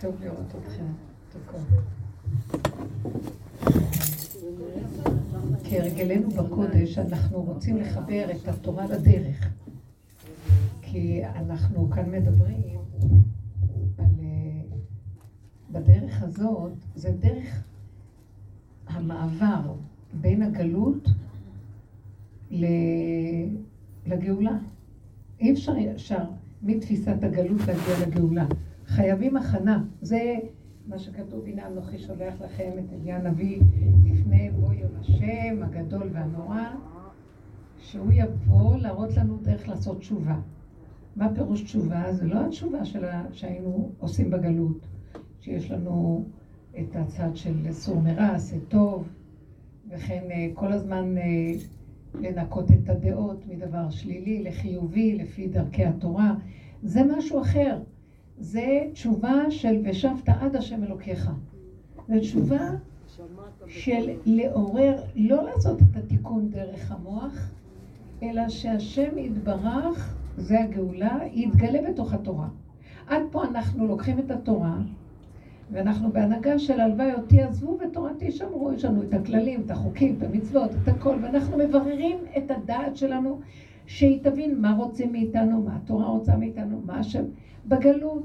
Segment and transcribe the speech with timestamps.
[0.00, 0.84] טוב לראות אתכם.
[5.64, 9.50] כהרגלנו בקודש, אנחנו רוצים לחבר את התורה לדרך.
[10.82, 12.78] כי אנחנו כאן מדברים
[13.98, 14.04] על...
[14.20, 14.76] אה,
[15.70, 17.62] בדרך הזאת, זה דרך
[18.86, 19.74] המעבר
[20.20, 21.08] בין הגלות
[24.06, 24.58] לגאולה.
[25.40, 26.24] אי אפשר ישר
[26.62, 28.46] מתפיסת הגלות להגיע לגאולה.
[28.90, 29.84] חייבים הכנה.
[30.00, 30.34] זה
[30.86, 33.60] מה שכתוב, הנה אנוכי שולח לכם את אליה הנביא
[34.04, 36.62] לפני בוא יום השם הגדול והנורא,
[37.78, 40.38] שהוא יבוא להראות לנו דרך לעשות תשובה.
[41.16, 42.12] מה פירוש תשובה?
[42.12, 44.86] זה לא התשובה שלה, שהיינו עושים בגלות,
[45.40, 46.24] שיש לנו
[46.80, 49.08] את הצד של סור מרע, עשה טוב,
[49.90, 51.52] וכן אה, כל הזמן אה,
[52.14, 56.34] לנקות את הדעות מדבר שלילי לחיובי לפי דרכי התורה.
[56.82, 57.78] זה משהו אחר.
[58.40, 61.30] זה תשובה של ושבת עד השם אלוקיך.
[62.08, 62.70] זו תשובה
[63.68, 67.50] של לעורר, לא לעשות את התיקון דרך המוח,
[68.22, 72.48] אלא שהשם יתברך, זה הגאולה, יתגלה בתוך התורה.
[73.06, 74.76] עד פה אנחנו לוקחים את התורה,
[75.72, 80.22] ואנחנו בהנהגה של הלוואי אותי עזבו ותורתי שמרו, יש לנו את הכללים, את החוקים, את
[80.22, 83.40] המצוות, את הכל, ואנחנו מבררים את הדעת שלנו,
[83.90, 87.24] שהיא תבין מה רוצים מאיתנו, מה התורה רוצה מאיתנו, מה השם,
[87.66, 88.22] בגלות.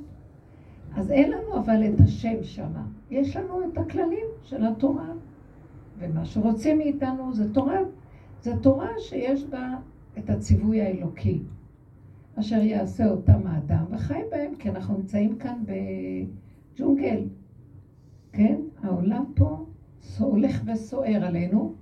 [0.96, 5.08] אז אין לנו אבל את השם שמה, יש לנו את הכללים של התורה,
[6.00, 7.78] ומה שרוצים מאיתנו זה תורה,
[8.42, 9.78] זה תורה שיש בה
[10.18, 11.42] את הציווי האלוקי,
[12.36, 17.24] אשר יעשה אותם האדם וחי בהם, כי אנחנו נמצאים כאן בג'ונגל,
[18.32, 18.56] כן?
[18.84, 19.66] העולם פה
[20.20, 21.74] הולך וסוער עלינו,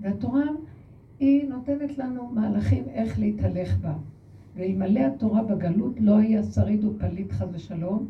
[0.00, 0.44] והתורה
[1.20, 3.94] היא נותנת לנו מהלכים איך להתהלך בה.
[4.56, 8.08] ואלמלא התורה בגלות לא היה שריד ופליט חס ושלום,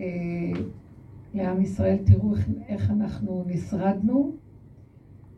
[0.00, 0.06] אה,
[1.34, 4.32] לעם ישראל, תראו איך, איך אנחנו נשרדנו.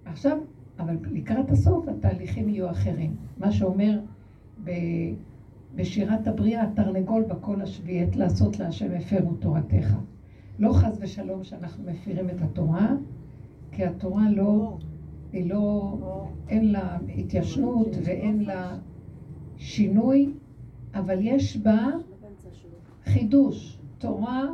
[0.04, 0.38] עכשיו,
[0.78, 3.17] אבל לקראת הסוף התהליכים יהיו אחרים.
[3.38, 4.00] מה שאומר
[4.64, 4.70] ב,
[5.74, 9.96] בשירת הבריאה, תרנגול בקול השביעי, עת לעשות להשם הפרו תורתך.
[10.58, 12.88] לא חס ושלום שאנחנו מפירים את התורה,
[13.72, 14.78] כי התורה לא,
[15.33, 15.96] היא לא,
[16.48, 18.77] אין לה התיישנות ואין לה
[19.56, 20.33] שינוי,
[20.94, 21.86] אבל יש בה
[23.05, 23.78] חידוש.
[23.98, 24.44] תורה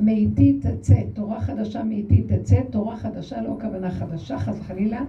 [0.00, 5.04] מאיתי תצא, תורה חדשה מאיתי תצא, תורה חדשה לא הכוונה חדשה, חס וחלילה,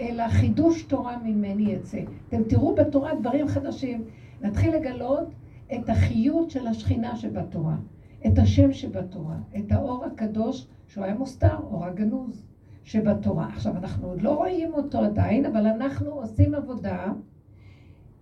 [0.00, 2.00] אלא חידוש תורה ממני יצא.
[2.28, 4.04] אתם תראו בתורה דברים חדשים.
[4.42, 5.28] נתחיל לגלות
[5.74, 7.76] את החיות של השכינה שבתורה,
[8.26, 12.46] את השם שבתורה, את האור הקדוש, שהוא היה מוסתר, אור הגנוז
[12.86, 13.46] שבתורה.
[13.46, 17.12] עכשיו, אנחנו עוד לא רואים אותו עדיין, אבל אנחנו עושים עבודה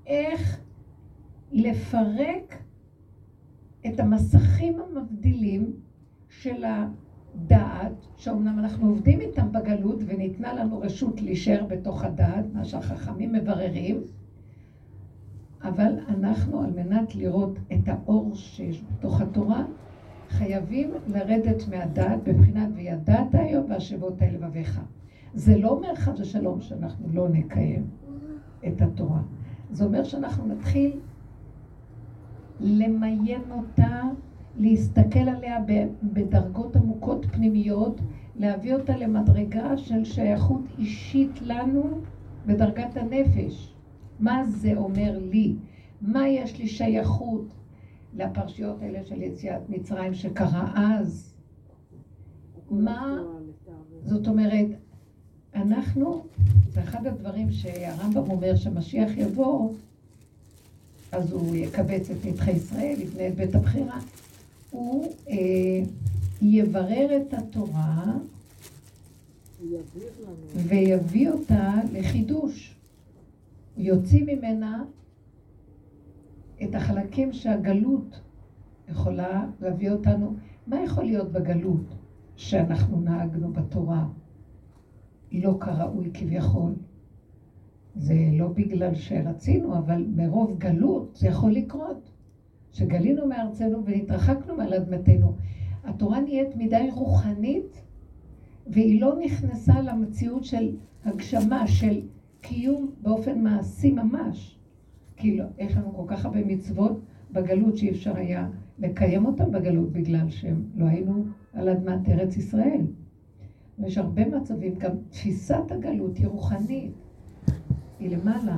[0.06, 0.60] איך
[1.52, 2.62] לפרק
[3.86, 5.72] את המסכים המבדילים
[6.28, 13.32] של הדעת, שאומנם אנחנו עובדים איתם בגלות וניתנה לנו רשות להישאר בתוך הדעת, מה שהחכמים
[13.32, 14.00] מבררים,
[15.62, 19.64] אבל אנחנו, על מנת לראות את האור שיש בתוך התורה,
[20.38, 24.80] חייבים לרדת מהדעת בבחינת וידעת היום והשבות אל לבביך.
[25.34, 27.86] זה לא אומר חד ושלום שאנחנו לא נקיים
[28.66, 29.20] את התורה.
[29.70, 31.00] זה אומר שאנחנו נתחיל
[32.60, 34.00] למיין אותה,
[34.56, 35.58] להסתכל עליה
[36.02, 38.00] בדרגות עמוקות פנימיות,
[38.36, 41.82] להביא אותה למדרגה של שייכות אישית לנו
[42.46, 43.74] בדרגת הנפש.
[44.20, 45.56] מה זה אומר לי?
[46.00, 47.54] מה יש לי שייכות
[48.14, 51.34] לפרשיות האלה של יציאת מצרים שקרה אז?
[52.70, 53.22] מה,
[54.04, 54.66] זאת אומרת,
[55.54, 56.24] אנחנו,
[56.68, 59.72] זה אחד הדברים שהרמב"ם אומר שמשיח יבוא,
[61.12, 63.98] אז הוא יקבץ את נדחי ישראל, יבנה את בית הבחירה.
[64.70, 65.36] הוא אה,
[66.42, 68.12] יברר את התורה
[70.54, 72.74] ויביא אותה לחידוש.
[73.76, 74.84] הוא יוציא ממנה
[76.62, 78.20] את החלקים שהגלות
[78.88, 80.34] יכולה להביא אותנו.
[80.66, 81.94] מה יכול להיות בגלות
[82.36, 84.06] שאנחנו נהגנו בתורה
[85.32, 86.74] לא כראוי כביכול?
[87.96, 92.10] זה לא בגלל שרצינו, אבל מרוב גלות זה יכול לקרות.
[92.72, 95.36] שגלינו מארצנו והתרחקנו מעל אדמתנו.
[95.84, 97.82] התורה נהיית מדי רוחנית,
[98.66, 102.00] והיא לא נכנסה למציאות של הגשמה, של
[102.40, 104.53] קיום באופן מעשי ממש.
[105.16, 107.00] כי לא, יש לנו כל כך הרבה מצוות
[107.32, 112.80] בגלות שאי אפשר היה לקיים אותן בגלות בגלל שהם לא היינו על אדמת ארץ ישראל.
[113.78, 116.92] ויש הרבה מצבים, גם תפיסת הגלות היא רוחנית.
[118.00, 118.56] היא למעלה.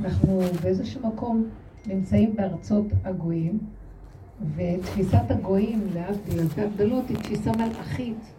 [0.00, 1.44] אנחנו באיזשהו מקום
[1.86, 3.58] נמצאים בארצות הגויים,
[4.56, 8.32] ותפיסת הגויים, להבדיל אלפי הבדלות, היא תפיסה מלאכית.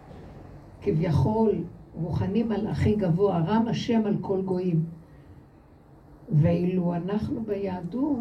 [0.82, 1.64] כביכול,
[1.94, 4.84] רוחני מלאכי גבוה, רם השם על כל גויים.
[6.32, 8.18] ואילו אנחנו ביהדות,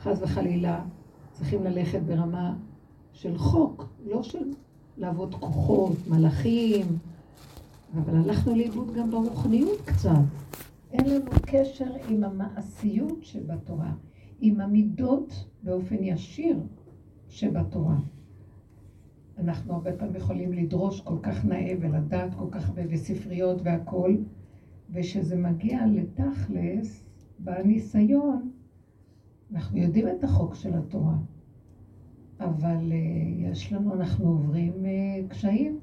[0.00, 0.84] חס וחלילה,
[1.32, 2.56] צריכים ללכת ברמה
[3.12, 4.50] של חוק, לא של
[4.96, 6.86] לעבוד כוחות, מלאכים,
[7.94, 10.10] אבל הלכנו לאיבוד גם ברוחניות קצת.
[10.92, 13.92] אין לנו קשר עם המעשיות שבתורה,
[14.40, 16.58] עם המידות באופן ישיר
[17.28, 17.96] שבתורה.
[19.38, 24.24] אנחנו הרבה פעמים יכולים לדרוש כל כך נאה ולדעת כל כך הרבה בספריות והכול,
[24.90, 27.04] וכשזה מגיע לתכלס,
[27.44, 28.50] בניסיון,
[29.52, 31.16] אנחנו יודעים את החוק של התורה,
[32.40, 32.94] אבל uh,
[33.38, 35.78] יש לנו, אנחנו עוברים uh, קשיים,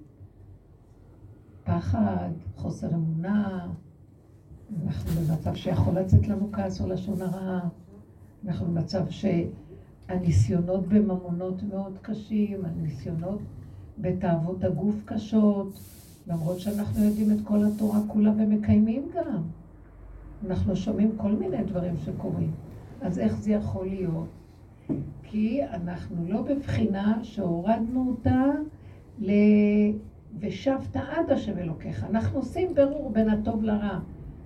[1.64, 3.72] פחד, חוסר אמונה,
[4.86, 7.60] אנחנו במצב שיכול לצאת לנו כעס או לשון הרע,
[8.46, 13.40] אנחנו במצב שהניסיונות בממונות מאוד קשים, הניסיונות
[13.98, 15.80] בתאוות הגוף קשות,
[16.28, 19.42] למרות שאנחנו יודעים את כל התורה כולה ומקיימים גם.
[20.46, 22.52] אנחנו שומעים כל מיני דברים שקורים.
[23.02, 24.28] אז איך זה יכול להיות?
[25.24, 28.44] כי אנחנו לא בבחינה שהורדנו אותה
[29.20, 29.32] ל...
[30.40, 32.06] ושבת עד השם אלוקיך.
[32.10, 34.00] אנחנו עושים ברור בין הטוב לרע,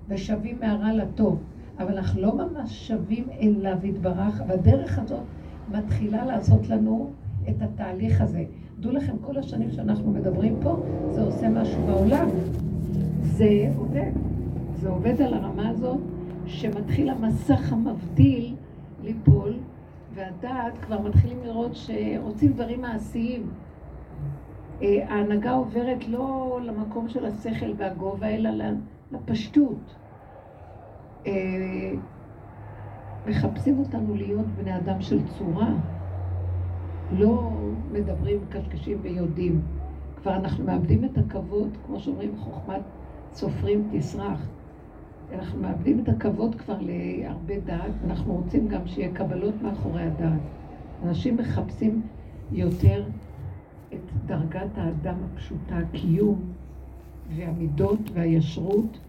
[0.08, 1.40] ושבים מהרע לטוב,
[1.80, 5.24] אבל אנחנו לא ממש שבים אליו יתברך, והדרך הזאת
[5.72, 7.10] מתחילה לעשות לנו
[7.50, 8.44] את התהליך הזה.
[8.80, 12.30] דעו לכם, כל השנים שאנחנו מדברים פה, זה עושה משהו בעולם.
[13.22, 14.12] זה עובד.
[14.81, 16.00] זה עובד על הרמה הזאת,
[16.45, 18.56] שמתחיל המסך המבדיל
[19.04, 19.54] ליפול,
[20.13, 23.50] והדעת כבר מתחילים לראות שרוצים דברים מעשיים.
[24.81, 28.50] אה, ההנהגה עוברת לא למקום של השכל והגובה, אלא
[29.12, 29.95] לפשטות.
[31.28, 31.92] אה,
[33.28, 35.74] מחפשים אותנו להיות בני אדם של צורה.
[37.12, 37.51] לא
[37.92, 39.62] מדברים, קשקשים ויודעים.
[40.16, 42.81] כבר אנחנו מאבדים את הכבוד, כמו שאומרים, חוכמת
[43.33, 44.48] סופרים תסרח.
[45.33, 50.39] אנחנו מאבדים את הכבוד כבר להרבה דעת, אנחנו רוצים גם שיהיה קבלות מאחורי הדעת.
[51.04, 52.01] אנשים מחפשים
[52.51, 53.04] יותר
[53.94, 56.42] את דרגת האדם הפשוטה, הקיום
[57.36, 59.00] והמידות והישרות,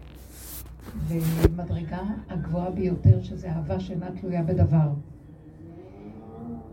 [1.07, 4.89] ומדרגה הגבוהה ביותר, שזה אהבה שאינה תלויה בדבר.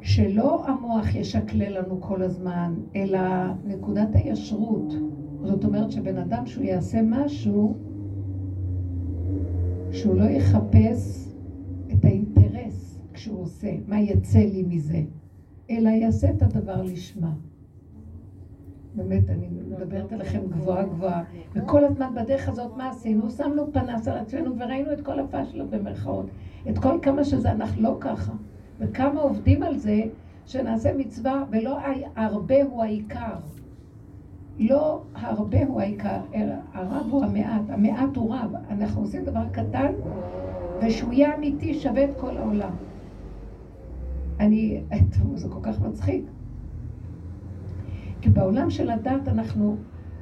[0.03, 3.21] שלא המוח ישקלל לנו כל הזמן, אלא
[3.67, 4.95] נקודת הישרות.
[5.43, 7.77] זאת אומרת שבן אדם שהוא יעשה משהו,
[9.93, 11.29] שהוא לא יחפש
[11.93, 15.03] את האינטרס כשהוא עושה, מה יצא לי מזה,
[15.71, 17.33] אלא יעשה את הדבר לשמה.
[18.95, 21.25] באמת, אני מדברת עליכם גבוהה גבוהה.
[21.55, 23.31] וכל הזמן בדרך הזאת, מה עשינו?
[23.31, 26.27] שמנו פנס על עצמנו וראינו את כל הפשלות במרכאות.
[26.71, 28.33] את כל כמה שזה, אנחנו לא ככה.
[28.79, 30.03] וכמה עובדים על זה
[30.47, 31.79] שנעשה מצווה, ולא
[32.17, 33.37] הרבה הוא העיקר.
[34.61, 38.55] לא הרבה הוא העיקר, אלא הרב הוא המעט, המעט הוא רב.
[38.71, 39.93] אנחנו עושים דבר קטן,
[40.83, 42.73] ושהוא יהיה אמיתי שווה את כל העולם.
[44.41, 44.83] אני,
[45.35, 46.25] זה כל כך מצחיק.
[48.21, 49.77] כי בעולם של הדת אנחנו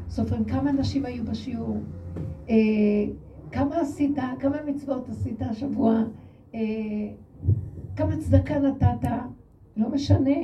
[0.08, 1.78] סופרים כמה אנשים היו בשיעור,
[2.48, 2.54] אה,
[3.52, 6.02] כמה עשית, כמה מצוות עשית השבוע,
[6.54, 6.60] אה,
[7.96, 9.08] כמה צדקה נתת,
[9.76, 10.38] לא משנה.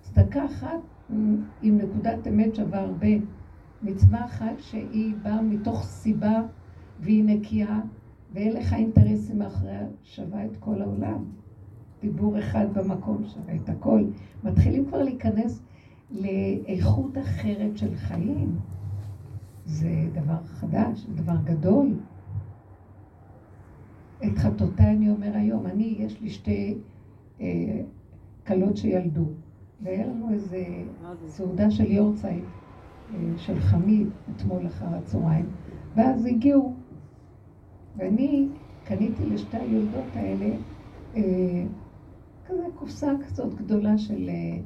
[0.00, 0.97] צדקה אחת
[1.62, 3.08] עם נקודת אמת שווה הרבה.
[3.82, 6.42] מצווה אחת שהיא באה מתוך סיבה
[7.00, 7.80] והיא נקייה,
[8.32, 11.24] ואין לך אינטרסים מאחוריה, שווה את כל העולם.
[12.00, 14.04] דיבור אחד במקום שווה את הכל.
[14.44, 15.62] מתחילים כבר להיכנס
[16.10, 18.56] לאיכות אחרת של חיים.
[19.64, 21.94] זה דבר חדש, דבר גדול.
[24.26, 26.78] את חטאותיי אני אומר היום, אני, יש לי שתי
[27.40, 27.80] אה,
[28.46, 29.24] כלות שילדו.
[29.82, 30.64] והיה לנו איזה
[31.26, 32.44] סעודה של יורצייט,
[33.14, 35.46] אה, של חמיד, אתמול אחר הצהריים,
[35.96, 36.74] ואז הגיעו,
[37.96, 38.48] ואני
[38.84, 40.56] קניתי לשתי היולדות האלה
[41.16, 41.64] אה,
[42.46, 44.28] כזה קופסה כזאת גדולה של...
[44.28, 44.58] אה,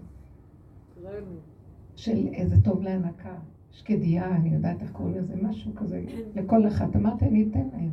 [1.96, 3.34] של איזה טוב להנקה,
[3.70, 6.04] שקדיה, אני יודעת איך קוראים לזה, משהו כזה,
[6.34, 6.96] לכל אחת.
[6.96, 7.90] אמרתי, אני אתן להם.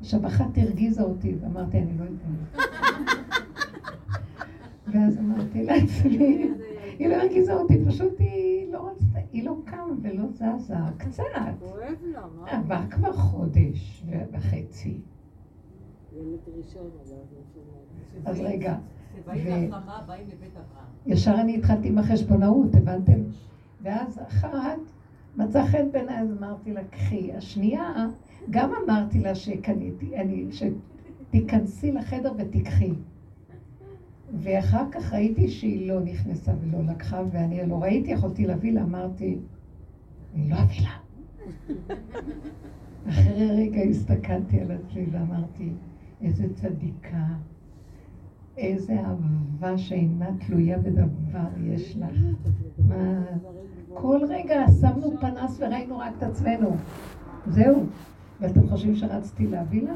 [0.00, 2.66] עכשיו, אחת הרגיזה אותי, ואמרתי, אני לא אתן להם.
[4.92, 6.48] ואז אמרתי לעצמי,
[6.98, 11.22] היא לא הרגיזה אותי, פשוט היא לא רצתה, היא לא קמה ולא זזה, קצת.
[11.58, 12.50] כואב לה, מה?
[12.50, 15.00] עבר כבר חודש וחצי.
[18.24, 18.76] אז רגע.
[21.06, 23.20] ישר אני התחלתי עם החשבונאות, הבנתם?
[23.82, 24.78] ואז אחת
[25.36, 27.32] מצא חן בעיניי, אז אמרתי לה, קחי.
[27.32, 28.06] השנייה,
[28.50, 32.92] גם אמרתי לה שקניתי, אני, שתיכנסי לחדר ותיקחי.
[34.38, 39.38] ואחר כך ראיתי שהיא לא נכנסה ולא לקחה, ואני לא ראיתי, יכולתי להביא לה, אמרתי,
[40.34, 40.96] אני לא אביא לה.
[43.08, 45.72] אחרי רגע הסתכלתי על עצמי ואמרתי,
[46.22, 47.26] איזה צדיקה,
[48.56, 52.16] איזה אהבה שאינה תלויה בדבר יש לך.
[52.78, 53.24] מה...
[53.94, 56.76] כל רגע שמנו פנס וראינו רק את עצמנו.
[57.46, 57.86] זהו.
[58.40, 59.92] ואתם חושבים שרצתי להביא לה?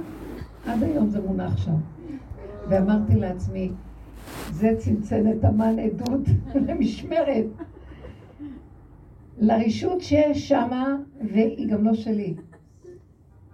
[0.66, 1.76] עד היום זה מונח שם.
[2.68, 3.72] ואמרתי לעצמי,
[4.52, 6.20] זה צנצנת המן עדות
[6.66, 7.46] למשמרת.
[9.38, 12.34] לרישות שיש שמה, והיא גם לא שלי.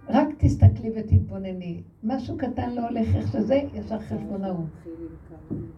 [0.09, 1.81] רק תסתכלי ותתבונני.
[2.03, 4.65] משהו קטן לא הולך איך שזה, ישר חשבונאות.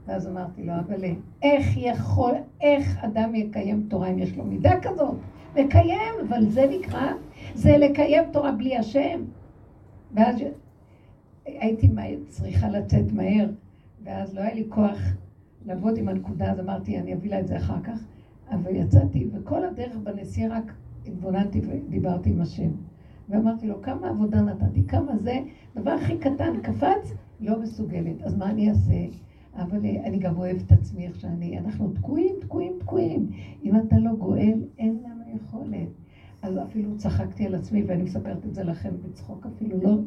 [0.07, 1.03] ואז אמרתי לו, אבל
[1.41, 5.15] איך יכול, איך אדם יקיים תורה אם יש לו מידה כזאת?
[5.55, 7.11] לקיים, אבל זה נקרא,
[7.55, 9.21] זה לקיים תורה בלי השם.
[10.13, 10.35] ואז
[11.45, 11.89] הייתי
[12.27, 13.49] צריכה לצאת מהר,
[14.09, 14.99] ואז לא היה לי כוח
[15.65, 18.03] לעבוד עם הנקודה, אז אמרתי, אני אביא לה את זה אחר כך.
[18.51, 20.73] אבל יצאתי, וכל הדרך בנסיעה רק
[21.05, 22.69] התבוננתי ודיברתי עם השם.
[23.29, 25.39] ואמרתי לו, כמה עבודה נתתי, כמה זה,
[25.75, 28.21] דבר הכי קטן, קפץ, לא מסוגלת.
[28.21, 29.05] אז מה אני אעשה?
[29.55, 33.29] אבל אני גם אוהב את עצמי איך שאני, אנחנו תקועים, תקועים, תקועים.
[33.63, 35.89] אם אתה לא גואל, אין לנו יכולת.
[36.41, 39.97] אז אפילו צחקתי על עצמי, ואני מספרת את זה לכם בצחוק, אפילו לא,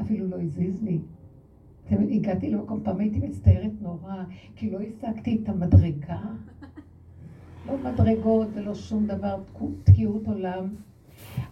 [0.00, 0.98] אפילו לא הזיז לי.
[1.94, 4.14] אתם, הגעתי למקום, פעם הייתי מצטערת נורא,
[4.56, 6.20] כי לא השגתי את המדרגה.
[7.66, 9.42] לא מדרגות ולא שום דבר,
[9.84, 10.74] תקיעות עולם.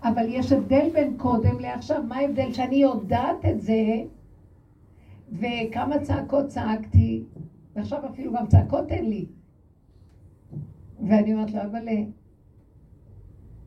[0.02, 2.02] אבל יש הבדל בין קודם לעכשיו.
[2.08, 2.52] מה ההבדל?
[2.52, 4.02] שאני יודעת את זה,
[5.32, 7.24] וכמה צעקות צעקתי,
[7.76, 9.26] ועכשיו אפילו גם צעקות אין לי.
[11.08, 11.88] ואני אומרת לו, אבל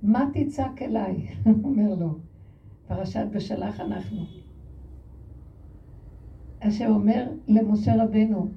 [0.04, 1.28] מה תצעק אליי?
[1.44, 2.18] הוא אומר לו,
[2.88, 4.43] פרשת בשלח אנחנו.
[6.68, 8.48] אשר אומר למשה רבנו,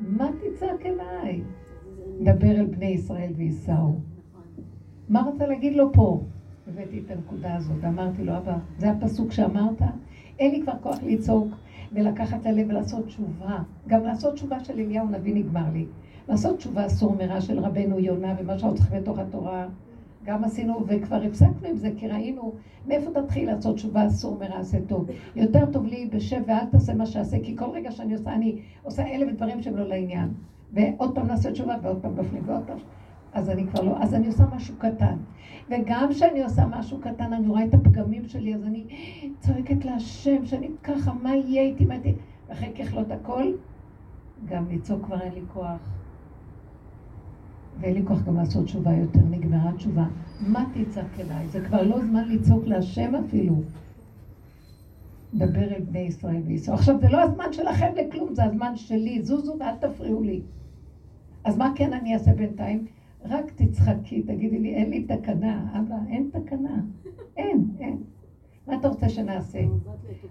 [0.00, 1.40] מה תצעק אליי?
[2.20, 3.98] דבר אל בני ישראל וייסעו.
[5.08, 6.20] מה רוצה להגיד לו פה?
[6.68, 9.82] הבאתי את הנקודה הזאת, אמרתי לו, אבא, זה הפסוק שאמרת?
[10.38, 11.48] אין לי כבר כוח לצעוק
[11.92, 13.58] ולקחת ללב ולעשות תשובה.
[13.86, 15.86] גם לעשות תשובה של אליהו נביא נגמר לי.
[16.28, 19.68] לעשות תשובה אסור מרע של רבנו יונה ומה שאנחנו צריכים בתוך התורה.
[20.24, 22.52] גם עשינו, וכבר הפסקנו עם זה, כי ראינו
[22.86, 25.06] מאיפה תתחיל לעשות תשובה אסור מרע עשה טוב.
[25.36, 29.06] יותר טוב לי בשב ואל תעשה מה שעשה, כי כל רגע שאני עושה, אני עושה
[29.06, 30.28] אלף דברים שהם לא לעניין.
[30.72, 32.78] ועוד פעם נעשה תשובה, ועוד פעם נופלים, ועוד פעם.
[33.32, 35.16] אז אני כבר לא, אז אני עושה משהו קטן.
[35.70, 38.84] וגם כשאני עושה משהו קטן, אני רואה את הפגמים שלי, אז אני
[39.40, 42.14] צועקת להשם, שאני ככה, מה יהיה איתי, מה איתי?
[42.48, 43.52] ואחרי ככלות הכל,
[44.44, 45.97] גם לצעוק כבר אין לי כוח.
[47.80, 50.06] ואין לי כוח גם לעשות תשובה יותר, נגמרה תשובה.
[50.40, 51.48] מה תצעק אליי?
[51.48, 53.54] זה כבר לא זמן לצעוק להשם אפילו.
[55.34, 56.76] דבר אל בני ישראל וישראל.
[56.76, 59.22] עכשיו, זה לא הזמן שלכם לכלום, זה הזמן שלי.
[59.22, 60.40] זוזו ואל תפריעו לי.
[61.44, 62.86] אז מה כן אני אעשה בינתיים?
[63.24, 65.66] רק תצחקי, תגידי לי, אין לי תקנה.
[65.72, 66.82] אבא, אין תקנה.
[67.36, 68.02] אין, אין.
[68.66, 69.60] מה אתה רוצה שנעשה?
[69.64, 69.78] הוא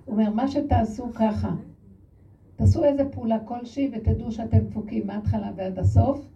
[0.08, 1.56] אומר, מה שתעשו ככה.
[2.56, 6.28] תעשו איזה פעולה כלשהי ותדעו שאתם דפוקים מההתחלה ועד הסוף,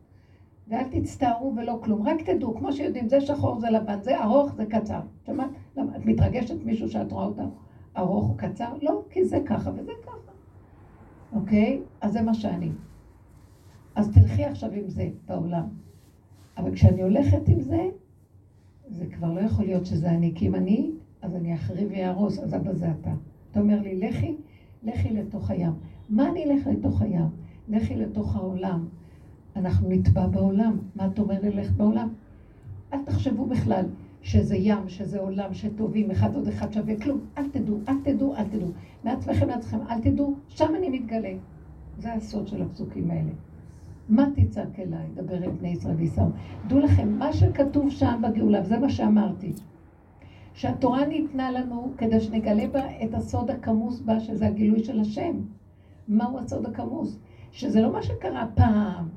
[0.72, 2.08] ואל תצטערו ולא כלום.
[2.08, 5.00] רק תדעו, כמו שיודעים, זה שחור, זה לבן, זה ארוך, זה קצר.
[5.26, 5.50] שמעת?
[5.78, 5.98] למה?
[5.98, 7.44] את מתרגשת מישהו שאת רואה אותה
[7.98, 8.74] ארוך או קצר?
[8.82, 10.32] לא, כי זה ככה וזה ככה.
[11.34, 11.82] אוקיי?
[12.02, 12.72] אז זה מה שאני.
[13.96, 15.68] אז תלכי עכשיו עם זה בעולם.
[16.58, 17.90] אבל כשאני הולכת עם זה,
[18.88, 22.56] זה כבר לא יכול להיות שזה אני, כי אם אני, אז אני אחריב ואהרוס, אז
[22.56, 23.14] אבא זה אתה.
[23.52, 24.36] אתה אומר לי, לכי,
[24.84, 25.74] לכי לתוך הים.
[26.10, 27.28] מה אני אלך לתוך הים?
[27.70, 28.86] לכי לתוך העולם.
[29.56, 30.78] אנחנו נטבע בעולם.
[30.96, 32.10] מה את אומרת ללכת בעולם?
[32.94, 33.86] אל תחשבו בכלל
[34.22, 37.20] שזה ים, שזה עולם, שטובים, אחד עוד אחד שווה כלום.
[37.38, 38.68] אל תדעו, אל תדעו, אל תדעו.
[39.04, 41.34] מעצמכם לעצמכם, אל תדעו, שם אני מתגלה.
[41.98, 43.32] זה הסוד של הפסוקים האלה.
[44.10, 45.08] מה תצעק אליי?
[45.14, 46.28] דבר אל בני ישראל וישראל.
[46.68, 49.52] דעו לכם, מה שכתוב שם בגאולה, וזה מה שאמרתי,
[50.54, 55.36] שהתורה ניתנה לנו כדי שנגלה בה את הסוד הכמוס בה, שזה הגילוי של השם.
[56.08, 57.20] מהו הסוד הכמוס?
[57.52, 59.08] שזה לא מה שקרה פעם,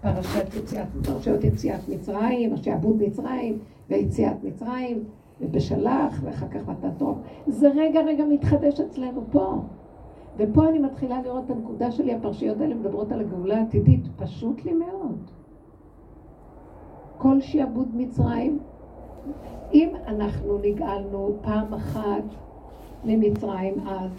[0.00, 3.58] פרשת יציאת, פרשיות יציאת מצרים, השעבוד מצרים,
[3.90, 5.04] ויציאת מצרים,
[5.40, 7.22] ובשלח, ואחר כך מתן טוב.
[7.46, 9.54] זה רגע רגע מתחדש אצלנו פה.
[10.36, 14.72] ופה אני מתחילה לראות את הנקודה שלי, הפרשיות האלה מדברות על הגאולה העתידית, פשוט לי
[14.72, 15.30] מאוד.
[17.18, 18.58] כל שעבוד מצרים,
[19.74, 22.24] אם אנחנו נגאלנו פעם אחת
[23.04, 24.10] ממצרים אז,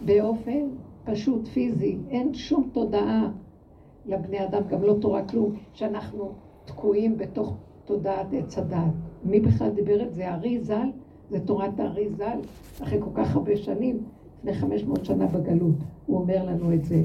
[0.00, 0.60] באופן
[1.04, 3.28] פשוט פיזי, אין שום תודעה
[4.06, 6.32] לבני אדם, גם לא תורה כלום, שאנחנו
[6.64, 8.92] תקועים בתוך תודעת עץ הדעת.
[9.24, 10.28] מי בכלל דיבר את זה?
[10.28, 10.90] הארי ז"ל?
[11.30, 12.38] זה תורת הארי ז"ל,
[12.82, 13.98] אחרי כל כך הרבה שנים.
[14.44, 15.74] לפני 500 שנה בגלות,
[16.06, 17.02] הוא אומר לנו את זה.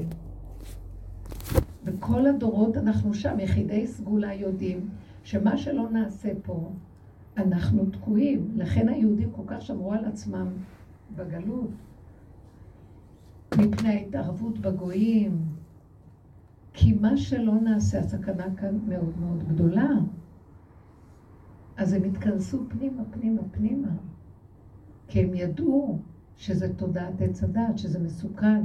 [1.84, 4.88] וכל הדורות אנחנו שם, יחידי סגולה יודעים
[5.22, 6.70] שמה שלא נעשה פה,
[7.36, 8.48] אנחנו תקועים.
[8.56, 10.46] לכן היהודים כל כך שמרו על עצמם
[11.16, 11.70] בגלות,
[13.58, 15.51] מפני ההתערבות בגויים.
[16.72, 19.88] כי מה שלא נעשה, הסכנה כאן מאוד מאוד גדולה.
[21.76, 23.92] אז הם התכנסו פנימה, פנימה, פנימה.
[25.08, 25.98] כי הם ידעו
[26.36, 28.62] שזה תודעת עץ הדת, שזה מסוכן,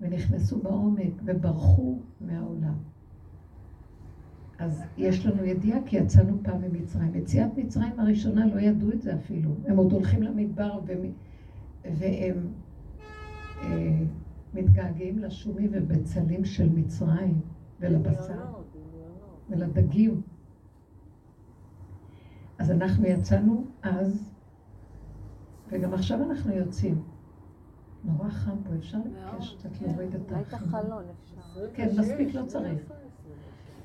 [0.00, 2.74] ונכנסו בעומק וברחו מהעולם.
[4.58, 7.14] אז יש לנו ידיעה כי יצאנו פעם ממצרים.
[7.14, 9.50] יציאת מצרים הראשונה לא ידעו את זה אפילו.
[9.66, 11.00] הם עוד הולכים למדבר והם,
[11.84, 12.46] והם
[13.62, 14.02] אה,
[14.54, 17.40] מתגעגעים לשומי ובצלים של מצרים
[17.80, 18.54] ולבשר
[19.50, 20.22] ולדגים.
[22.58, 24.30] אז אנחנו יצאנו אז,
[25.68, 27.02] וגם עכשיו אנחנו יוצאים.
[28.04, 31.04] נורא חם פה, אפשר לבקש קצת להוריד את החלון.
[31.74, 32.92] כן, מספיק, לא צריך.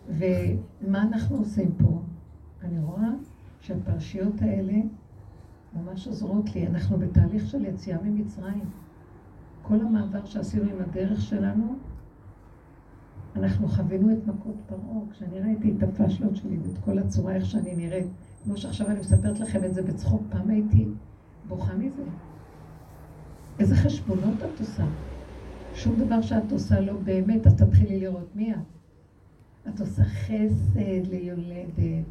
[0.07, 2.01] ומה אנחנו עושים פה?
[2.62, 3.10] אני רואה
[3.60, 4.74] שהפרשיות האלה
[5.75, 6.67] ממש עוזרות לי.
[6.67, 8.63] אנחנו בתהליך של יציאה ממצרים.
[9.67, 11.75] כל המעבר שעשינו עם הדרך שלנו,
[13.36, 15.12] אנחנו חווינו את מכות פרעה.
[15.12, 18.07] כשאני ראיתי את הפשלות שלי ואת כל הצורה, איך שאני נראית,
[18.43, 20.88] כמו שעכשיו אני מספרת לכם את זה בצחוק, פעם הייתי
[21.48, 22.03] בוכה מזה.
[23.60, 24.86] איזה חשבונות את עושה?
[25.74, 28.57] שום דבר שאת עושה לא באמת, אז תתחילי לראות מי את.
[29.67, 32.05] את עושה חסד ליולדת,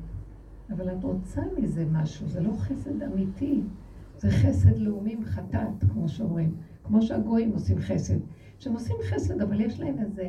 [0.71, 3.63] אבל את רוצה מזה משהו, זה לא חסד אמיתי,
[4.19, 8.19] זה חסד לאומים חטאת, כמו שאומרים, כמו שהגויים עושים חסד.
[8.59, 10.29] שהם עושים חסד, אבל יש להם איזה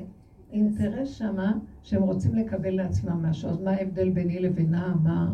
[0.51, 3.50] אינטרס שמה שהם רוצים לקבל לעצמם משהו.
[3.50, 4.95] אז מה ההבדל ביני לבינה?
[5.03, 5.33] מה?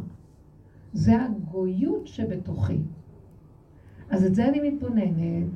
[0.93, 2.77] זה הגויות שבתוכי.
[4.09, 5.47] אז את זה אני מתבוננת,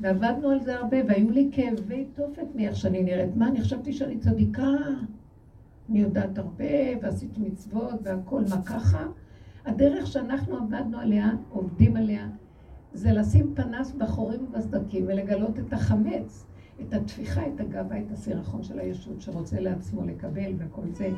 [0.00, 3.36] ועבדנו על זה הרבה, והיו לי כאבי תופת מאיך שאני נראית.
[3.36, 4.68] מה, אני חשבתי שאני צדיקה?
[5.90, 6.64] אני יודעת הרבה,
[7.02, 9.06] ועשיתי מצוות והכל, מה ככה?
[9.64, 12.28] הדרך שאנחנו עבדנו עליה, עובדים עליה,
[12.94, 16.46] זה לשים פנס בחורים ובסדקים ולגלות את החמץ,
[16.80, 21.10] את התפיחה, את הגאווה, את הסירחון של הישות שרוצה לעצמו לקבל וכל זה,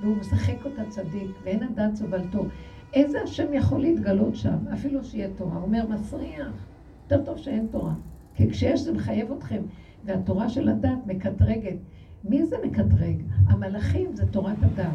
[0.00, 2.46] והוא משחק אותה צדיק, ואין הדעת סובלתו.
[2.94, 5.56] איזה השם יכול להתגלות שם, אפילו שיהיה תורה?
[5.56, 6.66] הוא אומר, מסריח,
[7.02, 7.94] יותר טוב שאין תורה.
[8.34, 9.62] כי כשיש זה מחייב אתכם,
[10.04, 11.76] והתורה של הדת מקטרגת.
[12.24, 13.22] מי זה מקטרג?
[13.46, 14.86] המלאכים זה תורת הדת.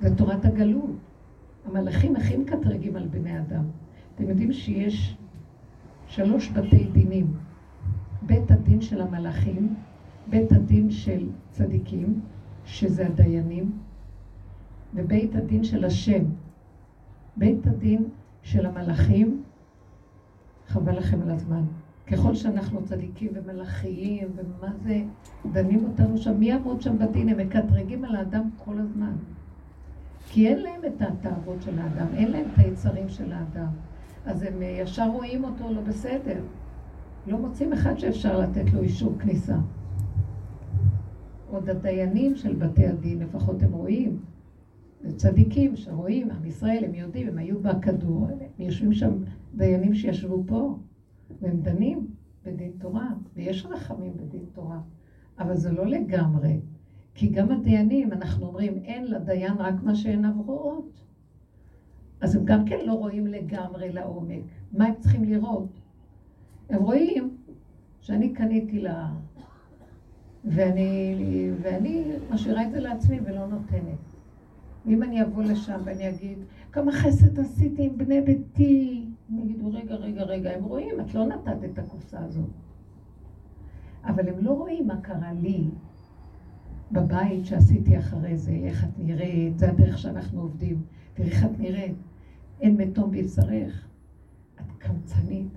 [0.00, 0.96] זה תורת הגלות.
[1.64, 3.64] המלאכים הכי מקטרגים על בני אדם.
[4.14, 5.16] אתם יודעים שיש
[6.06, 7.26] שלוש בתי דינים.
[8.22, 9.74] בית הדין של המלאכים,
[10.30, 12.20] בית הדין של צדיקים,
[12.64, 13.72] שזה הדיינים,
[14.94, 16.24] ובית הדין של השם.
[17.36, 18.04] בית הדין
[18.42, 19.42] של המלאכים,
[20.66, 21.62] חבל לכם על הזמן.
[22.06, 25.02] ככל שאנחנו צדיקים ומלאכיים, ומה זה,
[25.52, 27.28] דנים אותנו שם, מי יעמוד שם בדין?
[27.28, 29.12] הם מקטרגים על האדם כל הזמן.
[30.28, 33.68] כי אין להם את התאוות של האדם, אין להם את היצרים של האדם.
[34.26, 36.40] אז הם ישר רואים אותו לא בסדר.
[37.26, 39.56] לא מוצאים אחד שאפשר לתת לו אישור כניסה.
[41.50, 44.20] עוד הדיינים של בתי הדין, לפחות הם רואים.
[45.16, 49.12] צדיקים שרואים, עם ישראל, הם יודעים, הם היו בכדור, הם יושבים שם
[49.54, 50.76] דיינים שישבו פה.
[51.40, 52.06] והם דנים
[52.44, 54.80] בדין תורה, ויש רחמים בדין תורה,
[55.38, 56.60] אבל זה לא לגמרי.
[57.14, 61.04] כי גם הדיינים, אנחנו אומרים, אין לדיין רק מה שעיניו רואות.
[62.22, 64.42] אז הם גם כן לא רואים לגמרי לעומק.
[64.72, 65.68] מה הם צריכים לראות?
[66.70, 67.36] הם רואים
[68.00, 69.08] שאני קניתי לה,
[70.44, 73.98] ואני, ואני משאירה את זה לעצמי ולא נותנת.
[74.86, 76.38] ואם אני אבוא לשם ואני אגיד,
[76.72, 81.26] כמה חסד עשיתי עם בני ביתי, הם יגידו, רגע, רגע, רגע, הם רואים, את לא
[81.26, 82.50] נתת את הקופסה הזאת.
[84.04, 85.64] אבל הם לא רואים מה קרה לי
[86.92, 90.82] בבית שעשיתי אחרי זה, איך את נראית, זה הדרך שאנחנו עובדים.
[91.14, 91.94] תראי איך את נראית.
[92.62, 93.86] אין מתום בבשרך.
[94.60, 95.48] את קמצנית,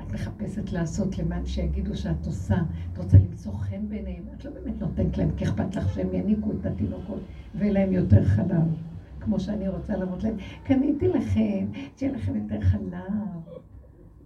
[0.00, 2.56] את מחפשת לעשות למען שיגידו שאת עושה,
[2.92, 4.22] את רוצה למצוא חן ביניהם.
[4.36, 7.20] את לא באמת נותנת להם, כי אכפת לך שהם יניקו את התינוקות
[7.54, 8.76] ויהיה להם יותר חלב.
[9.20, 13.52] כמו שאני רוצה להראות להם, קניתי לכם, שיהיה לכם יותר חלב.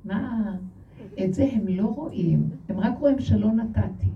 [0.05, 0.57] מה?
[1.25, 4.11] את זה הם לא רואים, הם רק רואים שלא נתתי.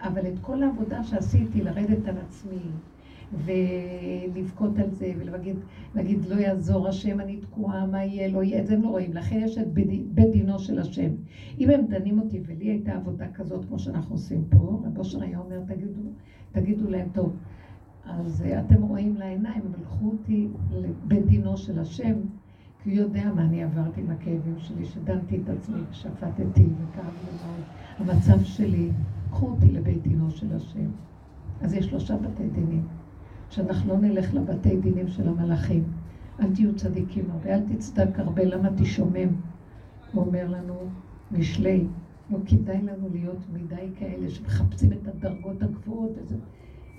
[0.00, 2.58] אבל את כל העבודה שעשיתי, לרדת על עצמי,
[3.32, 8.74] ולבכות על זה, ולהגיד, לא יעזור השם, אני תקועה, מה יהיה, לא יהיה, את זה
[8.74, 9.12] הם לא רואים.
[9.12, 9.72] לכן יש את
[10.14, 11.10] בית דינו של השם.
[11.58, 15.38] אם הם דנים אותי, ולי הייתה עבודה כזאת, כמו שאנחנו עושים פה, רב אושר היה
[15.38, 16.00] אומר, תגידו,
[16.52, 17.36] תגידו להם, טוב,
[18.04, 22.14] אז אה, אתם רואים לעיניים, אבל קחו אותי לבית דינו של השם,
[22.82, 27.62] כי הוא יודע מה אני עברתי עם הכאבים שלי, שדנתי את עצמי ושפטתי וכאב מאוד.
[27.98, 28.90] המצב שלי,
[29.30, 30.90] קחו אותי לבית דינו של השם.
[31.60, 32.82] אז יש שלושה בתי דינים.
[33.54, 35.84] שאנחנו לא נלך לבתי דינים של המלאכים.
[36.40, 39.28] אל תהיו צדיקים הרבה, אל תצדק הרבה, למה תשומם?
[40.12, 40.74] הוא אומר לנו,
[41.32, 41.86] משלי,
[42.30, 46.10] לא כדאי לנו להיות מדי כאלה שמחפשים את הדרגות הגבוהות.
[46.16, 46.36] וזה.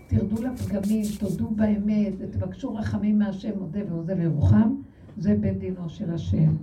[0.08, 4.76] תרדו לפגמים, תודו באמת, ותבקשו רחמים מהשם, מודה ועוזב וירוחם,
[5.18, 6.56] זה בית דינו של השם.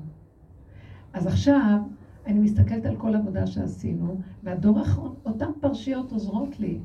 [1.12, 1.78] אז עכשיו,
[2.26, 6.78] אני מסתכלת על כל העבודה שעשינו, והדור האחרון, אותן פרשיות עוזרות לי.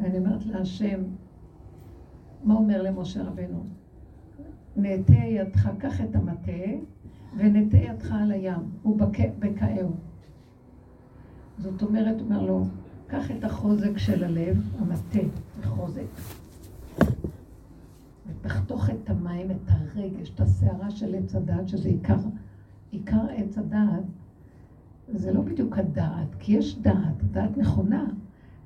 [0.00, 1.00] ואני אומרת להשם,
[2.44, 3.64] מה אומר למשה רבנו?
[4.76, 6.52] נטה ידך, קח את המטה,
[7.36, 9.90] ונטה ידך על הים, ובקעהו.
[11.58, 12.64] זאת אומרת, אומר לו,
[13.06, 15.26] קח את החוזק של הלב, המטה,
[15.62, 16.06] החוזק,
[18.26, 22.18] ותחתוך את המים, את הרגש, את הסערה של עץ הדעת, שזה עיקר,
[22.90, 24.04] עיקר עץ הדעת,
[25.14, 28.06] זה לא בדיוק הדעת, כי יש דעת, דעת נכונה,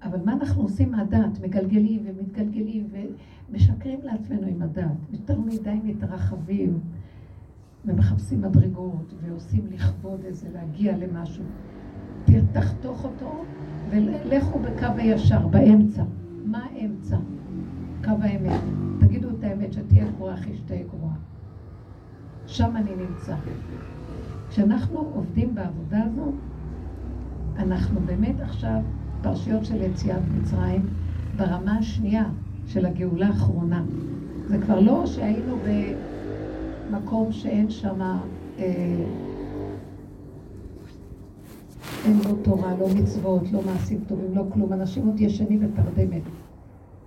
[0.02, 1.40] אבל מה אנחנו עושים מהדעת?
[1.40, 2.88] מגלגלים ומתגלגלים
[3.52, 4.96] ומשקרים לעצמנו עם הדעת.
[5.12, 6.80] יותר מדי מתרחבים
[7.84, 11.44] ומחפשים מדרגות ועושים לכבוד איזה, להגיע למשהו.
[12.52, 13.44] תחתוך אותו
[13.90, 16.02] ולכו בקו הישר, באמצע.
[16.44, 17.16] מה האמצע?
[18.04, 18.60] קו האמת.
[19.00, 21.14] תגידו את האמת, שתהיה גרועה אחי שתהיה גרועה.
[22.46, 23.36] שם אני נמצא.
[24.48, 26.32] כשאנחנו עובדים בעבודה הזו,
[27.56, 28.80] אנחנו באמת עכשיו
[29.22, 30.86] פרשיות של יציאת מצרים
[31.36, 32.24] ברמה השנייה
[32.66, 33.84] של הגאולה האחרונה.
[34.48, 35.56] זה כבר לא שהיינו
[36.90, 39.04] במקום שאין שם, אה,
[42.04, 44.72] אין לו תורה, לא מצוות, לא מעשים טובים, לא כלום.
[44.72, 46.22] אנשים עוד ישנים בתרדמת.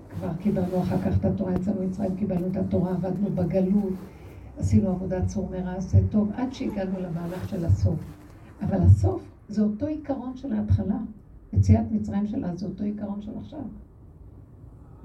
[0.09, 3.93] כבר קיבלנו אחר כך את התורה, יצאנו ממצרים, קיבלנו את התורה, עבדנו בגלות,
[4.57, 7.99] עשינו עבודת צור מרע, עשה טוב, עד שהגענו למהלך של הסוף.
[8.61, 10.97] אבל הסוף זה אותו עיקרון של ההתחלה.
[11.53, 13.59] יציאת מצרים שלה זה אותו עיקרון של עכשיו.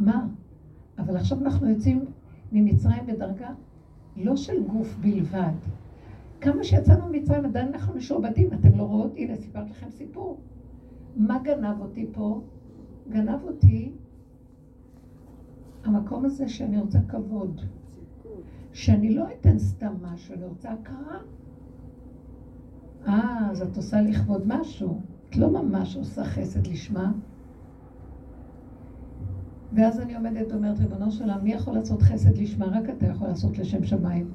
[0.01, 0.27] מה?
[0.99, 2.05] אבל עכשיו אנחנו יוצאים
[2.53, 3.51] ממצרים בדרגה
[4.17, 5.53] לא של גוף בלבד.
[6.41, 9.13] כמה שיצאנו ממצרים עדיין אנחנו משועבדים, אתם לא רואות?
[9.17, 10.41] הנה, סיפרתי לכם סיפור.
[11.17, 12.41] מה גנב אותי פה?
[13.11, 13.93] גנב אותי
[15.85, 17.61] המקום הזה שאני רוצה כבוד.
[18.73, 21.19] שאני לא אתן סתם משהו, אני רוצה הכרה.
[23.07, 25.01] אה, אז את עושה לכבוד משהו.
[25.29, 27.13] את לא ממש עושה חסד לשמה.
[29.73, 32.67] ואז אני עומדת ואומרת, ריבונו של עולם, מי יכול לעשות חסד לשמה?
[32.67, 34.31] רק אתה יכול לעשות לשם שמיים.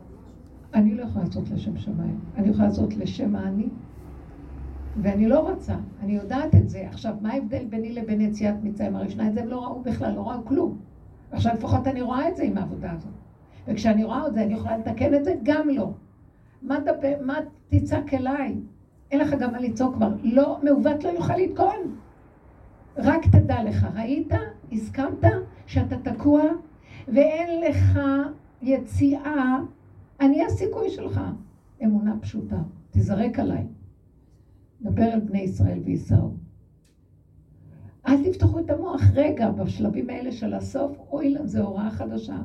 [0.73, 2.19] אני לא יכולה לעשות לשם שמיים.
[2.37, 3.69] אני יכולה לעשות לשם האני.
[5.01, 6.87] ואני לא רוצה, אני יודעת את זה.
[6.87, 9.27] עכשיו, מה ההבדל ביני לבין יציאת מצרים הראשונה?
[9.27, 10.77] את זה הם לא ראו בכלל, לא ראו כלום.
[11.31, 13.11] עכשיו לפחות אני רואה את זה עם העבודה הזאת.
[13.67, 15.33] וכשאני רואה את זה, אני יכולה לתקן את זה?
[15.43, 15.91] גם לא.
[16.61, 17.21] מה, דפ...
[17.21, 17.37] מה
[17.69, 18.55] תצעק אליי?
[19.11, 20.09] אין לך גם מה לצעוק כבר.
[20.23, 21.95] לא, מעוות לא יוכל לתקון.
[22.97, 24.31] רק תדע לך, ראית?
[24.71, 25.23] הסכמת
[25.65, 26.43] שאתה תקוע
[27.07, 27.99] ואין לך
[28.61, 29.57] יציאה,
[30.19, 31.21] אני הסיכוי שלך.
[31.83, 32.57] אמונה פשוטה,
[32.91, 33.65] תזרק עליי.
[34.81, 36.31] דבר על בני ישראל וייסעו.
[38.07, 39.01] אל תפתחו את המוח.
[39.13, 42.37] רגע, בשלבים האלה של הסוף, אוי, זו הוראה חדשה.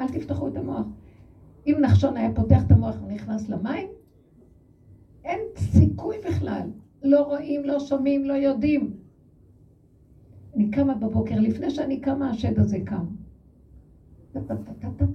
[0.00, 0.86] אל תפתחו את המוח.
[1.66, 3.88] אם נחשון היה פותח את המוח ונכנס למים,
[5.24, 6.70] אין סיכוי בכלל.
[7.02, 9.07] לא רואים, לא שומעים, לא יודעים.
[10.58, 13.04] אני קמה בבוקר, לפני שאני קמה, השד הזה קם.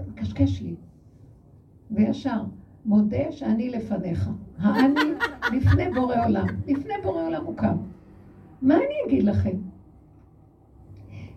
[0.07, 0.75] מקשקש לי.
[1.91, 2.43] וישר,
[2.85, 4.29] מודה שאני לפניך.
[4.57, 4.99] האני
[5.53, 6.47] לפני בורא עולם.
[6.67, 7.77] לפני בורא עולם הוא קם.
[8.61, 9.57] מה אני אגיד לכם?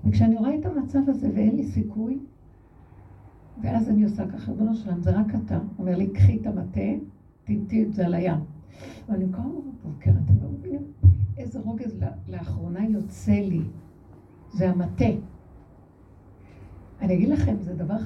[0.05, 2.19] וכשאני רואה את המצב הזה ואין לי סיכוי,
[3.63, 5.59] ואז אני עושה ככה, ריבונו שלם, זה רק אתה.
[5.79, 6.91] אומר לי, קחי את המטה,
[7.45, 8.39] תנתי את זה על הים.
[9.09, 10.83] ואני קמה בבוקר, אתם לא מבינים
[11.39, 11.97] איזה רוגז
[12.29, 13.63] לאחרונה יוצא לי.
[14.57, 15.05] זה המטה.
[17.01, 17.97] אני אגיד לכם, זה דבר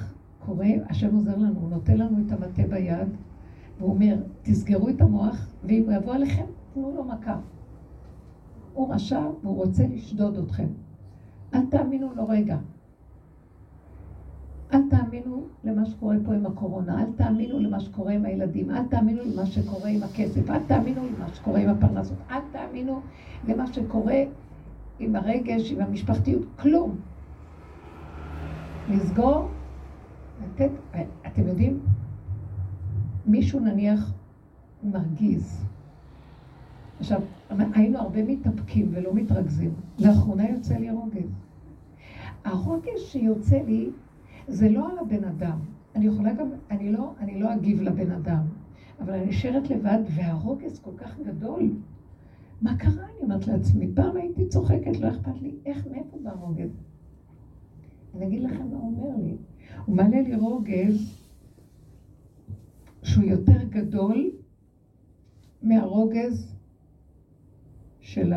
[0.45, 3.07] קורה, השם עוזר לנו, הוא נותן לנו את המטה ביד,
[3.77, 7.37] והוא אומר, תסגרו את המוח, ואם הוא יבוא עליכם, תנו לו מכה.
[8.73, 10.67] הוא רשע והוא רוצה לשדוד אתכם.
[11.53, 12.57] אל תאמינו לו רגע.
[14.73, 19.21] אל תאמינו למה שקורה פה עם הקורונה, אל תאמינו למה שקורה עם הילדים, אל תאמינו
[19.23, 22.99] למה שקורה עם הכסף, אל תאמינו למה שקורה עם הפרנסות, אל תאמינו
[23.47, 24.23] למה שקורה
[25.01, 26.95] עם הרגש, עם המשפחתיות, כלום.
[28.89, 29.47] לסגור,
[30.43, 30.69] לתת,
[31.27, 31.79] אתם יודעים,
[33.25, 34.13] מישהו נניח
[34.83, 35.65] מרגיז.
[36.99, 39.73] עכשיו, היינו הרבה מתאפקים ולא מתרכזים.
[39.99, 41.41] לאחרונה יוצא לי רוגז.
[42.43, 43.89] הרוגז שיוצא לי
[44.47, 45.59] זה לא על הבן אדם.
[45.95, 48.43] אני יכולה גם, אני לא, אני לא אגיב לבן אדם,
[48.99, 51.71] אבל אני נשארת לבד, והרוגז כל כך גדול.
[52.61, 53.05] מה קרה?
[53.05, 56.83] אני אומרת לעצמי, פעם הייתי צוחקת, לא אכפת לי, איך, מאיפה בא הרוגז?
[58.15, 59.35] אני אגיד לכם מה הוא אומר לי.
[59.85, 61.17] הוא מעלה לי רוגז
[63.03, 64.31] שהוא יותר גדול
[65.61, 66.55] מהרוגז
[67.99, 68.33] של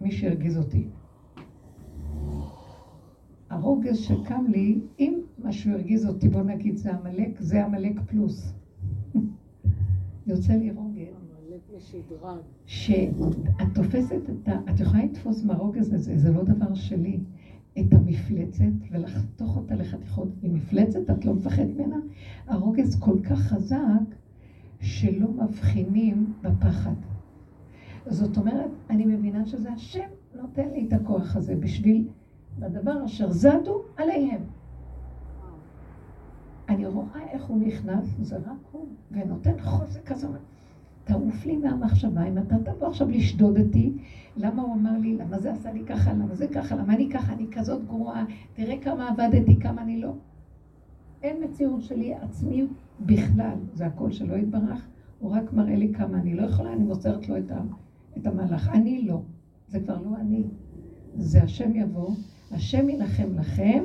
[0.00, 0.88] מי שהרגיז אותי.
[3.50, 8.52] הרוגז שקם לי, אם משהו הרגיז אותי, בוא נגיד זה עמלק, זה עמלק פלוס.
[10.26, 10.87] יוצא לי רוגז.
[12.66, 14.70] שאת תופסת את ה...
[14.70, 17.18] את יכולה לתפוס מהרוגז הזה, זה לא דבר שלי.
[17.80, 20.28] את המפלצת ולחתוך אותה לחתיכות.
[20.42, 21.96] עם מפלצת, את לא מפחדת ממנה?
[22.46, 24.14] הרוגז כל כך חזק,
[24.80, 26.94] שלא מבחינים בפחד.
[28.06, 32.08] זאת אומרת, אני מבינה שזה השם נותן לי את הכוח הזה בשביל
[32.62, 34.40] הדבר אשר זדו עליהם.
[36.68, 40.26] אני רואה איך הוא נכנס, זה רק הוא, ונותן חוזק כזה.
[41.08, 43.92] תעוף לי מהמחשבה, אם אתה תבוא עכשיו לשדוד אותי,
[44.36, 47.32] למה הוא אמר לי, למה זה עשה לי ככה, למה זה ככה, למה אני ככה,
[47.32, 50.12] אני כזאת גרועה, תראה כמה עבדתי, כמה אני לא.
[51.22, 52.66] אין מציאות שלי עצמי
[53.00, 54.86] בכלל, זה הכל שלא יתברך,
[55.18, 57.36] הוא רק מראה לי כמה אני לא יכולה, אני מוסרת לו
[58.16, 58.68] את, המהלך.
[58.68, 59.20] אני לא,
[59.68, 60.44] זה כבר לא אני.
[61.16, 62.10] זה השם יבוא,
[62.50, 63.84] השם ינחם לכם,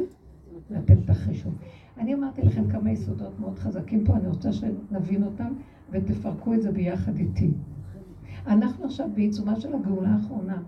[0.71, 1.49] ואתם תחרישו.
[1.97, 5.53] אני אמרתי לכם כמה יסודות מאוד חזקים פה, אני רוצה שנבין אותם.
[5.93, 7.51] ותפרקו את זה ביחד איתי.
[8.47, 10.61] אנחנו עכשיו בעיצומה של הגאולה האחרונה.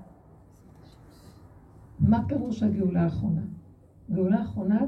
[1.99, 3.41] מה פירוש הגאולה האחרונה?
[4.11, 4.79] גאולה האחרונה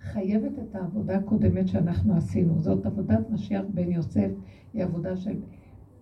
[0.00, 2.58] חייבת את העבודה הקודמת שאנחנו עשינו.
[2.58, 4.30] זאת עבודת משיח בן יוסף,
[4.74, 5.36] היא עבודה של,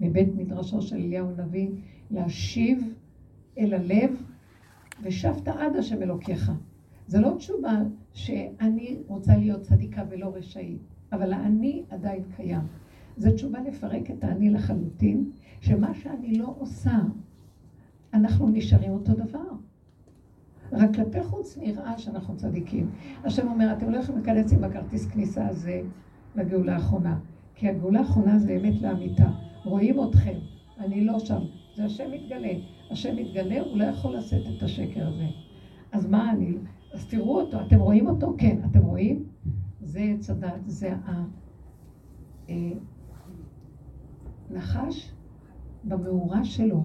[0.01, 1.69] מבית מדרשו של אליהו הנביא,
[2.11, 2.95] להשיב
[3.59, 4.11] אל הלב,
[5.03, 6.53] ושבת עד השם אלוקיך.
[7.07, 7.83] זה לא תשובה
[8.13, 10.81] שאני רוצה להיות צדיקה ולא רשאית,
[11.13, 12.67] אבל האני עדיין קיים.
[13.17, 16.99] זו תשובה לפרק את האני לחלוטין, שמה שאני לא עושה,
[18.15, 19.49] אנחנו נשארים אותו דבר.
[20.73, 22.91] רק כלפי חוץ נראה שאנחנו צדיקים.
[23.25, 25.83] השם אומר, אתם לא יכולים להיכנס עם הכרטיס כניסה הזה
[26.37, 27.19] לגאולה האחרונה,
[27.55, 29.31] כי הגאולה האחרונה זה אמת לאמיתה.
[29.65, 30.39] רואים אתכם,
[30.79, 31.41] אני לא שם.
[31.77, 32.53] זה השם מתגלה.
[32.91, 35.27] השם מתגלה, הוא לא יכול לשאת את השקר הזה.
[35.93, 36.55] אז מה אני...
[36.93, 38.35] אז תראו אותו, אתם רואים אותו?
[38.39, 38.59] כן.
[38.71, 39.25] אתם רואים?
[39.81, 41.25] זה צדד, זה ה...
[44.55, 45.13] נחש
[45.85, 46.85] במאורה שלו,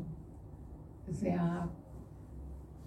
[1.07, 1.29] זה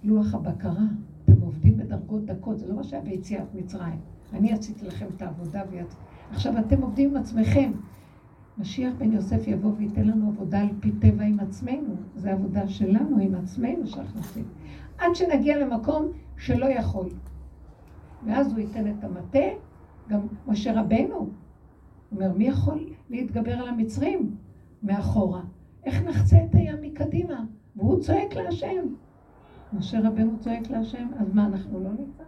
[0.02, 0.84] לוח הבקרה.
[1.24, 4.00] אתם עובדים בדרגות דקות, זה לא מה שהיה ביציאת מצרים.
[4.32, 5.94] אני עשיתי לכם את העבודה ויצ...
[6.30, 7.72] עכשיו אתם עובדים עם עצמכם.
[8.58, 11.94] משיח בן יוסף יבוא וייתן לנו עבודה על פי טבע עם עצמנו.
[12.16, 14.44] זו עבודה שלנו עם עצמנו שאנחנו עושים.
[14.98, 17.08] עד שנגיע למקום שלא יכול.
[18.26, 19.48] ואז הוא ייתן את המטה,
[20.08, 21.30] גם משה רבנו.
[22.12, 24.36] אומר, מי יכול להתגבר על המצרים?
[24.82, 25.42] מאחורה.
[25.84, 27.44] איך נחצה את הים מקדימה?
[27.76, 28.86] והוא צועק להשם.
[29.72, 32.24] משה רבנו צועק להשם, אז מה, אנחנו לא נצא?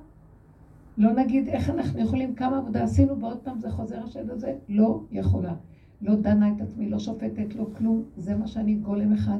[0.98, 4.56] לא נגיד איך אנחנו יכולים, כמה עבודה עשינו, ועוד פעם זה חוזר השד הזה?
[4.68, 5.54] לא יכולה.
[6.02, 8.02] לא דנה את עצמי, לא שופטת, לא כלום.
[8.16, 9.38] זה מה שאני גולם אחד.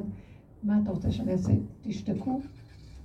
[0.63, 1.53] מה אתה רוצה שאני אעשה?
[1.81, 2.39] תשתקו,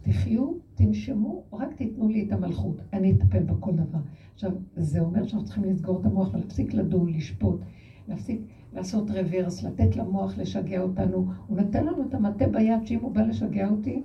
[0.02, 2.76] תחיו, תנשמו, רק תיתנו לי את המלכות.
[2.92, 3.98] אני אטפל בכל דבר.
[4.34, 7.60] עכשיו, זה אומר שאנחנו צריכים לסגור את המוח ולהפסיק לדון, לשפוט,
[8.08, 8.40] להפסיק...
[8.72, 11.26] לעשות רוורס, לתת למוח לשגע אותנו.
[11.46, 14.02] הוא נתן לנו את המטה ביד, שאם הוא בא לשגע אותי,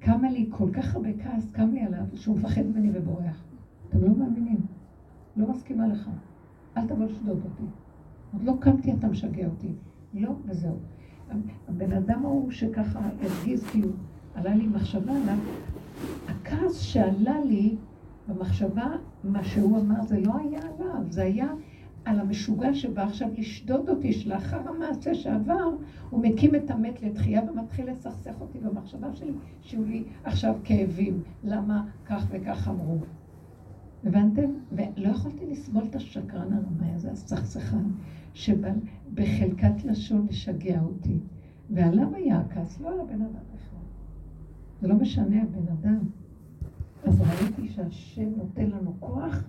[0.00, 3.44] קמה לי כל כך הרבה כעס, קם לי עליו, שהוא מפחד ממני ובורח.
[3.88, 4.60] אתם לא מאמינים.
[5.36, 6.10] לא מסכימה לך.
[6.76, 7.62] אל תבוא לשדוד אותי.
[8.32, 9.72] עוד לא קמתי, אתה משגע אותי.
[10.14, 10.76] לא, וזהו.
[11.68, 13.88] הבן אדם ההוא שככה הרגיז, כאילו,
[14.34, 15.38] עלה לי מחשבה עליו,
[16.28, 17.76] הכעס שעלה לי
[18.28, 18.86] במחשבה,
[19.24, 21.46] מה שהוא אמר, זה לא היה עליו, זה היה
[22.08, 25.70] על המשוגע שבא עכשיו לשדוד אותי, שלאחר המעשה שעבר,
[26.10, 31.22] הוא מקים את המת לתחייה ומתחיל לסכסך אותי במחשבה שלי, שיהיו לי עכשיו כאבים.
[31.44, 32.98] למה כך וכך אמרו?
[34.04, 34.50] הבנתם?
[34.72, 37.84] ולא יכולתי לסבול את השקרן הרמאי הזה, הסכסכן,
[38.34, 38.70] שבא
[39.14, 41.18] בחלקת לשון לשגע אותי.
[41.70, 43.78] ועליו היה הכעס, לא על הבן אדם בכלל.
[44.80, 45.98] זה לא משנה הבן אדם.
[47.04, 49.44] אז ראיתי שהשם נותן לנו כוח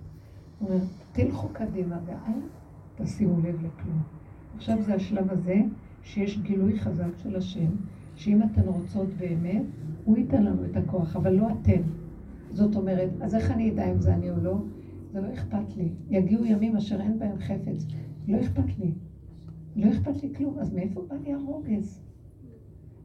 [0.60, 2.40] אומרת, תלכו קדימה ואל
[2.96, 4.02] תשימו לב לכלום.
[4.56, 5.56] עכשיו זה השלב הזה
[6.02, 7.70] שיש גילוי חזק של השם,
[8.14, 9.62] שאם אתן רוצות באמת,
[10.04, 11.82] הוא ייתן לנו את הכוח, אבל לא אתן.
[12.50, 14.56] זאת אומרת, אז איך אני אדע אם זה אני או לא?
[15.12, 15.88] זה לא אכפת לי.
[16.10, 17.86] יגיעו ימים אשר אין בהם חפץ.
[18.28, 18.92] לא אכפת לי.
[19.76, 20.58] לא אכפת לי כלום.
[20.58, 22.00] אז מאיפה בא לי הרוגז?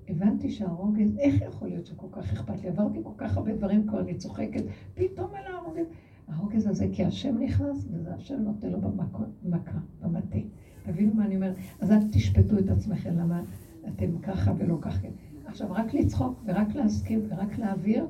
[0.07, 2.69] הבנתי שהרוגז, איך יכול להיות שכל כך אכפת לי?
[2.69, 4.63] עברתי כל כך הרבה דברים כבר, אני צוחקת,
[4.93, 5.85] פתאום על הרוגז.
[6.27, 10.37] הרוגז הזה, כי השם נכנס, וזה השם נותן לו במכה, במטה.
[10.83, 11.55] תבינו מה אני אומרת?
[11.81, 13.41] אז אל תשפטו את עצמכם, למה
[13.87, 15.07] אתם ככה ולא ככה.
[15.45, 18.07] עכשיו, רק לצחוק ורק להסכים ורק להעביר,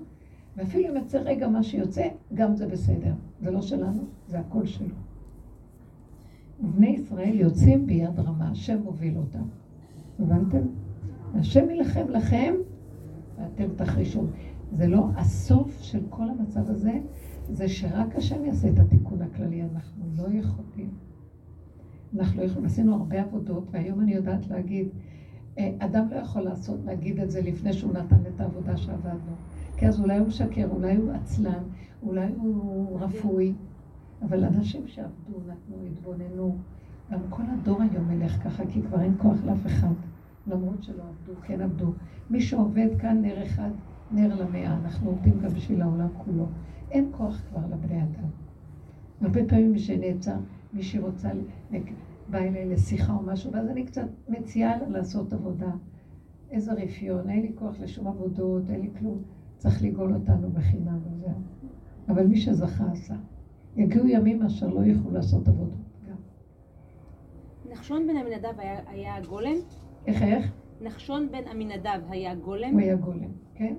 [0.58, 3.14] ואפילו אם יוצא רגע מה שיוצא, גם זה בסדר.
[3.42, 4.96] זה לא שלנו, זה הכל שלו.
[6.64, 9.44] ובני ישראל יוצאים ביד רמה, השם מוביל אותם.
[10.20, 10.62] הבנתם?
[11.36, 12.54] השם יילחם לכם,
[13.38, 14.24] ואתם תחרישו.
[14.72, 17.00] זה לא הסוף של כל המצב הזה,
[17.50, 20.90] זה שרק השם יעשה את התיקון הכללי, אנחנו לא יכולים.
[22.16, 24.88] אנחנו לא יכולים, עשינו הרבה עבודות, והיום אני יודעת להגיד,
[25.58, 29.36] אה, אדם לא יכול לעשות, להגיד את זה לפני שהוא נתן את העבודה שעבדנו.
[29.78, 31.64] כי אז אולי הוא משקר, אולי הוא עצלן,
[32.04, 33.54] אולי הוא רפוי,
[34.22, 36.58] אבל אנשים שעבדו, נתנו, התבוננו,
[37.12, 39.94] גם כל הדור היום ילך ככה, כי כבר אין כוח לאף אחד,
[40.48, 41.94] למרות שלא עבדו, כן עבדו.
[42.30, 43.70] מי שעובד כאן נר אחד,
[44.12, 46.46] נר למאה, אנחנו עובדים גם בשביל העולם כולו.
[46.96, 48.30] אין כוח כבר לבני אדם.
[49.22, 50.36] הרבה פעמים מי שנעצר,
[50.74, 51.32] מי שרוצה,
[52.30, 55.72] בא אליי לשיחה או משהו, ואז אני קצת מציעה לעשות עבודה.
[56.52, 59.22] איזה רפיון, אין לי כוח לשום עבודות, אין לי כלום.
[59.58, 61.30] צריך לגאול אותנו בחינם וזהו.
[62.10, 63.16] אבל מי שזכה עשה.
[63.76, 65.76] יגיעו ימים אשר לא יוכלו לעשות עבודות.
[67.72, 69.56] נחשון בן עמינדב היה, היה גולם?
[70.08, 70.52] איך איך?
[70.82, 72.72] נחשון בן עמינדב היה גולם?
[72.72, 73.76] הוא היה גולם, כן.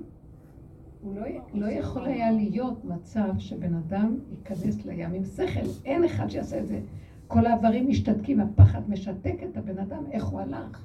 [1.07, 5.61] הוא לא, לא יכול היה להיות מצב שבן אדם ייכנס לים עם שכל.
[5.85, 6.81] אין אחד שיעשה את זה.
[7.27, 10.85] כל האיברים משתתקים, הפחד משתק את הבן אדם, איך הוא הלך.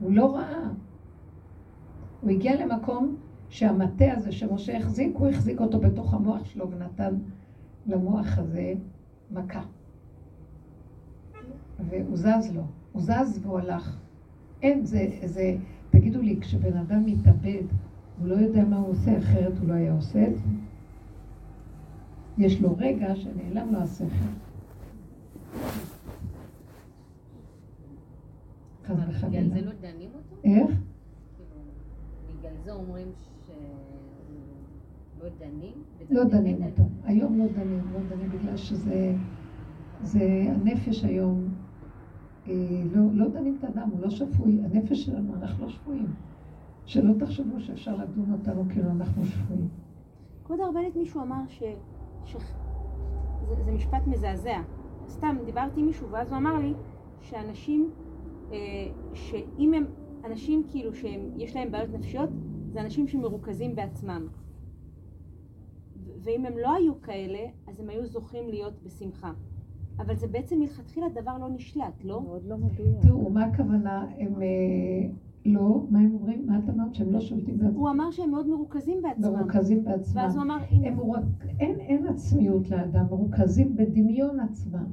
[0.00, 0.68] הוא לא ראה.
[2.20, 3.16] הוא הגיע למקום
[3.48, 7.14] שהמטה הזה שמשה החזיק, הוא החזיק אותו בתוך המוח שלו ונתן
[7.86, 8.74] למוח הזה
[9.30, 9.62] מכה.
[11.88, 13.98] והוא זז לו, הוא זז והוא הלך.
[14.62, 15.56] אין, זה, זה,
[15.90, 17.64] תגידו לי, כשבן אדם מתאבד,
[18.18, 20.48] הוא לא יודע מה הוא עושה, אחרת הוא לא היה עושה את זה.
[22.38, 24.04] יש לו רגע שנעלם לו השכל.
[28.84, 29.48] חס וחלילה.
[29.48, 30.36] בגלל זה לא דנים אותו?
[30.44, 30.66] איך?
[31.36, 31.60] כאילו,
[32.28, 33.08] בגלל זה אומרים
[33.46, 35.72] שלא דנים?
[36.10, 36.82] לא דנים אותו.
[37.04, 39.14] היום לא דנים, לא דנים בגלל שזה...
[40.02, 41.48] זה הנפש היום,
[42.48, 42.54] אה,
[42.94, 44.60] לא, לא דנים את האדם, הוא לא שפוי.
[44.64, 46.06] הנפש שלנו, אנחנו לא שפויים.
[46.88, 49.68] שלא תחשבו שאפשר לדון אותנו כאילו אנחנו שפויים.
[50.44, 51.62] כבוד הרבנית, מישהו אמר ש...
[52.24, 52.36] ש...
[53.48, 54.60] זה, זה משפט מזעזע.
[55.08, 56.72] סתם דיברתי עם מישהו ואז הוא אמר לי
[57.20, 57.90] שאנשים,
[58.52, 58.56] אה,
[59.14, 59.84] שאם הם,
[60.24, 62.30] אנשים כאילו שיש להם בעיות נפשיות,
[62.68, 64.26] זה אנשים שמרוכזים בעצמם.
[66.22, 69.32] ואם הם לא היו כאלה, אז הם היו זוכים להיות בשמחה.
[69.98, 72.22] אבל זה בעצם מלכתחילה דבר לא נשלט, לא?
[72.22, 73.02] מאוד לא מדויק.
[73.02, 74.06] תראו, מה הכוונה?
[74.18, 74.34] הם...
[75.48, 76.46] לא, מה הם אומרים?
[76.46, 76.94] מה את אמרת?
[76.94, 77.74] שהם לא שולטים בעצמם?
[77.74, 79.32] הוא אמר שהם מאוד מרוכזים בעצמם.
[79.32, 80.22] מרוכזים בעצמם.
[80.22, 80.56] ואז הוא אמר...
[80.70, 81.22] הם מורק...
[81.60, 84.86] אין, אין עצמיות לאדם, מרוכזים בדמיון עצמם.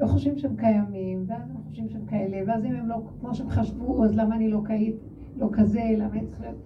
[0.00, 3.48] לא חושבים שהם קיימים, ואז הם חושבים שהם כאלה, ואז אם הם לא כמו שהם
[3.48, 4.96] חשבו, אז למה אני לא, קהית,
[5.36, 6.56] לא כזה, למה אני צריך להיות...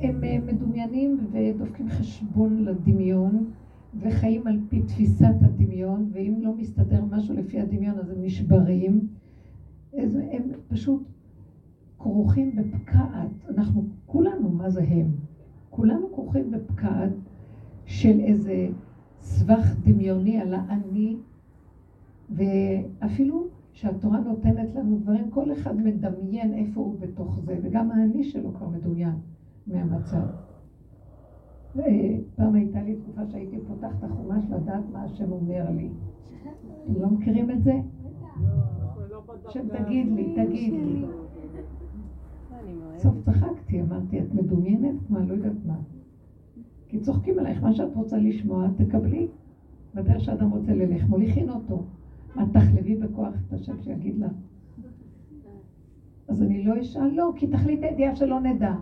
[0.00, 3.50] הם אה, מדומיינים ודופקים חשבון לדמיון,
[4.00, 9.08] וחיים על פי תפיסת הדמיון, ואם לא מסתדר משהו לפי הדמיון אז הם נשברים.
[9.92, 11.02] הם פשוט
[12.02, 15.06] כרוכים בפקעת, אנחנו כולנו, מה זה הם?
[15.70, 17.10] כולנו כרוכים בפקעת
[17.84, 18.68] של איזה
[19.20, 21.16] סבך דמיוני על האני,
[22.30, 28.54] ואפילו שהתורה נותנת לנו דברים, כל אחד מדמיין איפה הוא בתוך זה, וגם האני שלו
[28.54, 29.14] כבר מדומיין
[29.66, 30.26] מהמצב.
[32.36, 35.88] פעם הייתה לי תקופה שהייתי פותחת את החומש לדעת מה השם אומר לי.
[36.84, 37.72] אתם לא מכירים את זה?
[39.46, 41.04] השם תגיד לי, תגיד לי.
[42.94, 45.10] בסוף צחקתי, אמרתי, את מדומיינת?
[45.10, 45.76] מה, לא יודעת מה.
[46.88, 49.26] כי צוחקים עלייך, מה שאת רוצה לשמוע, תקבלי.
[49.94, 51.82] בדרך שאדם רוצה ללך, מוליכין אותו.
[52.34, 54.28] מה, תחלבי בכוח את השם שיגיד לה.
[56.28, 58.74] אז אני לא אשאל, לא, כי תחליט הידיעה שלא נדע.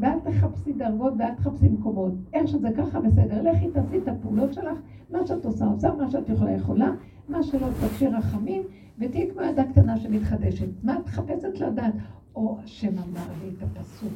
[0.00, 2.12] ואל תחפשי דרגות ואל תחפשי מקומות.
[2.32, 3.42] איך שזה ככה, בסדר.
[3.42, 4.78] לכי תעשי את הפעולות שלך,
[5.10, 6.94] מה שאת עושה, עושה, מה שאת יכולה, יכולה,
[7.28, 8.62] מה שלא תבקשי רחמים,
[8.98, 10.68] ותהיי כמו ילדה קטנה שמתחדשת.
[10.82, 11.94] מה את מחפשת לדעת?
[12.34, 14.12] או השם אמר לי את הפסוק.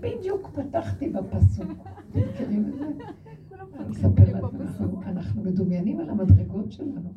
[0.00, 1.70] בדיוק פתחתי בפסוק.
[2.14, 2.84] מכירים את זה?
[3.78, 7.12] אני אספר לכם, אנחנו מדומיינים על המדרגות שלנו.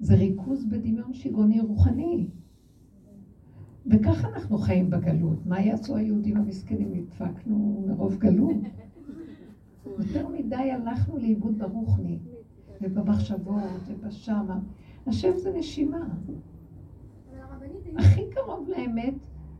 [0.00, 2.26] זה ריכוז בדמיון שיגעוני רוחני.
[3.86, 5.46] וככה אנחנו חיים בגלות.
[5.46, 6.92] מה יעשו היהודים המסכנים?
[6.92, 8.56] נדפקנו מרוב גלות.
[9.86, 12.18] יותר מדי הלכנו לאיבוד ברוחני,
[12.80, 14.58] ובמחשבות, ובשמה.
[15.06, 16.06] השם זה נשימה.
[17.96, 19.14] הכי קרוב לאמת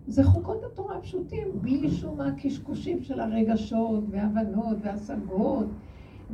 [0.07, 5.67] זה חוקות התורה הפשוטים, בלי שום הקשקושים של הרגשות והבנות והשגות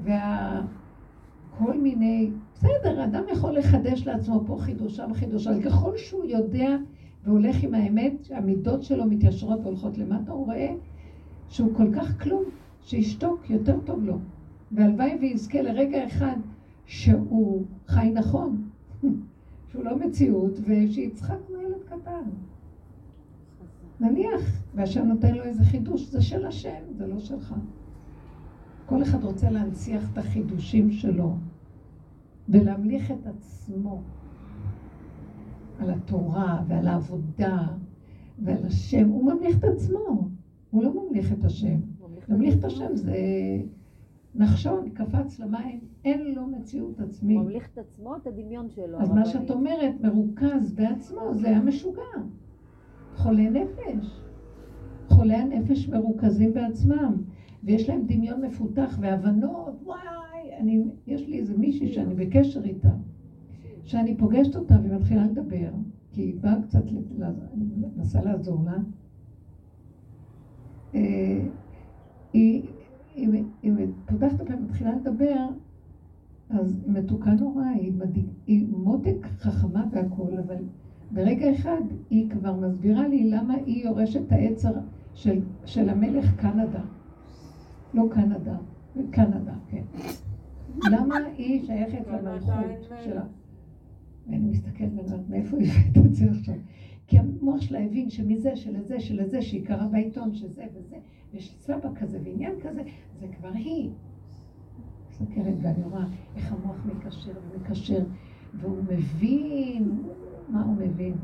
[0.03, 2.31] וכל מיני...
[2.55, 6.77] בסדר, אדם יכול לחדש לעצמו פה חידוש, שם חידוש, אבל ככל שהוא יודע
[7.25, 10.75] והולך עם האמת, המידות שלו מתיישרות והולכות למטה, הוא רואה
[11.49, 12.43] שהוא כל כך כלום,
[12.83, 14.19] שישתוק, יותר טוב לו.
[14.73, 16.37] והלוואי ויזכה לרגע אחד
[16.87, 18.69] שהוא חי נכון,
[19.69, 22.31] שהוא לא מציאות, ושיצחק כמו ילד קטן.
[24.01, 24.41] נניח,
[24.75, 27.55] והשם נותן לו איזה חידוש, זה של השם, זה לא שלך.
[28.87, 31.37] כל אחד רוצה להנציח את החידושים שלו
[32.49, 34.03] ולהמליך את עצמו
[35.79, 37.67] על התורה ועל העבודה
[38.45, 39.09] ועל השם.
[39.09, 40.29] הוא ממליך את עצמו,
[40.71, 41.81] הוא לא ממליך את השם.
[42.29, 43.17] ממליך את השם זה
[44.39, 47.39] נחשון, קפץ למים, אין לו מציאות עצמית.
[47.39, 49.01] ממליך את עצמו, את הדמיון שלו.
[49.01, 52.03] אז מה שאת אומרת, מרוכז בעצמו, זה היה משוגע.
[53.15, 54.21] חולי נפש.
[55.09, 57.13] חולי הנפש מרוכזים בעצמם,
[57.65, 59.99] ויש להם דמיון מפותח והבנות, וואי,
[60.59, 62.91] אני, יש לי איזה מישהי שאני בקשר איתה,
[63.85, 65.71] שאני פוגשת אותה ומתחילה לדבר,
[66.13, 66.83] כי היא באה קצת,
[67.97, 68.77] מנסה לעזור לה.
[70.95, 71.47] אה,
[72.33, 72.63] היא,
[73.17, 73.73] היא, היא
[74.07, 75.47] פותחת הפה ומתחילה לדבר,
[76.51, 80.57] אז מתוקה נורא, היא, מדהים, היא מותק חכמה והכול, אבל
[81.11, 84.73] ברגע אחד היא כבר מסבירה לי למה היא יורשת העצר
[85.15, 86.81] של, של המלך קנדה.
[87.95, 88.57] לא קנדה,
[89.11, 89.83] קנדה, כן.
[90.91, 93.25] למה היא שייכת למלכות שלה?
[94.27, 96.55] ואני מסתכלת ואומרת, מאיפה היא הבאת את זה עכשיו?
[97.07, 100.97] כי המוח שלה הבין שמזה, שלזה, שלזה, שהיא קראה בעיתון, שזה וזה,
[101.33, 102.83] יש סבא כזה ועניין כזה,
[103.21, 103.91] זה כבר היא.
[105.21, 106.05] מסתכלת ואני רואה
[106.37, 108.05] איך המוח מקשר ומקשר,
[108.55, 110.03] והוא מבין,
[110.49, 111.15] מה הוא מבין?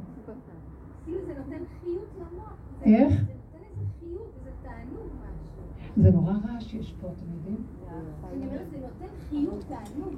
[1.04, 2.56] כאילו זה נותן חיות למוח.
[2.82, 3.12] איך?
[3.12, 6.02] זה נותן איזה חיות, איזה תענוג משהו.
[6.02, 7.56] זה נורא רע שיש פה, אתם יודעים?
[8.32, 10.14] אני אומרת, זה נותן חיות, תענוג.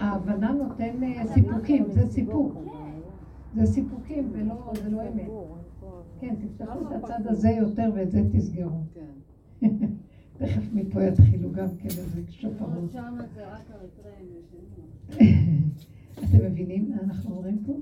[0.00, 2.52] ההבנה נותן אה, סיפוקים, זה סיפוק.
[3.54, 4.32] זה סיפוקים
[4.82, 5.28] זה לא אמת.
[6.20, 8.80] כן, תפתחו את הצד הזה יותר ואת זה תסגרו.
[10.38, 12.94] תכף מפה יתחילו גם כן איזה שופרות.
[16.24, 17.72] אתם מבינים מה אנחנו אומרים פה?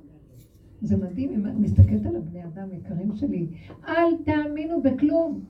[0.82, 3.48] זה מדהים, אם את מסתכלת על הבני אדם היקרים שלי,
[3.88, 5.44] אל תאמינו בכלום.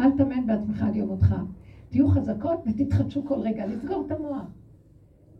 [0.00, 1.34] אל תאמן בעצמך על יום אותך.
[1.90, 4.46] תהיו חזקות ותתחדשו כל רגע, לסגור את המוח.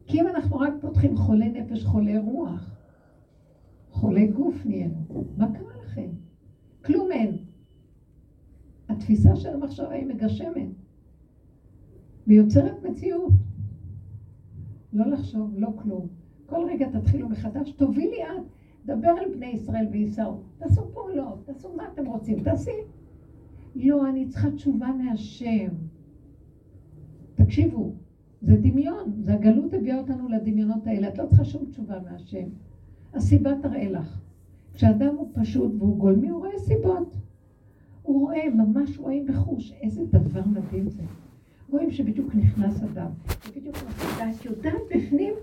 [0.06, 2.70] כי אם אנחנו רק פותחים חולי נפש, חולי רוח,
[3.90, 6.08] חולי גוף נהיינו, מה קרה לכם?
[6.84, 7.36] כלום אין.
[8.88, 10.68] התפיסה של המחשבה היא מגשמת
[12.26, 13.32] ויוצרת מציאות.
[14.92, 16.06] לא לחשוב, לא כלום.
[16.46, 18.42] כל רגע תתחילו מחדש, תובילי את,
[18.86, 20.40] דבר על בני ישראל וייסעו.
[20.58, 22.70] תעשו פעולות, תעשו מה אתם רוצים, תעשי.
[23.74, 25.68] לא, אני צריכה תשובה מהשם.
[27.34, 27.94] תקשיבו,
[28.42, 31.08] זה דמיון, זה הגלות הביאה אותנו לדמיונות האלה.
[31.08, 32.48] את לא צריכה שום תשובה מהשם.
[33.14, 34.20] הסיבה תראה לך.
[34.74, 37.16] כשאדם הוא פשוט והוא גולמי, הוא רואה סיבות.
[38.02, 41.02] הוא רואה, ממש רואים בחוש, איזה דבר מדהים זה.
[41.70, 43.10] רואים שבדיוק נכנס אדם,
[43.48, 45.34] ובדיוק נפלה, את יודעת בפנים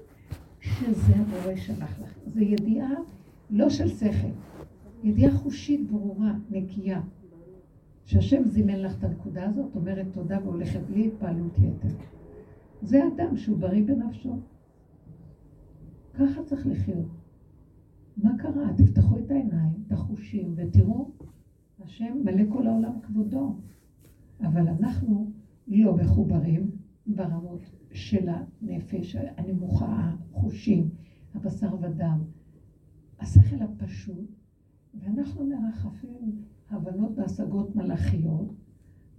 [0.61, 2.13] שזה הבורא שלח לך.
[2.27, 2.89] זו ידיעה
[3.49, 4.27] לא של שכל,
[5.03, 7.01] ידיעה חושית ברורה, נקייה.
[8.05, 11.95] שהשם זימן לך את הנקודה הזאת, אומרת תודה והולכת בלי התפעלות יתר.
[12.81, 14.39] זה אדם שהוא בריא בנפשו.
[16.13, 17.20] ככה צריך לחיות.
[18.17, 18.73] מה קרה?
[18.77, 21.11] תפתחו את העיניים, את החושים, ותראו,
[21.79, 23.55] השם מלא כל העולם כבודו.
[24.41, 25.31] אבל אנחנו
[25.67, 26.71] לא מחוברים
[27.07, 30.89] ברמות של הנפש הנמוכה, החושים,
[31.33, 32.23] הבשר ודם,
[33.19, 34.29] השכל הפשוט,
[34.93, 38.53] ואנחנו מרחפים הבנות והשגות מלאכיות,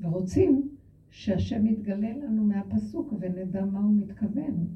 [0.00, 0.68] ורוצים
[1.10, 4.66] שהשם יתגלה לנו מהפסוק ונדע מה הוא מתכוון.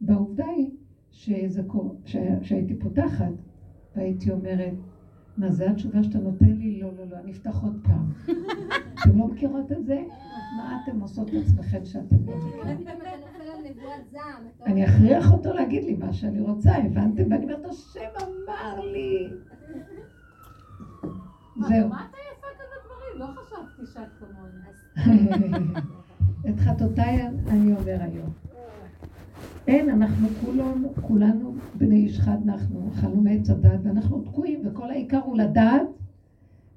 [0.00, 0.70] והעובדה היא
[1.12, 3.32] שהייתי פותחת
[3.96, 4.72] והייתי אומרת,
[5.36, 6.80] מה זה התשובה שאתה נותן לי?
[6.80, 8.12] לא, לא, לא, אני אפתח עוד פעם.
[9.02, 10.02] אתם לא מכירות את זה?
[10.56, 12.66] מה אתם עושות לעצמכם שאתם לא מכירות?
[14.66, 17.22] אני אכריח אותו להגיד לי מה שאני רוצה, הבנתם?
[17.30, 19.28] ואני אומרת, השם אמר לי.
[21.68, 21.88] זהו.
[21.88, 23.18] מה אתה יפה כזה דברים?
[23.18, 25.80] לא חשבתי שאת כמוני.
[26.48, 28.41] את חטאותיי אני אומר היום.
[29.66, 35.18] אין, אנחנו כולנו, כולנו בני איש חד אנחנו, אכלנו מעץ הדת, ואנחנו תקועים, וכל העיקר
[35.18, 35.86] הוא לדעת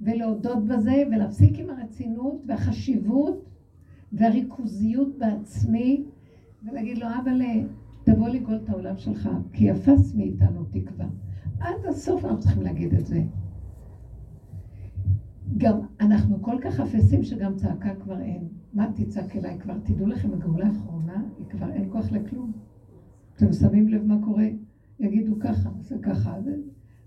[0.01, 3.45] ולהודות בזה, ולהפסיק עם הרצינות והחשיבות
[4.13, 6.03] והריכוזיות בעצמי,
[6.63, 7.41] ולהגיד לו, אבל
[8.03, 11.05] תבוא לגאול את העולם שלך, כי אפס מאיתנו תקווה.
[11.59, 13.23] עד הסוף אנחנו צריכים להגיד את זה.
[15.57, 18.47] גם אנחנו כל כך אפסים שגם צעקה כבר אין.
[18.73, 19.73] מה תצעק אליי כבר?
[19.83, 22.51] תדעו לכם, הגאולה האחרונה, היא כבר אין כוח לכלום.
[23.35, 24.47] אתם שמים לב מה קורה?
[24.99, 26.41] יגידו ככה, זה ככה.
[26.41, 26.55] זה...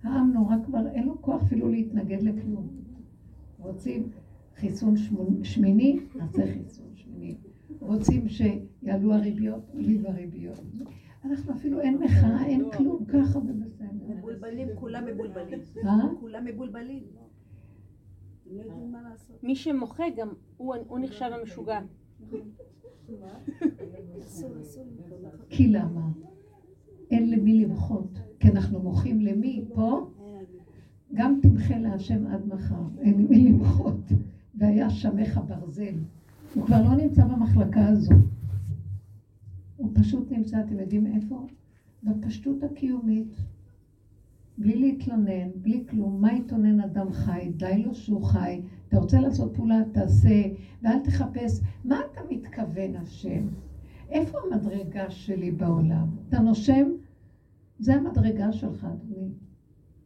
[0.03, 2.68] העם נורא כבר, אין לו כוח אפילו להתנגד לכלום.
[3.59, 4.09] רוצים
[4.57, 4.95] חיסון
[5.43, 7.37] שמיני, נעשה חיסון שמיני.
[7.81, 10.61] רוצים שיעלו הריביות, עולים הריביות.
[11.24, 13.87] אנחנו אפילו אין מחאה, אין כלום, ככה ובסדר.
[14.09, 15.61] מבולבלים, כולם מבולבלים.
[15.85, 15.93] אה?
[16.20, 17.03] כולם מבולבלים.
[18.47, 19.43] הם לא יודעים מה לעשות.
[19.43, 21.81] מי שמוחה גם, הוא הוא נחשב המשוגע.
[25.49, 26.11] כי למה?
[27.11, 28.19] אין למי למחות.
[28.41, 29.65] כי אנחנו מוחים למי?
[29.75, 30.07] פה?
[31.15, 34.01] גם תמחה להשם עד מחר, אין למי למחות.
[34.55, 35.95] והיה שמך ברזל.
[36.55, 38.15] הוא כבר לא נמצא במחלקה הזו.
[39.77, 41.47] הוא פשוט נמצא, אתם יודעים איפה?
[42.03, 43.37] בפשטות הקיומית.
[44.59, 46.21] בלי להתלונן, בלי כלום.
[46.21, 47.51] מה יתלונן אדם חי?
[47.57, 48.61] די לו שהוא חי.
[48.89, 50.47] אתה רוצה לעשות פעולה, תעשה,
[50.82, 51.61] ואל תחפש.
[51.84, 53.49] מה אתה מתכוון, השם?
[54.11, 56.07] איפה המדרגה שלי בעולם?
[56.28, 56.89] אתה נושם?
[57.78, 59.28] זה המדרגה שלך, אדוני.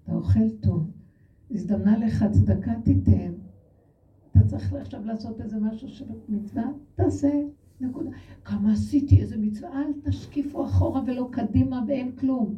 [0.05, 0.91] אתה אוכל טוב.
[1.51, 3.33] הזדמנה לך צדקה, תיתן.
[4.31, 6.65] אתה צריך עכשיו לעשות איזה משהו של מצווה?
[6.95, 7.43] תעשה.
[7.81, 8.11] נקודה.
[8.45, 9.71] כמה עשיתי איזה מצווה?
[9.83, 12.55] אל תשקיפו אחורה ולא קדימה ואין כלום.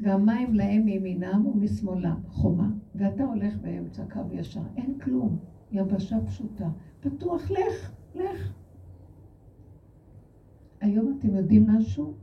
[0.00, 2.68] והמים להם מימינם ומשמאלם, חומה.
[2.96, 5.38] ואתה הולך באמצע קו ישר, אין כלום.
[5.72, 6.68] יבשה פשוטה.
[7.00, 8.52] פתוח, לך, לך.
[10.80, 12.14] היום אתם יודעים משהו?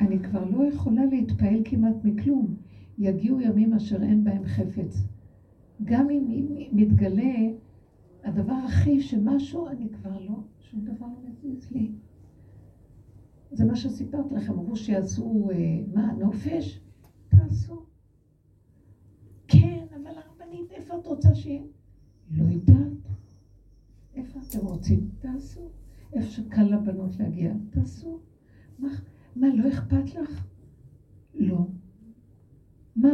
[0.00, 2.54] אני כבר לא יכולה להתפעל כמעט מכלום.
[2.98, 5.02] יגיעו ימים אשר אין בהם חפץ.
[5.84, 7.34] גם אם מתגלה
[8.24, 11.92] הדבר הכי שמשהו, אני כבר לא, שום דבר לא מזיז לי.
[13.50, 15.56] זה מה שסיפרתי לכם, אמרו שיעשו, אה,
[15.94, 16.80] מה, נופש?
[17.28, 17.82] תעשו.
[19.48, 21.62] כן, אבל הרבנית, איפה את רוצה שיהיה?
[22.30, 22.92] לא יודעת.
[24.14, 25.08] איפה אתם רוצים?
[25.20, 25.60] תעשו.
[26.12, 28.18] איפה שקל לבנות להגיע, תעשו.
[28.78, 28.88] מה,
[29.36, 30.44] מה, לא אכפת לך?
[31.34, 31.66] לא.
[32.96, 33.12] מה?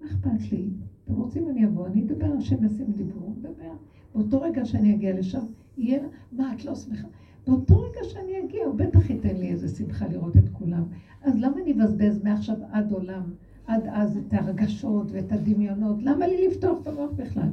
[0.00, 0.70] מה אכפת לי?
[1.04, 3.72] אתם רוצים אני אבוא, אני אדבר, השם ישים דיבור, נדבר.
[4.14, 5.44] באותו רגע שאני אגיע לשם,
[5.78, 7.08] יהיה, מה, את לא שמחה?
[7.46, 10.84] באותו רגע שאני אגיע, הוא בטח ייתן לי איזה שמחה לראות את כולם.
[11.22, 13.22] אז למה אני אבזבז מעכשיו עד עולם,
[13.70, 15.96] עד אז את הרגשות ואת הדמיונות?
[16.02, 17.48] למה לי לפתוח את המוח בכלל?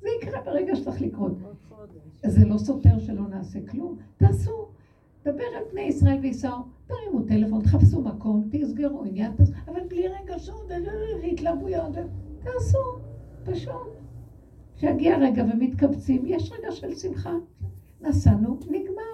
[0.00, 1.32] זה יקרה ברגע שצריך לקרות.
[2.26, 3.96] זה לא סותר שלא נעשה כלום.
[4.16, 4.68] תעשו.
[5.24, 6.56] דבר על בני ישראל וייסעו,
[6.86, 9.32] תרימו טלפון, תחפשו מקום, תסגרו עניין,
[9.68, 10.70] אבל בלי רגשות
[11.22, 11.92] והתלהבויות,
[12.42, 12.78] תעשו,
[13.44, 13.72] פשוט.
[14.76, 17.34] כשיגיע רגע ומתקבצים, יש רגע של שמחה.
[18.00, 19.12] נסענו, נגמר.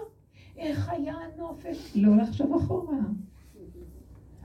[0.56, 1.92] איך היה הנופש?
[1.96, 2.98] לא לחשוב אחורה.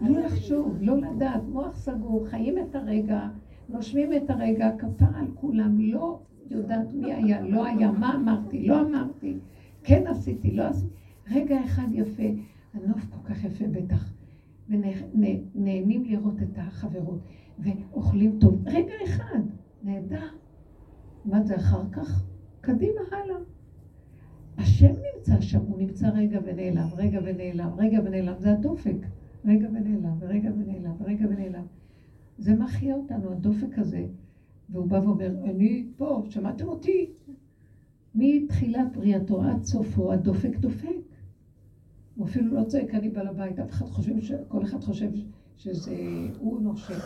[0.01, 3.27] לא לחשוב, לא לדעת, מוח סגור, חיים את הרגע,
[3.69, 6.17] נושמים את הרגע, כפה על כולם, לא
[6.49, 9.37] יודעת מי היה, לא היה, מה אמרתי, לא אמרתי,
[9.83, 10.93] כן עשיתי, לא עשיתי.
[11.31, 12.23] רגע אחד יפה,
[12.73, 14.13] הנוף כל כך יפה בטח,
[14.67, 17.19] ונהנים לראות את החברות,
[17.57, 18.61] ואוכלים טוב.
[18.65, 19.39] רגע אחד,
[19.83, 20.27] נהדר.
[21.25, 22.23] מה זה אחר כך?
[22.61, 23.35] קדימה, הלאה.
[24.57, 28.97] השם נמצא שם, הוא נמצא רגע ונעלם, רגע ונעלם, רגע ונעלם, זה הדופק.
[29.45, 31.65] רגע ונעלם, ורגע ונעלם, ורגע ונעלם.
[32.37, 34.05] זה מחיה אותנו, הדופק הזה.
[34.69, 37.09] והוא בא ואומר, אני פה, שמעתם אותי?
[38.15, 40.89] מתחילת בריאתו עד סופו, הדופק דופק.
[42.15, 44.31] הוא אפילו לא צועק, אני בעל הבית, אף אחד חושב, ש...
[44.47, 45.09] כל אחד חושב
[45.55, 45.95] שזה
[46.39, 46.99] הוא נושם,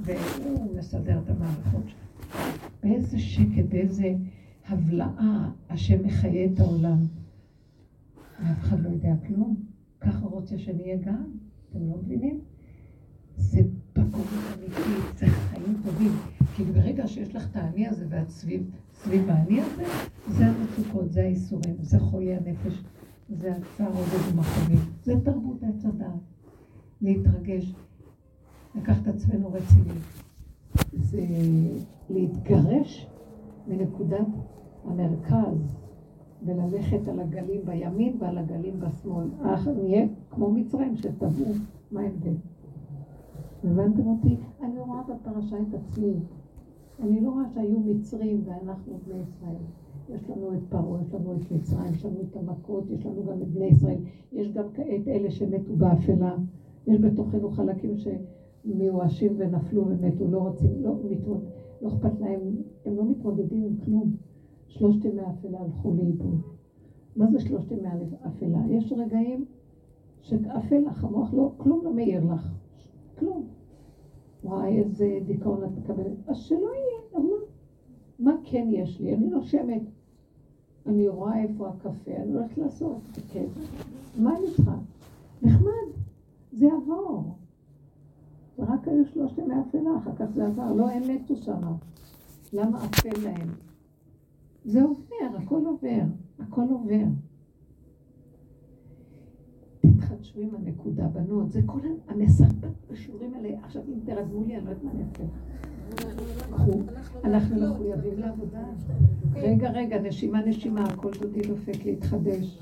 [0.00, 2.40] והוא מסדר את המערכות שלו.
[2.82, 4.14] באיזה שקט, באיזה
[4.68, 6.98] הבלעה השם מחיה את העולם.
[8.40, 9.56] ואף אחד לא יודע כלום.
[10.00, 11.24] ככה רוצה שנהיה גם,
[11.76, 12.40] אתם לא מבינים?
[13.36, 13.60] זה
[13.92, 16.12] פגום אמיתי, זה חיים טובים.
[16.56, 19.84] כי ברגע שיש לך את האני הזה ואת סביב, סביב האני הזה,
[20.28, 22.82] זה המצוקות, זה האיסורים, זה חולי הנפש,
[23.28, 24.78] זה הצער עובד ומחומים.
[25.02, 26.20] זה תרבות עץ הדעת.
[27.00, 27.74] להתרגש,
[28.74, 29.98] לקחת עצמנו רציני.
[30.92, 31.26] זה
[32.10, 33.06] להתגרש
[33.66, 34.28] מנקודת
[34.84, 35.83] המרכז
[36.44, 39.26] וללכת על הגלים בימין ועל הגלים בשמאל.
[39.42, 41.52] אך נהיה כמו מצרים שטבעו,
[41.90, 42.34] מה ההבדל?
[43.64, 44.36] הבנתם אותי?
[44.62, 46.14] אני רואה בפרשה את עצמי.
[47.00, 49.62] אני לא רואה שהיו מצרים ואנחנו בני ישראל.
[50.08, 53.42] יש לנו את פרעה, יש לנו את מצרים, יש לנו את המכות, יש לנו גם
[53.42, 53.98] את בני ישראל.
[54.32, 54.64] יש גם
[54.96, 56.36] את אלה שמתו באפלה.
[56.86, 61.40] יש בתוכנו חלקים שמיואשים ונפלו ומתו, לא רוצים, לא מתמוד,
[61.82, 62.40] לא אכפת להם,
[62.86, 64.10] הם לא מתמודדים עם כלום.
[64.74, 66.40] שלושת ימי האפלה הלכו לאיבוד.
[67.16, 67.88] מה זה שלושת ימי
[68.22, 68.58] האפלה?
[68.70, 69.44] יש רגעים
[70.22, 72.48] שאפל לך, המוח לא, כלום לא מאיר לך.
[73.18, 73.46] כלום.
[74.44, 76.28] וואי, איזה דיכאון את מקבלת.
[76.28, 77.34] אז שלא יהיה, נו
[78.18, 78.32] מה?
[78.44, 79.14] כן יש לי?
[79.14, 79.82] אני נושמת.
[80.86, 82.98] אני רואה איפה הקפה, אני הולכת לעשות.
[83.32, 83.46] כן.
[84.18, 84.76] מה אני צריכה?
[85.42, 85.88] נחמד.
[86.52, 87.34] זה יעבור.
[88.56, 90.72] זה רק היו שלושת ימי אפלה, אחר כך זה עבר.
[90.72, 91.62] לא, הם מתו שם.
[92.52, 93.48] למה אפל להם?
[94.64, 96.02] זה עובר, הכל עובר,
[96.38, 97.04] הכל עובר.
[99.80, 103.48] תתחדשו עם הנקודה, בנות, זה כל המסרבט בשיעורים האלה.
[103.62, 105.24] עכשיו, אם תרדמו לי, אני לא יודעת מה אני אעשה.
[107.24, 108.64] אנחנו מחויבים לעבודה.
[109.34, 112.58] רגע, רגע, נשימה, נשימה, הכל דודי דופק להתחדש.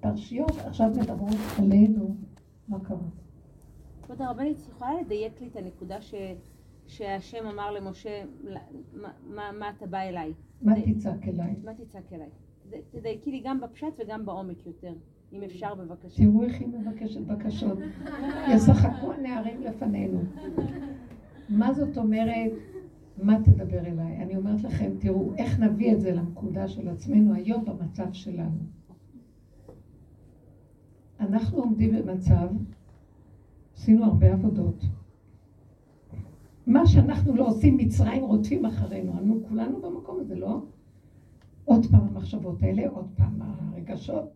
[0.00, 2.16] פרשיות עכשיו מדברות עלינו.
[2.68, 2.98] מה קרה?
[4.02, 6.14] כבוד הרבנית, את יכולה לדייק לי את הנקודה ש...
[6.86, 8.24] שהשם אמר למשה,
[8.94, 10.32] מה, מה, מה אתה בא אליי?
[10.62, 11.54] מה תצעק אליי?
[11.64, 12.28] מה תצעק אליי?
[12.90, 14.94] תדייקי לי גם בפשט וגם בעומק יותר,
[15.32, 16.22] אם אפשר בבקשה.
[16.22, 17.78] תראו איך היא מבקשת בקשות.
[18.54, 20.20] ישחקו הנערים לפנינו.
[21.48, 22.52] מה זאת אומרת,
[23.18, 24.16] מה תדבר אליי?
[24.16, 28.58] אני אומרת לכם, תראו, איך נביא את זה לנקודה של עצמנו היום במצב שלנו.
[31.20, 32.48] אנחנו עומדים במצב,
[33.76, 34.84] עשינו הרבה עבודות.
[36.66, 39.18] מה שאנחנו לא עושים, מצרים רודפים אחרינו.
[39.18, 40.62] אנו כולנו במקום הזה, לא?
[41.64, 44.32] עוד פעם המחשבות האלה, עוד פעם הרגשות,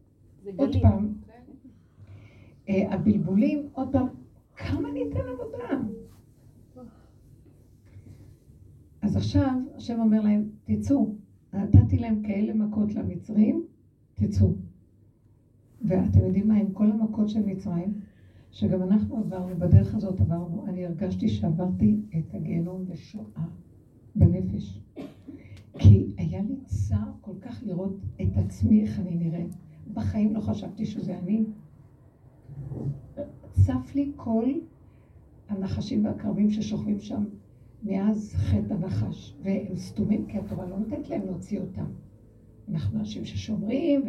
[0.56, 0.82] עוד גלים.
[0.82, 1.12] פעם,
[2.68, 4.06] אה, הבלבולים, עוד פעם,
[4.56, 5.82] כמה ניתן עבודה?
[9.02, 11.14] אז עכשיו, השם אומר להם, תצאו.
[11.52, 13.64] נתתי להם כאלה מכות למצרים,
[14.14, 14.52] תצאו.
[15.82, 17.94] ואתם יודעים מה, עם כל המכות של מצרים,
[18.56, 23.44] שגם אנחנו עברנו, בדרך הזאת עברנו, אני הרגשתי שעברתי את הגיהנום בשואה,
[24.14, 24.80] בנפש.
[25.78, 29.54] כי היה לי צער כל כך לראות את עצמי, איך אני נראית.
[29.94, 31.44] בחיים לא חשבתי שזה אני.
[33.50, 34.44] צף לי כל
[35.48, 37.24] הנחשים והקרבים ששוכבים שם
[37.82, 41.86] מאז חטא הנחש, והם סתומים כי התורה לא נותנת להם להוציא אותם.
[42.68, 44.02] אנחנו אנשים ששומרים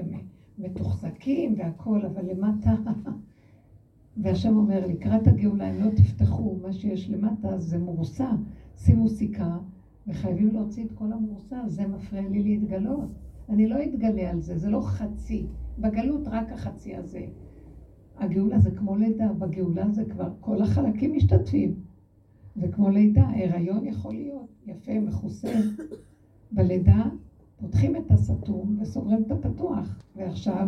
[0.57, 2.75] ומתוחזקים והכול, אבל למטה...
[4.21, 8.31] והשם אומר, לקראת הגאולה, אם לא תפתחו מה שיש למטה, זה מורסה.
[8.75, 9.57] שימו סיכה,
[10.07, 13.09] וחייבים להוציא את כל המורסה, זה מפריע לי להתגלות.
[13.49, 15.47] אני לא אתגלה על זה, זה לא חצי.
[15.79, 17.25] בגלות רק החצי הזה.
[18.17, 21.75] הגאולה זה כמו לידה, בגאולה זה כבר כל החלקים משתתפים.
[22.55, 25.53] זה כמו לידה, הריון יכול להיות יפה, מכוסה.
[26.51, 27.03] בלידה
[27.59, 30.03] פותחים את הסתום וסוגרים את הפתוח.
[30.15, 30.67] ועכשיו,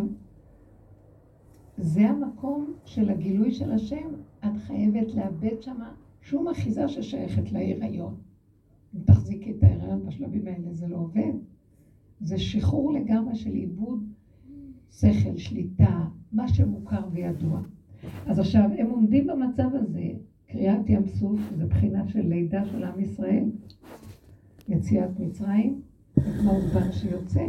[1.78, 4.08] זה המקום של הגילוי של השם.
[4.44, 5.92] את חייבת לאבד שמה
[6.22, 8.14] שום אחיזה ששייכת להיריון.
[8.94, 11.32] אם תחזיקי את ההיריון בשלבים האלה, זה לא עובד.
[12.20, 14.04] זה שחרור לגמרי של עיבוד
[14.90, 17.60] שכל, שליטה, מה שמוכר וידוע.
[18.26, 20.10] אז עכשיו, הם עומדים במצב הזה,
[20.46, 23.44] קריאת ים סוף, זה בחינה של לידה של עם ישראל,
[24.68, 25.80] יציאת מצרים,
[26.16, 27.44] וכמו העוגבן שיוצא.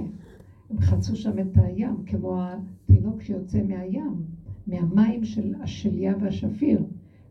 [0.72, 4.26] הם חצו שם את הים, כמו התינוק שיוצא מהים,
[4.68, 6.84] מהמים של השליה והשפיר.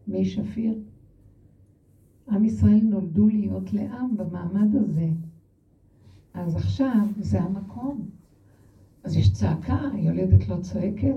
[0.07, 0.79] מי שפיר?
[2.29, 5.09] עם ישראל נולדו להיות לעם במעמד הזה.
[6.35, 8.09] אז עכשיו זה המקום.
[9.05, 11.17] אז יש צעקה, היולדת לא צועקת.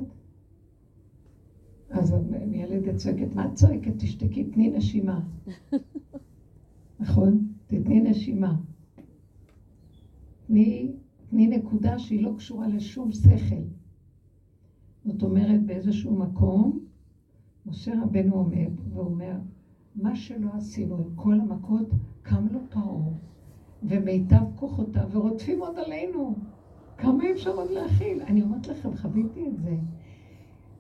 [1.90, 3.94] אז הילדת צועקת, מה את צועקת?
[3.98, 5.20] תשתקי, תני נשימה.
[7.00, 7.48] נכון?
[7.68, 8.56] תתני נשימה.
[10.48, 10.92] תני,
[11.34, 13.64] תני נקודה שהיא לא קשורה לשום שכל.
[15.06, 16.80] זאת אומרת, באיזשהו מקום,
[17.66, 19.36] משה רבנו עומד ואומר,
[19.96, 21.90] מה שלא עשינו עם כל המכות,
[22.22, 23.14] קם לו פרעה,
[23.84, 26.36] ומיטב כוחותיו, ורודפים עוד עלינו.
[26.98, 28.22] כמה אפשר עוד להכיל?
[28.22, 29.78] אני אומרת לכם, חוויתי את זה.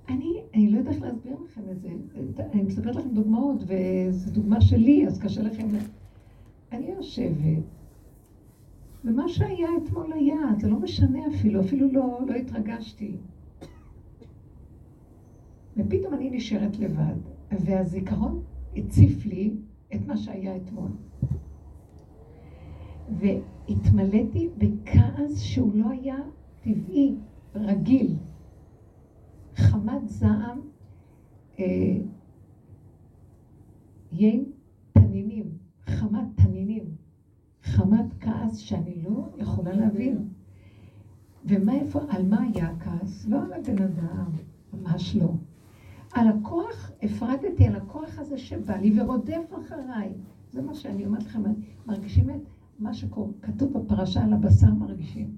[0.10, 1.89] אני, אני לא יודעת להסביר לכם את זה.
[2.54, 5.68] אני מספרת לכם דוגמאות, וזו דוגמה שלי, אז קשה לכם...
[6.72, 7.64] אני יושבת,
[9.04, 13.18] ומה שהיה אתמול היה, זה לא משנה אפילו, אפילו לא, לא התרגשתי.
[15.78, 17.16] ופתאום אני נשארת לבד,
[17.51, 18.43] והזיכרון
[18.76, 19.54] הציף לי
[19.95, 20.91] את מה שהיה אתמול.
[23.10, 26.18] והתמלאתי בכעס שהוא לא היה
[26.62, 27.16] טבעי,
[27.56, 28.16] רגיל.
[29.56, 30.62] חמת זעם,
[31.60, 31.97] אה,
[34.12, 34.43] ין
[34.91, 35.45] תנינים,
[35.86, 36.53] חמת תנינים,
[37.64, 40.24] חמת כעס שאני לא יכולה להבין.
[41.45, 43.26] ומה איפה, על מה היה הכעס?
[43.28, 44.30] לא על הבן אדם,
[44.74, 45.32] ממש לא.
[46.14, 50.14] על הכוח, הפרדתי על הכוח הזה שבא לי ורודף אחריי.
[50.51, 51.43] זה מה שאני אומרת לכם,
[51.86, 52.49] מרגישים את
[52.80, 55.36] מה שכתוב בפרשה על הבשר מרגישים.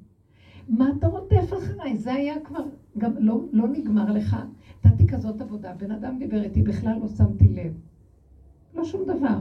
[0.67, 1.95] מה אתה רודף אחריי?
[1.95, 2.63] זה היה כבר,
[2.97, 4.36] גם לא, לא נגמר לך.
[4.86, 7.73] נתתי כזאת עבודה, בן אדם דיבר איתי, בכלל לא שמתי לב.
[8.73, 9.39] לא שום דבר.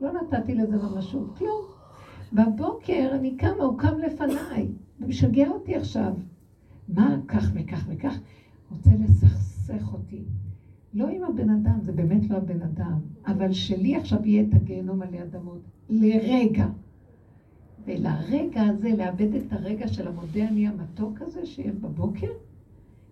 [0.00, 1.75] לא נתתי לזה ממשות, כלום.
[2.32, 4.68] בבוקר אני קמה, הוא קם לפניי,
[5.00, 6.14] ומשגע אותי עכשיו.
[6.88, 8.18] מה כך וכך וכך?
[8.70, 10.22] רוצה לסכסך אותי.
[10.94, 15.02] לא עם הבן אדם, זה באמת לא הבן אדם, אבל שלי עכשיו יהיה את הגיהנום
[15.02, 15.60] עלי אדמות,
[15.90, 16.66] לרגע.
[17.84, 22.30] ולרגע הזה, לאבד את הרגע של המודה אני המתוק הזה שיהיה בבוקר,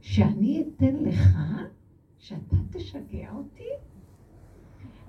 [0.01, 1.39] שאני אתן לך,
[2.19, 3.69] שאתה תשגע אותי?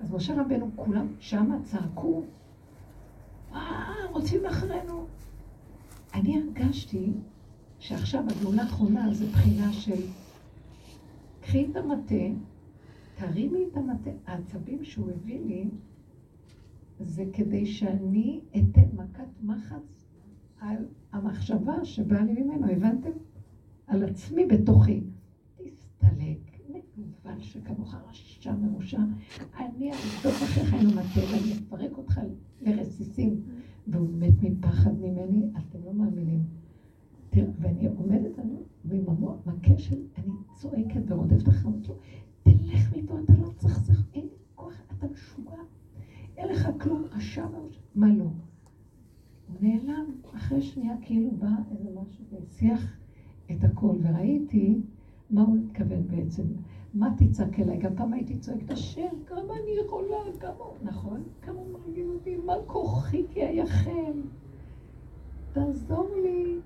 [0.00, 2.22] אז משה רבנו, כולם שמה צעקו,
[3.56, 5.06] אה, רוצים אחרינו.
[6.14, 7.12] אני הרגשתי
[7.78, 10.02] שעכשיו הגאולה האחרונה זה בחינה של
[11.40, 12.24] קחי את המטה,
[13.14, 14.10] תרימי את המטה.
[14.26, 15.70] העצבים שהוא הביא לי,
[17.00, 20.06] זה כדי שאני אתן מכת מחץ
[20.60, 20.76] על
[21.12, 23.10] המחשבה שבאה לי ממנו, הבנתם?
[23.86, 25.00] על עצמי בתוכי.
[27.26, 29.00] מגוון שכמוך רשע מרושע.
[29.58, 32.20] אני ארדוף אחריך עם המטה ואני אפרק אותך
[32.62, 33.40] לרסיסים.
[33.86, 36.44] והוא מת מפחד ממני, אתם לא מאמינים.
[37.32, 41.72] ואני עומדת עליו, ועם המכה של, אני צועקת ורודפת אחריו,
[42.42, 45.62] תלך מפה, אתה לא צריך, אין כוח, אתה משוגע.
[46.36, 47.80] אין לך כלום, רשע ורשע.
[47.94, 48.24] מה לא?
[48.24, 50.04] הוא נעלם,
[50.34, 52.96] אחרי שנייה כאילו בא איזה משהו והסיח
[53.50, 54.80] את הכל, וראיתי
[55.30, 56.42] מה הוא התכוון בעצם.
[56.98, 57.78] מה תצעק אליי?
[57.78, 60.64] גם פעם הייתי צועקת, השם, כמה אני יכולה, כמה...
[60.82, 61.22] נכון?
[61.42, 64.12] כמה מרגיל אותי, מה כוחי כי אייכם?
[65.52, 66.58] תעזור לי.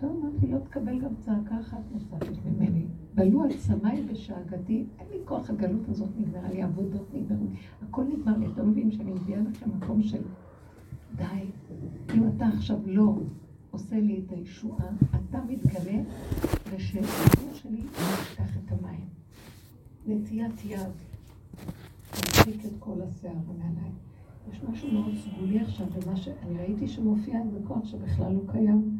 [0.00, 2.86] טוב, אמרתי, לא תקבל גם צעקה אחת נוספת ממני.
[3.14, 7.46] בלו על צמאי בשאגתי, אין לי כוח הגלות הזאת נגמרה לי, עבודות נגמרו.
[7.88, 10.22] הכל נגמר לי, אתם מבינים שאני מביאה לכם מקום של
[11.16, 11.24] די,
[12.14, 13.14] אם אתה עכשיו לא
[13.70, 16.02] עושה לי את הישועה, אתה מתגלה,
[16.70, 19.16] ושהגבור שלי יפתח את המים.
[20.08, 20.90] נטיית יד,
[22.12, 23.90] להפסיק את כל השיער מעליי.
[24.50, 28.98] יש משהו מאוד סגולי עכשיו במה שאני ראיתי שמופיע איזה כוח שבכלל לא קיים.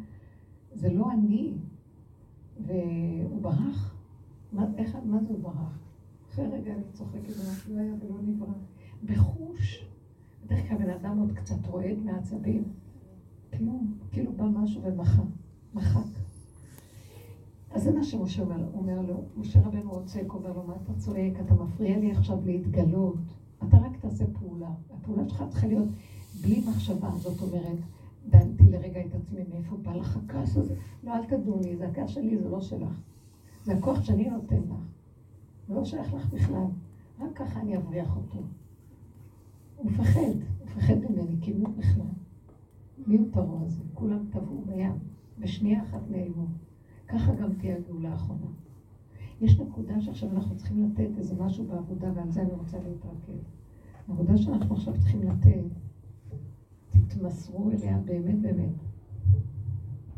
[0.73, 1.53] זה לא אני,
[2.59, 3.95] והוא ברח.
[4.53, 5.79] מה, איך, מה זה הוא ברח?
[6.29, 7.33] אחרי רגע אני צוחקת,
[7.69, 8.53] לא היה ולא נברא.
[9.05, 9.85] בחוש,
[10.45, 12.63] בדרך כלל בן אדם עוד קצת רועד מעצבים.
[13.57, 15.23] כלום, כאילו בא משהו ומחק,
[15.73, 16.16] מחק.
[17.77, 21.33] אז זה מה שמשה אומר אומר לו, משה רבנו רוצה, אומר לו, מה אתה צועק?
[21.45, 23.15] אתה מפריע לי עכשיו להתגלות.
[23.67, 24.69] אתה רק תעשה פעולה.
[24.93, 25.87] הפעולה שלך צריכה להיות
[26.41, 27.77] בלי מחשבה, זאת אומרת,
[28.29, 30.75] דנתי לרגע את עצמי, מאיפה בא לך הכעס הזה?
[31.03, 33.01] לא, אל תדוני, זה הכעס שלי, זה לא שלך.
[33.65, 34.79] זה הכוח שאני נותן לך.
[35.67, 36.65] זה לא שייך לך בכלל.
[37.19, 38.39] רק ככה אני אבריח אותו.
[39.77, 42.11] הוא מפחד, הוא מפחד ממני, כי הוא בכלל.
[43.07, 43.83] מי הוא פרעה הזה?
[43.93, 44.93] כולם טבעו בים,
[45.39, 46.45] בשנייה אחת נעלמו.
[47.07, 48.47] ככה גם תהיה הגאולה האחרונה.
[49.41, 53.45] יש נקודה שעכשיו אנחנו צריכים לתת איזה משהו בעבודה, ועל זה אני רוצה להתרכז.
[54.07, 55.63] העבודה שאנחנו עכשיו צריכים לתת,
[56.89, 58.73] תתמסרו אליה באמת באמת.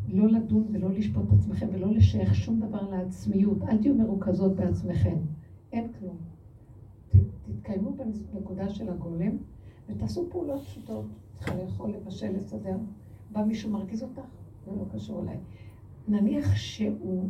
[0.08, 3.64] לא לדון ולא לשפוט את עצמכם ולא לשייך שום דבר לעצמיות.
[3.64, 5.18] אל תהיו מרוכזות בעצמכם.
[5.72, 6.18] אין כלום.
[7.46, 7.92] תתקיימו
[8.34, 9.38] בנקודה של הגולם
[9.90, 11.06] ותעשו פעולות פשוטות.
[11.34, 12.78] צריכה לאכול, לבשל, לסדר.
[13.32, 14.22] בא מישהו מרגיז אותך?
[14.66, 15.38] זה לא קשור אליי.
[16.08, 17.30] נניח שהוא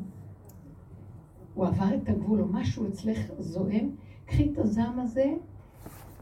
[1.53, 3.89] הוא עבר את הגבול או משהו אצלך זועם,
[4.25, 5.33] קחי את הזעם הזה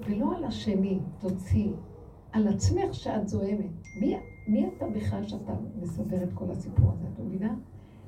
[0.06, 1.72] ולא על השני, תוציאי.
[2.32, 3.72] על עצמך שאת זועמת.
[4.02, 4.18] מי,
[4.48, 7.56] מי אתה בכלל שאתה מסדר את כל הסיפור הזה, את מבינה?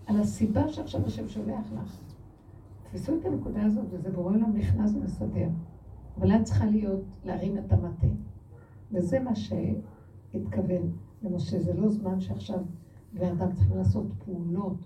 [0.06, 2.00] על הסיבה שעכשיו השם שולח לך.
[2.84, 5.50] תפסו את הנקודה הזאת, וזה בורא עולם נכנס ומסדר.
[6.18, 8.08] אבל את צריכה להיות, להרים את המטה.
[8.92, 10.92] וזה מה שהתכוון
[11.24, 11.60] למשה.
[11.60, 12.60] זה לא זמן שעכשיו
[13.20, 14.78] בני אדם צריכים לעשות פעולות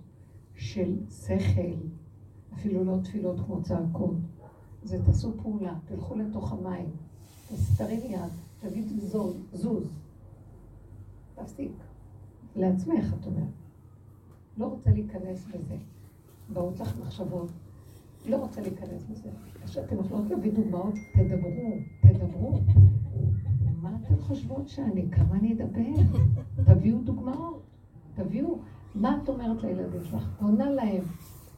[0.55, 1.75] של שכל,
[2.53, 4.15] אפילו לא תפילות כמו צעקות.
[4.83, 6.89] זה תעשו פעולה, תלכו לתוך המים,
[7.77, 9.83] תרים יד, תגיד זוז, זוז.
[11.35, 11.71] תפסיק.
[12.55, 13.53] לעצמך, את אומרת.
[14.57, 15.75] לא רוצה להיכנס בזה.
[16.53, 17.49] באות לך מחשבות.
[18.25, 19.29] לא רוצה להיכנס בזה.
[19.65, 22.59] כשאתם יכולות להביא דוגמאות, תדברו, תדברו.
[23.81, 25.11] מה אתן חושבות שאני?
[25.11, 26.01] כמה אני אדבר?
[26.65, 27.72] תביאו דוגמאות.
[28.15, 28.57] תביאו.
[28.95, 30.29] מה את אומרת לילדים שלך?
[30.41, 31.03] עונה להם.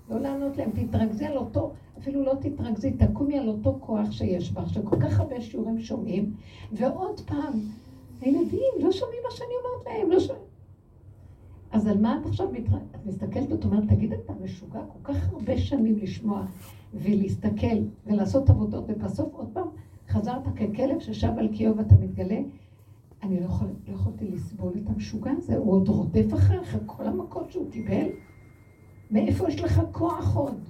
[0.09, 4.69] לא לענות להם, תתרכזי על אותו, אפילו לא תתרכזי, תקומי על אותו כוח שיש בך,
[4.69, 6.33] שכל כך הרבה שיעורים שומעים,
[6.71, 7.59] ועוד פעם,
[8.21, 10.45] הילדים לא שומעים מה שאני אומרת להם, לא שומעים.
[11.71, 12.77] אז על מה את עכשיו מתר...
[12.95, 16.45] את מסתכלת ואת אומרת, תגיד, אתה משוגע כל כך הרבה שנים לשמוע
[16.93, 19.67] ולהסתכל ולעשות עבודות, ובסוף עוד פעם
[20.09, 22.39] חזרת ככלב ששב על קיאו ואתה מתגלה,
[23.25, 27.51] אני לא, יכול, לא יכולתי לסבול את המשוגע הזה, הוא עוד רודף אחריך, כל המכות
[27.51, 28.07] שהוא קיבל.
[29.11, 30.69] מאיפה יש לך כוח עוד?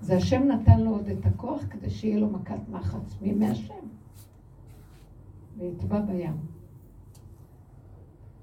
[0.00, 3.74] זה השם נתן לו עוד את הכוח כדי שיהיה לו מכת מחץ מימי השם.
[5.58, 6.36] ויטבע בים.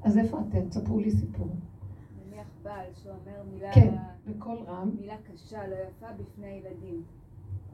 [0.02, 0.70] אז איפה אתם?
[0.70, 1.48] תספרו לי סיפור.
[2.26, 3.96] נניח בעל שאומר מילה, כן,
[4.28, 4.90] בקול רם.
[5.00, 7.04] מילה קשה, לא יפה, בפני ילדים.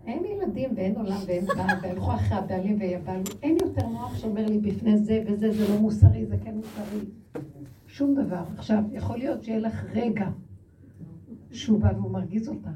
[0.05, 3.21] אין ילדים ואין עולם ואין בעל, והלכו אחרי הבעלים ויבלו.
[3.43, 6.99] אין יותר מוח שאומר לי בפני זה וזה, זה לא מוסרי, זה כן מוסרי.
[7.87, 8.43] שום דבר.
[8.57, 10.29] עכשיו, יכול להיות שיהיה לך רגע
[11.51, 12.69] שהוא בא והוא מרגיז אותך.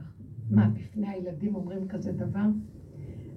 [0.50, 2.46] מה, בפני הילדים אומרים כזה דבר?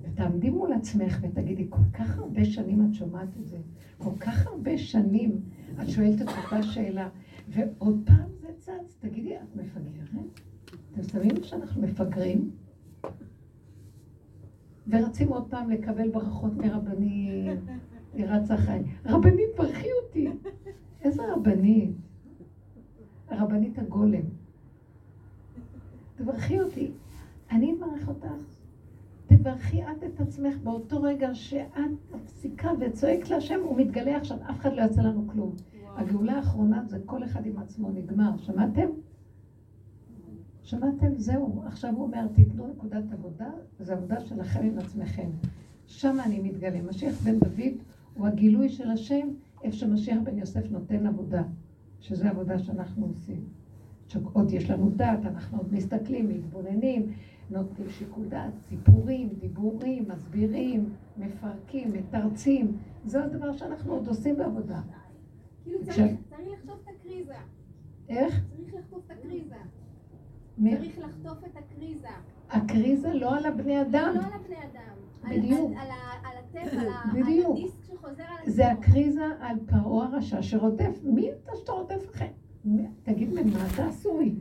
[0.02, 3.56] ותעמדי מול עצמך ותגידי, כל כך הרבה שנים את שומעת את זה,
[3.98, 5.40] כל כך הרבה שנים
[5.82, 7.08] את שואלת את אותה שאלה,
[7.48, 10.40] ועוד פעם זה צץ, תגידי, את מפגרת?
[10.92, 12.50] אתם שמים שאנחנו מפגרים?
[14.88, 17.56] ורצים עוד פעם לקבל ברכות מרבנים,
[18.14, 18.82] ירץ החיים.
[19.06, 20.28] רבנית, ברכי אותי.
[21.04, 21.90] איזה רבנית?
[23.28, 24.22] הרבנית הגולם.
[26.16, 26.90] תברכי אותי.
[27.50, 28.44] אני אברך אותך.
[29.26, 34.72] תברכי את את עצמך באותו רגע שאת מפסיקה וצועקת להשם, הוא מתגלה עכשיו, אף אחד
[34.72, 35.54] לא יעשה לנו כלום.
[35.96, 38.30] הגאולה האחרונה זה כל אחד עם עצמו נגמר.
[38.38, 38.86] שמעתם?
[40.62, 41.18] שמעתם?
[41.18, 41.62] זהו.
[41.66, 43.50] עכשיו הוא אומר, תיתנו נקודת עבודה,
[43.80, 45.30] זו עבודה שלכם עם עצמכם.
[45.86, 46.82] שם אני מתגלה.
[46.82, 47.72] משיח בן דוד
[48.14, 49.28] הוא הגילוי של השם,
[49.62, 51.42] איפה שמשיח בן יוסף נותן עבודה,
[52.00, 53.44] שזו עבודה שאנחנו עושים.
[54.08, 57.12] שעוד יש לנו דעת, אנחנו עוד מסתכלים, מתבוננים,
[57.50, 62.76] נותנים שיקול דעת, סיפורים, דיבורים, מסבירים, מפרקים, מתרצים.
[63.04, 64.80] זה הדבר שאנחנו עוד עושים בעבודה.
[65.64, 65.98] כאילו צריך
[66.30, 67.34] לחטוף את הקריזה.
[68.08, 68.44] איך?
[68.56, 69.56] צריך לחטוף את הקריזה.
[70.60, 72.08] צריך לחטוף את הקריזה.
[72.50, 74.12] הקריזה לא על הבני אדם.
[74.14, 74.92] לא על הבני אדם.
[75.30, 75.70] בדיוק.
[75.70, 76.36] על- על ה- על
[77.52, 78.52] הדיסק שחוזר על עצמו.
[78.52, 81.00] זה הקריזה על פרעה הרשע שרודף.
[81.04, 82.26] מי אתה שאתה רודף לכם?
[83.02, 84.34] תגיד לי, מה אתה עשוי?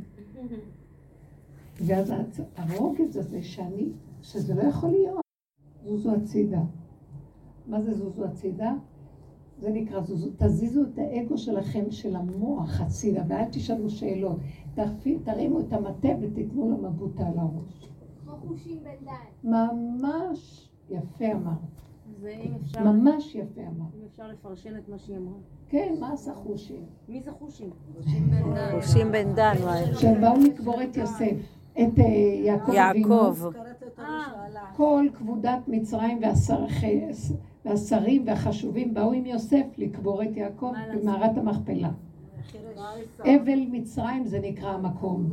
[1.86, 2.14] ואז
[2.55, 3.89] הרוגז הזה שאני,
[4.22, 5.22] שזה לא יכול להיות.
[5.86, 6.62] זוזו הצידה.
[7.68, 8.74] מה זה זוזו הצידה?
[9.59, 10.30] זה נקרא זוזו.
[10.38, 14.38] תזיזו את האגו שלכם, של המוח הצידה, ואל תשאלו שאלות.
[15.24, 17.89] תרימו את המטה ותיתנו לו מבוטה על הראש.
[18.24, 19.49] כמו חושים דן.
[19.49, 21.57] ממש יפה אמרת.
[22.19, 23.89] אז אם אפשר, ממש יפה אמרת.
[23.95, 25.34] אם אפשר לפרשן את מה שהיא אמרה.
[25.69, 26.82] כן, מה עשה חושים?
[27.09, 27.69] מי זה חושים?
[28.76, 29.95] חושים בן דן, וואי.
[29.95, 31.36] שהם באו לקבור את יוסף,
[31.74, 32.03] את אה,
[32.45, 33.15] יעקב אבינו.
[33.15, 33.38] יעקב.
[33.99, 34.05] אה.
[34.76, 36.65] כל כבודת מצרים והשר-
[37.65, 41.01] והשרים והחשובים באו עם יוסף לקבור את יעקב מה לעשות?
[41.03, 41.89] במערת המכפלה.
[43.19, 45.29] אבל מצרים זה נקרא המקום.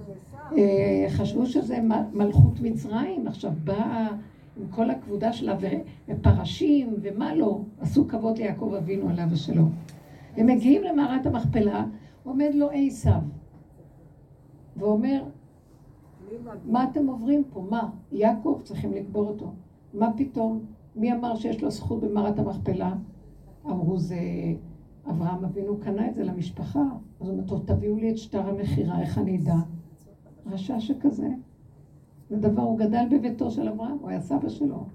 [0.57, 1.79] אה, חשבו שזה
[2.13, 4.09] מלכות מצרים, עכשיו באה
[4.57, 5.57] עם כל הכבודה שלה
[6.09, 9.73] ופרשים ומה לא, עשו כבוד ליעקב אבינו עליו השלום.
[10.37, 11.85] הם מגיעים למערת המכפלה,
[12.25, 13.21] עומד לו עשיו,
[14.77, 15.23] ואומר,
[16.65, 17.67] מה אתם עוברים פה?
[17.71, 17.91] מה?
[18.13, 19.53] יעקב צריכים לקבור אותו.
[19.95, 20.65] מה פתאום?
[20.97, 22.93] מי אמר שיש לו זכות במערת המכפלה?
[23.67, 24.17] אמרו זה
[25.11, 26.83] אברהם אבינו קנה את זה למשפחה.
[27.21, 29.55] אז הוא אומר, תביאו לי את שטר המכירה, איך אני אדע?
[30.47, 31.29] רשע שכזה.
[32.31, 34.87] זה דבר, הוא גדל בביתו של אברהם, הוא היה סבא שלו.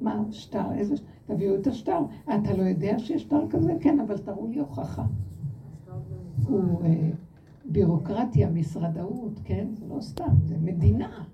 [0.00, 0.72] מה, שטר?
[0.72, 0.96] איזה...
[0.96, 1.98] ש- תביאו את השטר.
[2.24, 3.74] אתה לא יודע שיש שטר כזה?
[3.80, 5.04] כן, אבל תראו לי הוכחה.
[6.48, 7.10] הוא אה,
[7.64, 9.66] בירוקרטיה, משרדאות, כן?
[9.72, 11.24] זה לא סתם, זה מדינה.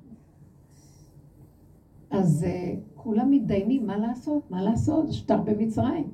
[2.10, 6.10] אז אה, כולם מתדיינים מה לעשות, מה לעשות, שטר במצרים.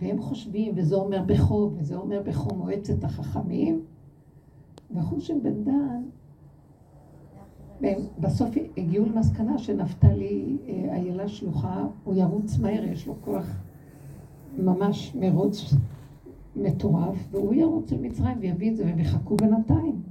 [0.00, 3.84] והם חושבים, וזה אומר בכו, וזה אומר בכו מועצת החכמים.
[4.94, 6.02] וחושן בן דן,
[8.18, 13.46] בסוף הגיעו למסקנה שנפתלי אה, איילה שלוחה, הוא ירוץ מהר, יש לו כוח
[14.58, 15.74] ממש מרוץ
[16.56, 20.02] מטורף, והוא ירוץ למצרים ויביא את זה, והם יחכו בינתיים.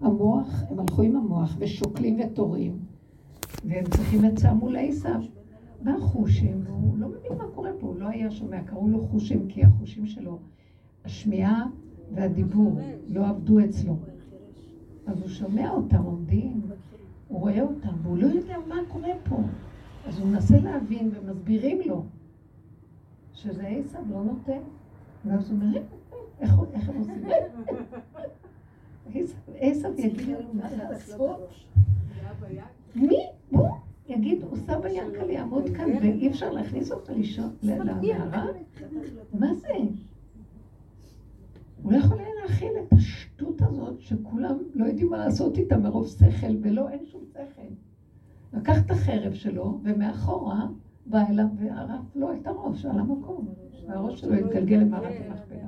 [0.00, 2.78] המוח, הם הלכו עם המוח ושוקלים ותורים,
[3.64, 5.20] והם צריכים עצה מול עשיו.
[5.82, 7.08] בא חושים, והוא לא
[7.38, 10.38] מה קורה פה, הוא לא היה שומע, קראו לו חושים, כי החושים שלו,
[11.04, 11.66] השמיעה
[12.14, 12.78] והדיבור
[13.08, 13.96] לא עבדו אצלו.
[15.06, 16.60] אז הוא שומע אותם עומדים,
[17.28, 19.36] הוא רואה אותם, והוא לא יודע מה קורה פה.
[20.06, 22.04] אז הוא מנסה להבין ומסבירים לו
[23.32, 24.60] שזה עשיו לא נותן.
[25.24, 25.86] ואז הוא אומר, "רגע,
[26.40, 26.54] איך
[26.88, 27.20] הם עושים את
[29.26, 29.34] זה?
[29.58, 31.48] עשיו יגיד לנו מה לעשות.
[32.94, 33.18] מי?
[33.50, 33.68] הוא
[34.10, 38.46] יגיד, הוא סבא ינקל יעמוד כאן ואי אפשר להכניס אותו לישון למערה?
[39.34, 39.68] מה זה?
[41.82, 46.06] הוא לא יכול היה להכיל את השטות הזאת שכולם לא יודעים מה לעשות איתה מרוב
[46.06, 47.62] שכל, ולא, אין שום שכל.
[48.58, 50.66] לקח את החרב שלו, ומאחורה
[51.06, 53.48] בא אליו וערף לו את הראש על המקום.
[53.88, 55.66] והראש שלו התגלגל למערת המכפלה.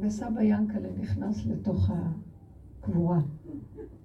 [0.00, 1.90] וסבא ינקלה נכנס לתוך
[2.80, 3.20] הקבורה.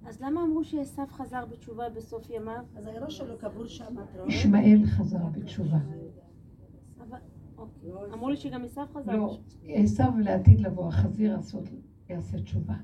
[0.06, 2.64] אז למה אמרו שעשו חזר בתשובה בסוף ימיו?
[2.76, 4.28] אז הראש שלו קבור שם, את רואה?
[4.28, 5.78] ישמעאל חזר בתשובה.
[7.58, 7.90] אוקיי.
[8.12, 9.72] אמרו לי שגם עשו חזר לא, בתשובה.
[9.74, 11.38] עשיו לעתיד לבוא, החזיר
[12.08, 12.74] יעשה תשובה.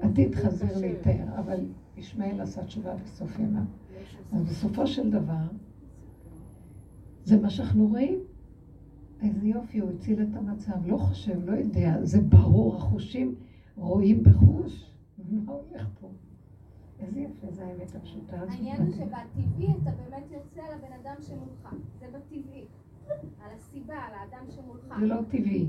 [0.00, 1.60] עתיד חזר להתאר, אבל
[1.96, 3.62] ישמעאל עשה תשובה בסוף ימיו.
[4.32, 5.46] אז בסופו של דבר,
[7.24, 8.18] זה מה שאנחנו רואים.
[9.22, 10.86] איזה יופי, הוא הציל את המצב.
[10.86, 13.34] לא חושב, לא יודע, זה ברור, החושים
[13.76, 14.87] רואים בחוש.
[15.30, 16.08] מה הולך פה?
[17.00, 18.54] איזה יפה זה האמת הפשוטה הזאת.
[18.54, 21.74] העניין הוא שבטבעי אתה באמת יוצא על הבן אדם שמולך.
[22.00, 22.64] זה בטבעי.
[23.44, 25.00] על הסיבה, על האדם שמולך.
[25.00, 25.66] זה לא טבעי.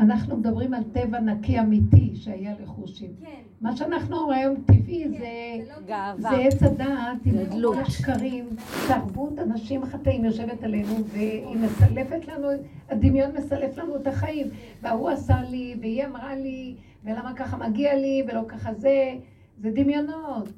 [0.00, 3.10] אנחנו מדברים על טבע נקי אמיתי שהיה לחושים.
[3.20, 3.42] כן.
[3.60, 5.18] מה שאנחנו רואים היום טבעי כן, זה...
[5.66, 6.30] זה לא גאווה.
[6.30, 7.62] זה עץ הדעת, עם.
[7.62, 8.48] כל השקרים,
[8.88, 12.48] תרבות אנשים חטאים יושבת עלינו והיא מסלפת לנו,
[12.88, 14.46] הדמיון מסלף לנו את החיים.
[14.82, 19.14] וההוא עשה לי, והיא אמרה לי, ולמה ככה מגיע לי, ולא ככה זה,
[19.58, 20.52] זה דמיונות.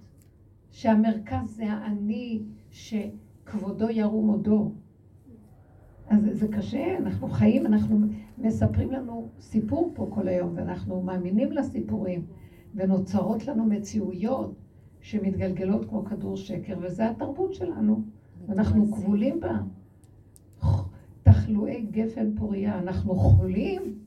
[0.75, 4.73] שהמרכז זה האני, שכבודו ירום הודו.
[6.09, 7.99] אז זה, זה קשה, אנחנו חיים, אנחנו
[8.39, 12.27] מספרים לנו סיפור פה כל היום, ואנחנו מאמינים לסיפורים,
[12.75, 14.55] ונוצרות לנו מציאויות
[15.01, 18.03] שמתגלגלות כמו כדור שקר, וזה התרבות שלנו,
[18.47, 19.59] ואנחנו כבולים בה.
[21.23, 23.99] תחלואי גפן פוריה, אנחנו חולים,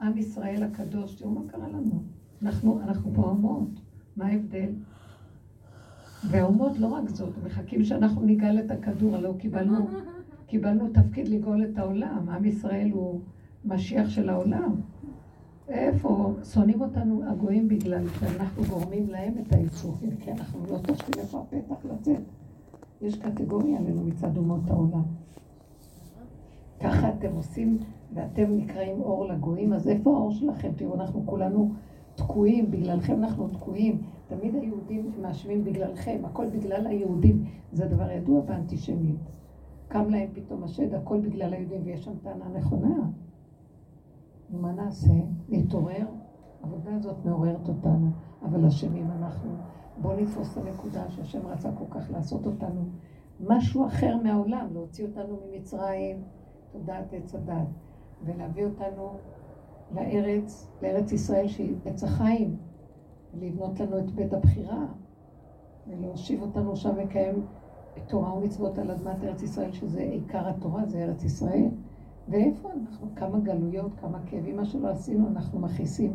[0.00, 2.02] עם ישראל הקדוש, תראו מה קרה לנו.
[2.42, 3.68] אנחנו, אנחנו פה אומות,
[4.16, 4.70] מה ההבדל?
[6.30, 9.86] והאומות לא רק זאת, מחכים שאנחנו נגאל את הכדור, הלוא קיבלנו,
[10.46, 12.28] קיבלנו תפקיד לגאול את העולם.
[12.28, 13.20] עם ישראל הוא
[13.64, 14.74] משיח של העולם.
[15.68, 16.34] איפה?
[16.44, 21.84] שונאים אותנו הגויים בגלל שאנחנו גורמים להם את האיסורים, כי אנחנו לא תופסים איפה הפתח
[21.84, 22.22] לצאת.
[23.02, 25.02] יש קטגוריה עלינו מצד אומות העולם.
[26.80, 27.78] ככה אתם עושים,
[28.14, 30.72] ואתם נקראים אור לגויים, אז איפה האור שלכם?
[30.76, 31.72] תראו, אנחנו כולנו
[32.14, 34.02] תקועים, בגללכם אנחנו תקועים.
[34.26, 37.44] תמיד היהודים מאשמים בגללכם, הכל בגלל היהודים.
[37.72, 39.20] זה דבר ידוע באנטישמיות.
[39.88, 43.10] קם להם פתאום השד, הכל בגלל היהודים, ויש שם טענה נכונה.
[44.50, 45.14] ומה נעשה?
[45.48, 46.06] להתעורר?
[46.62, 48.10] העבודה הזאת מעוררת אותנו,
[48.42, 49.50] אבל אשמים אנחנו.
[50.02, 52.84] בואו נתפוס את הנקודה שהשם רצה כל כך לעשות אותנו
[53.40, 56.22] משהו אחר מהעולם, להוציא אותנו ממצרים,
[56.72, 57.66] תודעת עץ הדת,
[58.24, 59.18] ולהביא אותנו
[59.94, 62.56] לארץ, לארץ ישראל שהיא עץ החיים,
[63.34, 64.86] ולבנות לנו את בית הבחירה,
[65.88, 67.46] ולהושיב אותנו שם לקיים
[68.06, 71.68] תורה ומצוות על אדמת ארץ ישראל, שזה עיקר התורה, זה ארץ ישראל.
[72.28, 73.08] ואיפה אנחנו?
[73.16, 76.12] כמה גלויות, כמה כאבים, מה שלא עשינו, אנחנו מכעיסים.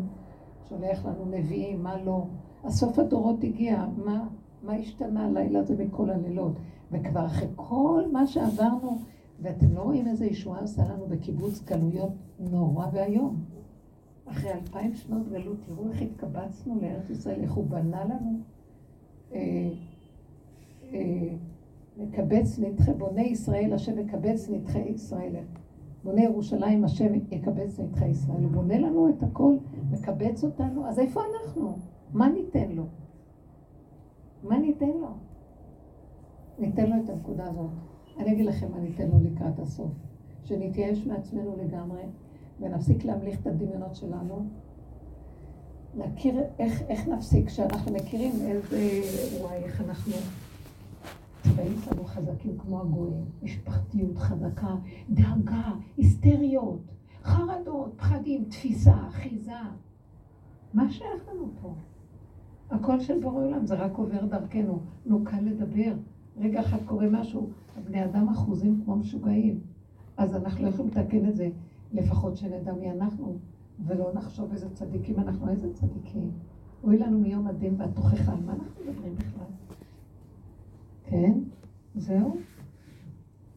[0.69, 2.23] שולח לנו נביאים, מה לא.
[2.63, 4.27] הסוף הדורות הגיע, מה,
[4.63, 6.53] מה השתנה הלילה הזה מכל הלילות?
[6.91, 8.97] וכבר אחרי כל מה שעברנו,
[9.41, 13.43] ואתם לא רואים איזה ישועה עשה לנו בקיבוץ גלויות נורא ואיום.
[14.25, 18.39] אחרי אלפיים שנות גלות, תראו איך התקבצנו לארץ ישראל, איך הוא בנה לנו.
[19.33, 19.69] אה,
[20.93, 21.35] אה,
[21.97, 25.35] מקבץ נדחי, בוני ישראל, השם מקבץ נדחי ישראל.
[26.03, 28.43] בונה ירושלים, השם יקבץ נדחי ישראל.
[28.43, 29.55] הוא בונה לנו את הכל,
[29.91, 31.77] מקבץ אותנו, אז איפה אנחנו?
[32.13, 32.83] מה ניתן לו?
[34.43, 35.09] מה ניתן לו?
[36.59, 37.69] ניתן לו את הנקודה הזאת.
[38.19, 39.91] אני אגיד לכם מה ניתן לו לקראת הסוף.
[40.43, 42.01] שנתייאש מעצמנו לגמרי,
[42.59, 44.45] ונפסיק להמליך את הדמיונות שלנו.
[45.97, 49.01] להכיר, איך, איך נפסיק, כשאנחנו מכירים איזה,
[49.41, 50.13] וואי, איך אנחנו
[51.43, 54.75] צבעים שלנו חזקים כמו הגויים, משפחתיות חזקה,
[55.09, 56.81] דאגה, היסטריות,
[57.23, 59.51] חרדות, פחדים, תפיסה, אחיזה.
[60.73, 61.73] מה שייך לנו פה?
[62.69, 64.79] הכל של בורא עולם, זה רק עובר דרכנו.
[65.05, 65.93] לא קל לדבר.
[66.39, 69.59] רגע אחד קורה משהו, הבני אדם אחוזים כמו משוגעים.
[70.17, 71.49] אז אנחנו לא יכולים לתקן את זה,
[71.93, 73.37] לפחות שנדע מי אנחנו,
[73.85, 76.31] ולא נחשוב איזה צדיקים אנחנו, איזה צדיקים.
[76.83, 79.45] אוי לנו מיום הדין והתוכחה, על מה אנחנו מדברים בכלל?
[81.03, 81.33] כן?
[81.95, 82.37] זהו?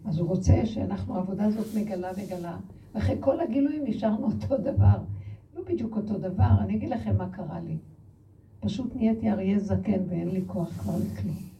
[0.05, 2.57] אז הוא רוצה שאנחנו, העבודה הזאת מגלה מגלה.
[2.95, 4.99] ואחרי כל הגילויים נשארנו אותו דבר.
[5.57, 7.77] לא בדיוק אותו דבר, אני אגיד לכם מה קרה לי.
[8.61, 11.52] פשוט נהייתי אריה זקן ואין לי כוח כבר לכלום.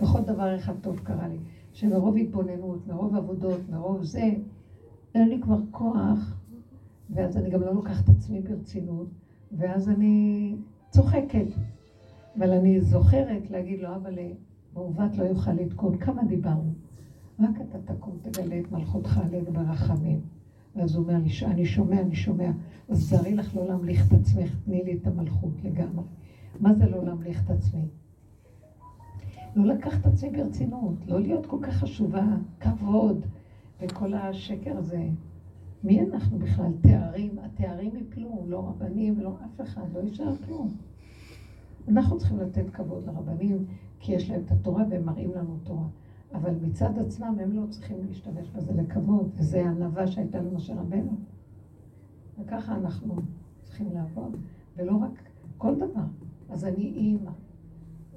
[0.00, 1.38] בכל דבר אחד טוב קרה לי.
[1.72, 4.30] שמרוב התבוננות, מרוב עבודות, מרוב זה,
[5.14, 6.38] אין לי כבר כוח,
[7.10, 9.08] ואז אני גם לא לוקחת עצמי ברצינות,
[9.52, 10.56] ואז אני
[10.90, 11.46] צוחקת.
[12.38, 14.18] אבל אני זוכרת להגיד לו, אבל
[14.74, 15.96] מעוות לא יוכל לתקון.
[15.96, 16.72] כמה דיברנו?
[17.40, 20.20] רק אתה תקום, תגלה את מלכותך עלינו ברחמים.
[20.76, 22.50] ואז הוא אומר לי, אני שומע, אני שומע.
[22.88, 26.04] אז זרי לך לא להמליך את עצמך, תני לי את המלכות לגמרי.
[26.60, 27.88] מה זה לא להמליך את עצמי?
[29.56, 32.26] לא לקחת את עצמי ברצינות, לא להיות כל כך חשובה,
[32.60, 33.26] כבוד,
[33.80, 35.08] וכל השקר הזה.
[35.84, 36.72] מי אנחנו בכלל?
[36.80, 40.68] תארים, התארים יפלו, לא רבנים ולא אף אחד, לא יישאר כלום.
[41.88, 43.64] אנחנו צריכים לתת כבוד לרבנים,
[44.00, 45.86] כי יש להם את התורה והם מראים לנו תורה.
[46.34, 51.12] אבל מצד עצמם הם לא צריכים להשתמש בזה לכבוד, וזה הענווה שהייתה למשה רבנו.
[52.38, 53.14] וככה אנחנו
[53.64, 54.36] צריכים לעבוד,
[54.76, 55.22] ולא רק
[55.58, 56.04] כל דבר.
[56.50, 57.30] אז אני אימא.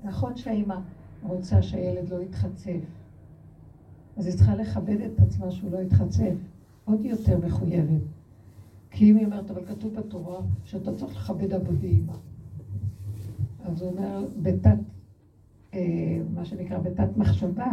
[0.03, 0.75] נכון שהאימא
[1.23, 2.79] רוצה שהילד לא יתחצף.
[4.17, 6.33] אז היא צריכה לכבד את עצמה שהוא לא יתחצף.
[6.85, 8.01] עוד יותר מחויבת.
[8.91, 12.13] כי אם היא אומרת, אבל כתוב בתורה שאתה צריך לכבד אבא ואימא.
[13.63, 14.77] אז הוא אומר, בתת,
[15.73, 17.71] אה, מה שנקרא, בתת מחשבה,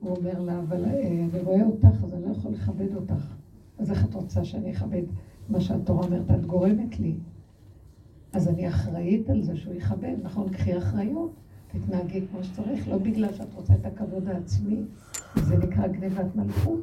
[0.00, 3.34] הוא אומר לה, אבל אה, אני רואה אותך, אז אני לא יכול לכבד אותך.
[3.78, 5.02] אז איך את רוצה שאני אכבד
[5.48, 6.30] מה שהתורה אומרת?
[6.30, 7.14] את גורמת לי.
[8.32, 10.48] אז אני אחראית על זה שהוא יכבד, נכון?
[10.48, 11.30] קחי אחריות,
[11.72, 14.82] תתנהגי כמו שצריך, לא בגלל שאת רוצה את הכבוד העצמי,
[15.36, 16.80] זה נקרא גנבת מלכות,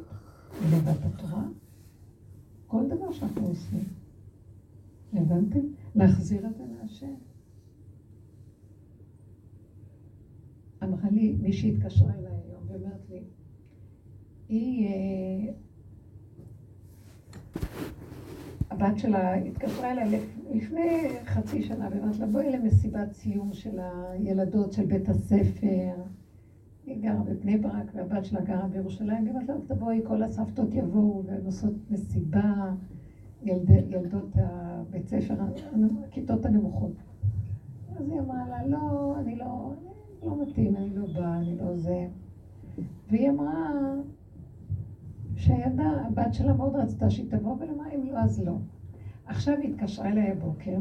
[0.62, 1.42] גנבת התורה.
[2.66, 3.84] כל דבר שאנחנו עושים.
[5.12, 5.60] הבנתם?
[5.94, 7.14] להחזיר את זה להשם.
[10.82, 13.22] אמרה לי, מישהי התקשרה אליי היום ואומרת לי,
[14.48, 14.88] היא...
[14.88, 15.54] אה,
[18.80, 20.20] הבת שלה התקשרה אליי
[20.52, 25.90] לפני חצי שנה ואמרת לה, בואי למסיבת סיום של הילדות של בית הספר.
[26.86, 31.22] היא גרה בבני ברק והבת שלה גרה בירושלים, והיא אמרת לה, תבואי, כל הסבתות יבואו
[31.26, 32.72] והן עושות מסיבה,
[33.42, 35.34] ילד, ילדות הבית ספר,
[36.08, 36.92] הכיתות הנמוכות.
[37.96, 39.72] אז היא אמרה לה, לא, אני לא,
[40.26, 42.06] לא מתאים, אני לא באה, אני לא זה.
[43.10, 43.94] והיא אמרה
[45.40, 48.56] שהילדה, הבת שלה מאוד רצתה שהיא תבוא, ולמה אם לא, אז לא.
[49.26, 50.78] עכשיו היא התקשרה אליי הבוקר,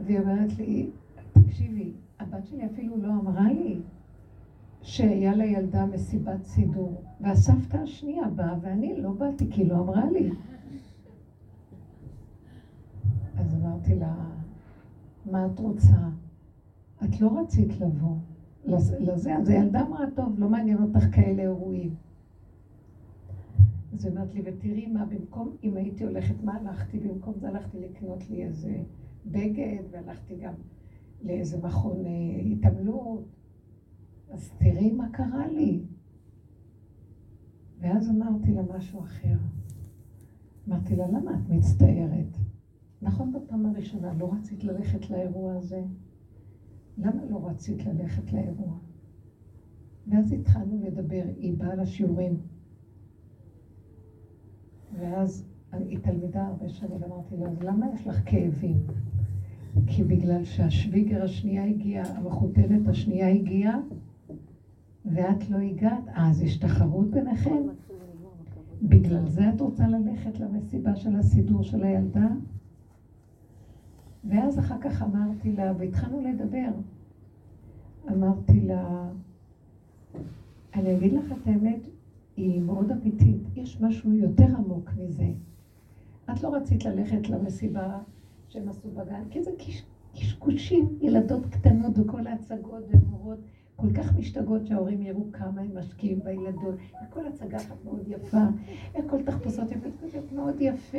[0.00, 0.90] והיא אומרת לי,
[1.32, 3.80] תקשיבי, הבת שלי אפילו לא אמרה לי
[4.82, 10.30] שהיה לילדה מסיבת סידור, והסבתא השנייה באה, ואני לא באתי כי לא אמרה לי.
[13.36, 14.14] אז אמרתי לה,
[15.26, 16.08] מה את רוצה?
[17.04, 18.16] את לא רצית לבוא
[19.00, 22.01] לזה, אז הילדה אמרה, טוב, לא מעניין אותך כאלה אירועים.
[23.92, 26.98] אז היא אומרת לי, ותראי מה, במקום, אם הייתי הולכת, מה הלכתי?
[26.98, 28.82] במקום זה הלכתי לקנות לי איזה
[29.26, 30.54] בגד, והלכתי גם
[31.22, 33.24] לאיזה מכון אה, התעמלות.
[34.30, 35.82] אז תראי מה קרה לי.
[37.80, 39.36] ואז אמרתי לה משהו אחר.
[40.68, 42.36] אמרתי לה, למה את מצטערת?
[43.02, 45.82] נכון בפעם הראשונה לא רצית ללכת לאירוע הזה?
[46.98, 48.78] למה לא רצית ללכת לאירוע?
[50.06, 52.51] ואז התחלנו לדבר, היא באה לשיעורים.
[54.98, 58.76] ואז היא תלמידה הרבה שנים, אמרתי לה, אז למה יש לך כאבים?
[59.86, 63.78] כי בגלל שהשוויגר השנייה הגיעה, המחותנת השנייה הגיעה,
[65.04, 67.62] ואת לא הגעת, אז יש תחרות ביניכם?
[68.82, 72.28] בגלל זה את רוצה ללכת למסיבה של הסידור של הילדה?
[74.24, 76.68] ואז אחר כך אמרתי לה, והתחלנו לדבר,
[78.12, 79.10] אמרתי לה,
[80.74, 81.88] אני אגיד לך את האמת,
[82.36, 85.28] היא מאוד אמיתית, יש משהו יותר עמוק מזה.
[86.32, 87.98] את לא רצית ללכת למסיבה
[88.48, 89.50] שהם עשו בגן, כי זה
[90.14, 93.38] קשקושים, ילדות קטנות וכל ההצגות ומורות
[93.76, 96.74] כל כך משתגעות שההורים יראו כמה הם משקיעים בילדות.
[97.08, 98.44] וכל הצגה אחת מאוד יפה,
[98.98, 100.98] וכל תחפושות יפות מאוד יפה.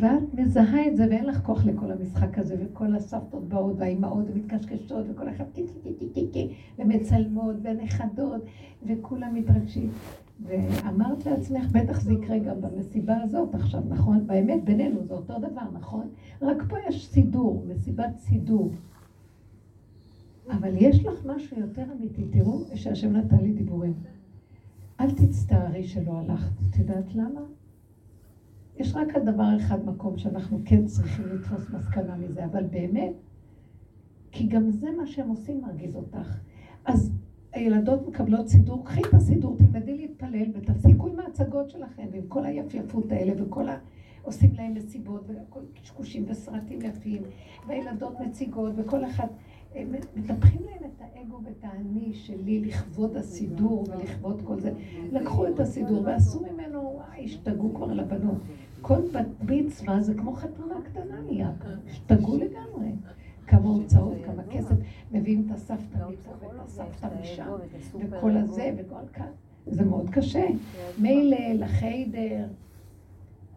[0.00, 5.06] ואת מזהה את זה ואין לך כוח לכל המשחק הזה, וכל הסבתות באות והאימהות מתקשקשות,
[5.08, 8.42] וכל אחד טי-טי-טי-טי-טי, ומצלמות, ונכדות,
[8.86, 9.90] וכולם מתרגשים.
[10.46, 14.26] ואמרת לעצמך, בטח זה יקרה גם במסיבה הזאת עכשיו, נכון?
[14.26, 16.08] באמת, בינינו זה אותו דבר, נכון?
[16.42, 18.70] רק פה יש סידור, מסיבת סידור.
[20.50, 23.94] אבל יש לך משהו יותר אמיתי, תראו שהשם נתן לי דיבורים.
[25.00, 27.40] אל תצטערי שלא הלכת, את יודעת למה?
[28.82, 33.12] יש רק על דבר אחד מקום שאנחנו כן צריכים לתפוס מסקנה מזה, אבל באמת,
[34.32, 36.38] כי גם זה מה שהם עושים מרגיז אותך.
[36.84, 37.12] אז
[37.52, 43.12] הילדות מקבלות סידור, קחי את הסידור, תלמדי להתפלל ותפסיקו עם ההצגות שלכם ועם כל היפייפות
[43.12, 43.78] האלה וכל ה...
[44.22, 47.22] עושים להם מסיבות וכל קשקושים וסרטים יפים
[47.66, 49.26] והילדות מציגות וכל אחד
[50.16, 54.72] מטפחים להם את האגו ואת האני שלי לכבוד הסידור ולכבוד כל זה.
[55.12, 58.36] לקחו את הסידור ועשו ממנו, השתגעו כבר לבנות.
[58.82, 61.50] כל בת מצווה זה כמו חתונה קטנה נהיה
[61.90, 62.92] השתגעו לגמרי.
[63.46, 64.74] כמה הוצאות, כמה כסף,
[65.12, 67.52] מביאים את הסבתא מפה ואת הסבתא משם,
[68.10, 69.26] וכל הזה וכל כאן.
[69.66, 70.46] זה מאוד קשה.
[70.98, 72.44] מילא לחיידר,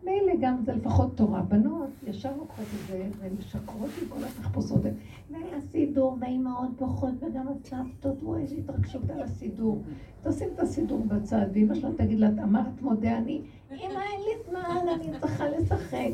[0.04, 1.42] מילא גם זה לפחות תורה.
[1.42, 4.82] בנות ישר לוקחות את זה והן משקרות עם כל התחפושות.
[5.32, 9.82] והסידור, והאימהות בוכות, וגם הסבתות, וואי, איזה התרגשות על הסידור.
[10.24, 13.42] תשים את הסידור בצד, ואמא שלה תגיד לה, אמרת מודה אני,
[13.76, 16.10] אמא, אין לי זמן, אני צריכה לשחק.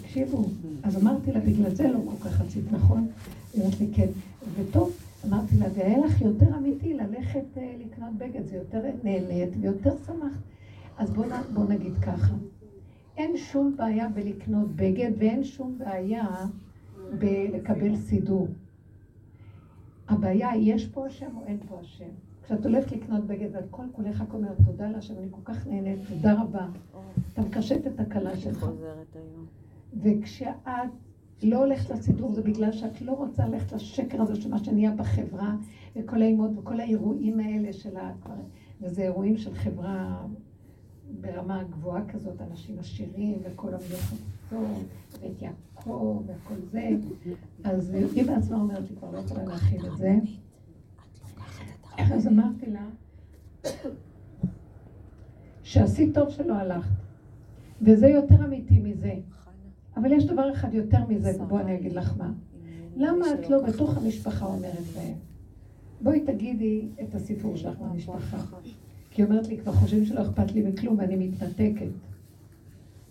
[0.00, 0.44] תקשיבו,
[0.82, 3.06] אז אמרתי לה, בגלל זה לא כל כך רצית, נכון?
[3.52, 4.06] היא אמרת לי, כן.
[4.56, 4.92] וטוב,
[5.26, 10.40] אמרתי לה, והיה לך יותר אמיתי ללכת אה, לקנות בגד, זה יותר נהנית ויותר שמחת.
[10.98, 11.10] אז
[11.54, 12.34] בואו נגיד ככה.
[13.16, 16.26] אין שום בעיה בלקנות בגד ואין שום בעיה
[17.18, 18.48] בלקבל סידור.
[20.08, 22.29] הבעיה, יש פה השם או אין פה השם?
[22.44, 25.98] כשאת הולכת לקנות בגד ואת כל כולך רק אומרת תודה להשם, אני כל כך נהנית,
[26.08, 26.66] תודה רבה.
[27.32, 28.66] אתה מקשט את הכלה שלך.
[30.02, 30.66] וכשאת
[31.42, 35.54] לא הולכת לסידור זה בגלל שאת לא רוצה ללכת לשקר הזה של מה שנהיה בחברה
[35.96, 38.12] וכל האימות וכל האירועים האלה של ה...
[38.80, 40.26] וזה אירועים של חברה
[41.20, 44.18] ברמה גבוהה כזאת, אנשים עשירים וכל המלוכות,
[45.22, 46.88] ואת יעקב וכל זה.
[47.64, 50.14] אז היא בעצמה אומרת לי, כבר לא יכולה להכיל את זה.
[52.14, 52.86] אז אמרתי לה,
[55.62, 56.90] שעשית טוב שלא הלכת,
[57.82, 59.14] וזה יותר אמיתי מזה.
[59.96, 62.32] אבל יש דבר אחד יותר מזה, בואי אני אגיד לך מה.
[62.96, 65.14] למה את לא בתוך המשפחה אומרת להם?
[66.00, 68.36] בואי תגידי את הסיפור שלך במשפחה.
[69.10, 71.86] כי היא אומרת לי, כבר חושבים שלא אכפת לי מכלום ואני מתנתקת.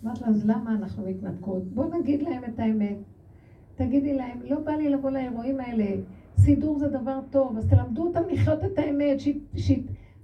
[0.04, 1.62] אמרת לה, אז למה אנחנו מתנתקות?
[1.74, 2.96] בואו נגיד להם את האמת.
[3.76, 5.86] תגידי להם, לא בא לי לבוא לאירועים האלה.
[6.38, 9.18] סידור זה דבר טוב, אז תלמדו אותם לחיות את האמת,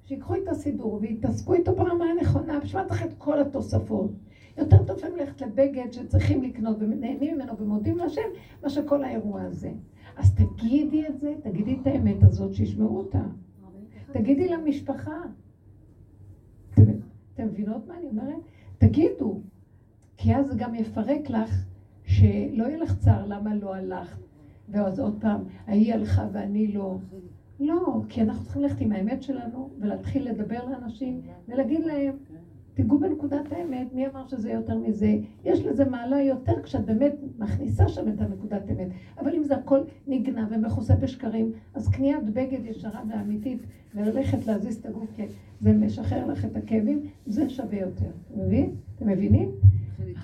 [0.06, 4.10] שיקחו את הסידור ויתעסקו איתו ברמה הנכונה, בשביל מה צריך את כל התוספות?
[4.58, 8.22] יותר טוב שהם ללכת לבגד שצריכים לקנות ונהנים ממנו ומודים להשם,
[8.62, 9.72] מאשר כל האירוע הזה.
[10.16, 13.22] אז תגידי את זה, תגידי את האמת הזאת, שישמעו אותה.
[14.12, 15.20] תגידי למשפחה.
[16.72, 18.40] אתם מבינות מה אני אומרת?
[18.78, 19.40] תגידו,
[20.16, 21.64] כי אז זה גם יפרק לך
[22.04, 24.25] שלא יהיה לך צער למה לא הלכת.
[24.68, 26.98] ואז עוד פעם, ההיא הלכה ואני לא.
[27.60, 32.16] לא, כי אנחנו צריכים ללכת עם האמת שלנו ולהתחיל לדבר לאנשים ולהגיד להם,
[32.74, 35.16] תיגעו בנקודת האמת, מי אמר שזה יותר מזה?
[35.44, 38.88] יש לזה מעלה יותר כשאת באמת מכניסה שם את הנקודת אמת.
[39.18, 43.62] אבל אם זה הכל נגנב ומכוסה בשקרים, אז קניית בגד ישרה ואמיתית
[43.94, 45.22] וללכת להזיז את הגוף, כי
[45.60, 48.10] זה משחרר לך את הכאבים, זה שווה יותר.
[48.36, 48.74] מבין?
[48.96, 49.50] אתם מבינים?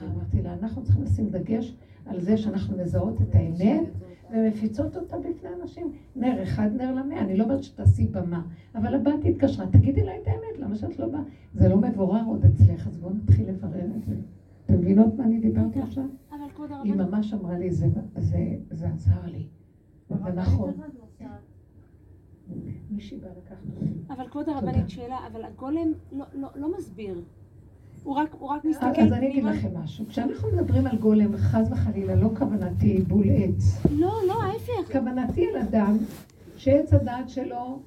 [0.02, 3.88] אמרתי לה, אנחנו צריכים לשים דגש על זה שאנחנו מזהות את האמת.
[4.32, 5.92] ומפיצות אותה בפני אנשים.
[6.16, 7.20] נר אחד, נר למאה.
[7.20, 8.42] אני לא אומרת שתעשי במה,
[8.74, 11.20] אבל הבת התקשרה, תגידי לה את האמת, למה שאת לא באה?
[11.54, 14.14] זה לא מבורר עוד אצלך, אז בואו נתחיל לברר את זה.
[14.66, 16.04] אתם מבינות מה אני דיברתי עכשיו?
[16.84, 17.86] היא ממש אמרה לי, זה,
[18.70, 19.46] עזר לי.
[20.08, 20.72] זה נכון.
[22.90, 23.90] מישהי באה לקחת אותי.
[24.10, 27.22] אבל כבוד הרבנית, שאלה, אבל הגולם לא, לא, לא מסביר.
[28.04, 30.04] הוא רק, הוא רק מסתכל אז אני אגיד לכם משהו.
[30.08, 33.86] כשאנחנו מדברים על גולם, חס וחלילה, לא כוונתי בול עץ.
[33.90, 34.92] לא, לא, ההפך.
[34.92, 35.96] כוונתי על אדם
[36.56, 37.78] שעץ הדעת שלו...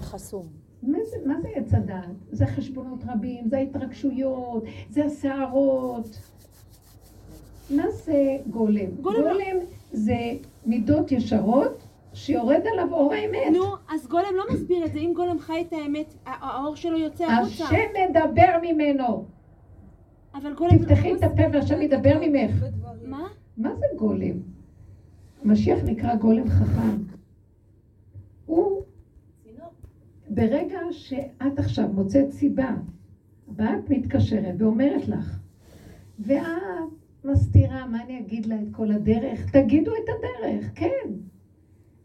[0.00, 0.46] חסום.
[0.82, 2.14] מה זה, מה זה עץ הדעת?
[2.32, 6.18] זה חשבונות רבים, זה ההתרגשויות, זה הסערות.
[7.70, 8.90] מה זה גולם?
[9.00, 9.56] גולם, גולם
[9.92, 10.18] זה
[10.66, 11.82] מידות ישרות
[12.14, 13.52] שיורד עליו אור האמת.
[13.52, 13.64] נו,
[13.94, 14.98] אז גולם לא מסביר את זה.
[14.98, 17.64] אם גולם חי את האמת, האור שלו יוצא החוצה.
[17.64, 19.33] השם מדבר ממנו.
[20.34, 20.78] אבל גולם...
[20.78, 22.64] תפתחי את הפה והשם ידבר ממך.
[23.06, 23.28] מה?
[23.56, 24.36] מה זה גולם?
[25.44, 26.96] משיח נקרא גולם חכם.
[28.46, 28.82] הוא,
[30.30, 32.74] ברגע שאת עכשיו מוצאת סיבה,
[33.56, 35.38] ואת מתקשרת ואומרת לך,
[36.18, 36.44] ואת
[37.24, 39.50] מסתירה, מה אני אגיד לה את כל הדרך?
[39.50, 41.10] תגידו את הדרך, כן.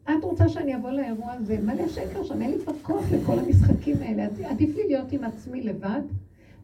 [0.03, 1.57] את רוצה שאני אבוא לאירוע הזה?
[1.63, 2.41] מה לי השקר שם?
[2.41, 4.27] אין לי כבר כוח לכל המשחקים האלה.
[4.45, 6.01] עדיף לי להיות עם עצמי לבד.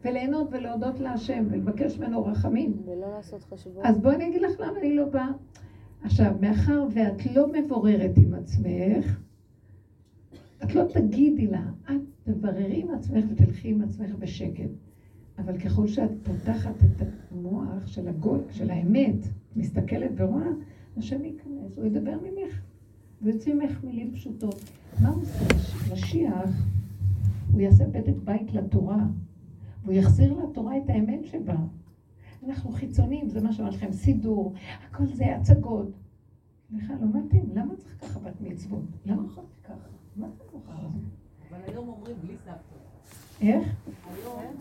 [0.06, 2.82] וליהנות ולהודות להשם ולבקש ממנו רחמים.
[2.86, 3.86] ולא לעשות חשבון.
[3.86, 5.28] אז בואי אני אגיד לך למה אני לא באה.
[6.02, 9.18] עכשיו, מאחר ואת לא מבוררת עם עצמך,
[10.64, 14.70] את לא תגידי לה, את תבררי עם עצמך ותלכי עם עצמך בשקט.
[15.38, 19.26] אבל ככל שאת פותחת את המוח של, הגול, של האמת,
[19.56, 20.48] מסתכלת ורואה,
[20.96, 22.60] השם ייכנס, הוא ידבר ממך.
[23.22, 24.70] ויוצא ממך מילים פשוטות.
[25.00, 25.92] מה הוא עושה?
[25.92, 26.50] משיח,
[27.52, 29.06] הוא יעשה בדק בית לתורה.
[29.86, 31.54] והוא יחזיר לתורה את האמת שבה.
[32.46, 34.54] אנחנו חיצוניים, זה מה שאומר לכם, סידור,
[34.90, 35.88] הכל זה הצגות.
[36.68, 38.84] סליחה, לא מתאים, למה צריך ככה בת מצוות?
[39.04, 39.88] למה יכול להיות ככה?
[40.16, 40.72] מה זה ככה?
[41.50, 42.78] אבל היום אומרים בלי סבתות.
[43.40, 43.68] איך?
[44.14, 44.52] היום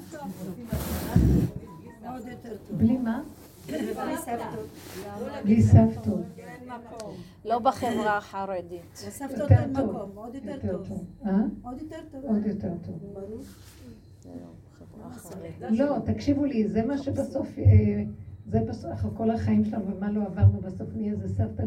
[2.78, 3.22] בלי מה?
[5.44, 6.26] בלי סבתות.
[7.46, 9.06] לא בחברה החרדית.
[9.08, 11.06] לסבתות אין מקום, עוד יותר טוב.
[11.26, 11.32] אה?
[11.64, 12.26] עוד יותר טוב.
[12.26, 13.00] עוד יותר טוב.
[15.70, 18.04] לא, תקשיבו לי, זה מה שבסוף, אה,
[18.46, 21.64] זה בסוף, כל החיים שלנו, ומה לא עברנו, בסוף נהיה איזה סבתא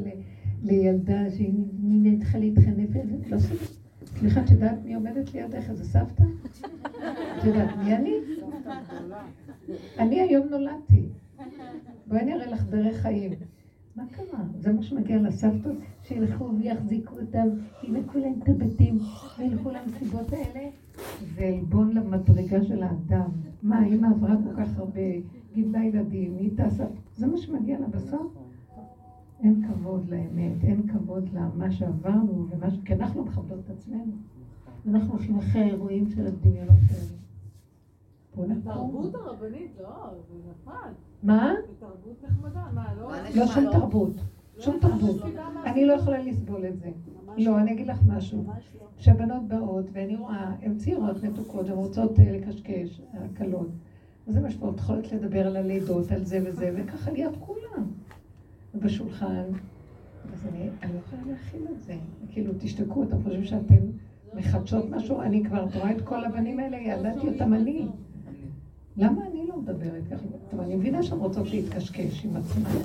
[0.63, 1.53] לילדה שהיא
[1.83, 2.89] נתחה להתחנף,
[3.31, 3.39] לא.
[4.19, 5.71] סליחה, את יודעת מי עומדת לידך?
[5.71, 6.23] איזה סבתא?
[7.39, 8.15] את יודעת מי אני?
[9.99, 11.09] אני היום נולדתי.
[12.07, 13.33] בואי אני אראה לך דרך חיים.
[13.97, 14.41] מה קרה?
[14.59, 17.49] זה מה שמגיע לסבתות, שילכו ויחזיקו אותם,
[17.83, 18.99] ינקו להם את הבתים,
[19.39, 20.69] וילכו למסיבות האלה.
[21.35, 23.31] זה עלבון למדרגה של האדם.
[23.63, 25.01] מה, אמא עברה כל כך הרבה
[25.55, 28.33] גידלה ילדים, נהייתה סבתא, זה מה שמגיע לה בסוף.
[29.43, 32.75] אין כבוד לאמת, אין כבוד למה שעברנו, ומה ש...
[32.85, 34.13] כי אנחנו מכבדות את עצמנו.
[34.87, 36.77] ואנחנו הולכים אחרי האירועים של הדמיונות
[38.37, 38.53] נקום.
[38.53, 39.89] התרבות הרבנית, לא,
[40.29, 40.91] זה נפל.
[41.23, 41.55] מה?
[41.67, 43.13] זה תרבות נחמדה, מה, לא?
[43.35, 44.13] לא שום תרבות.
[44.59, 45.23] שום תרבות.
[45.65, 46.91] אני לא יכולה לסבול את זה.
[47.39, 48.45] לא, אני אגיד לך משהו.
[48.99, 53.69] כשהבנות באות, ואני רואה, הן צעירות, מתוקות, הן רוצות אה, לקשקש, הקלות.
[54.29, 57.85] אז הן יושבות, יכולות לדבר על הלידות, על זה וזה, וככה להיות כולם.
[58.75, 59.45] ובשולחן,
[60.33, 61.95] אז אני, אני לא יכולה להכיל את זה.
[62.31, 63.75] כאילו, תשתקו, אתם חושבים שאתם
[64.35, 65.21] מחדשות משהו?
[65.21, 67.87] אני כבר, רואה את כל הבנים האלה, ידעתי אותם אני.
[68.97, 70.25] למה אני לא מדברת ככה?
[70.51, 72.81] טוב, אני מבינה שהן רוצות להתקשקש עם עצמן.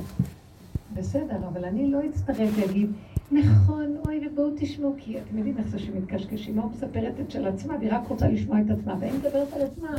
[0.93, 2.89] בסדר, אבל אני לא אצטרף להגיד,
[3.33, 7.75] נכון, אוי, ובואו תשמעו, כי אתם יודעים איך זה שמתקשקשים, מה מספרת את של עצמה,
[7.79, 9.95] והיא רק רוצה לשמוע את עצמה, והיא מדברת על עצמה,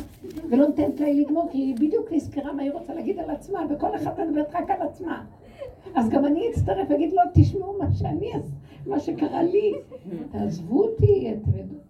[0.51, 3.97] ולא נותנת לה לגמור, כי היא בדיוק נזכרה מה היא רוצה להגיד על עצמה, וכל
[3.97, 5.25] אחת מדברת רק על עצמה.
[5.95, 8.33] אז גם אני אצטרף ואגיד, לא, תשמעו מה שאני,
[8.87, 9.73] מה שקרה לי.
[10.33, 11.35] תעזבו אותי,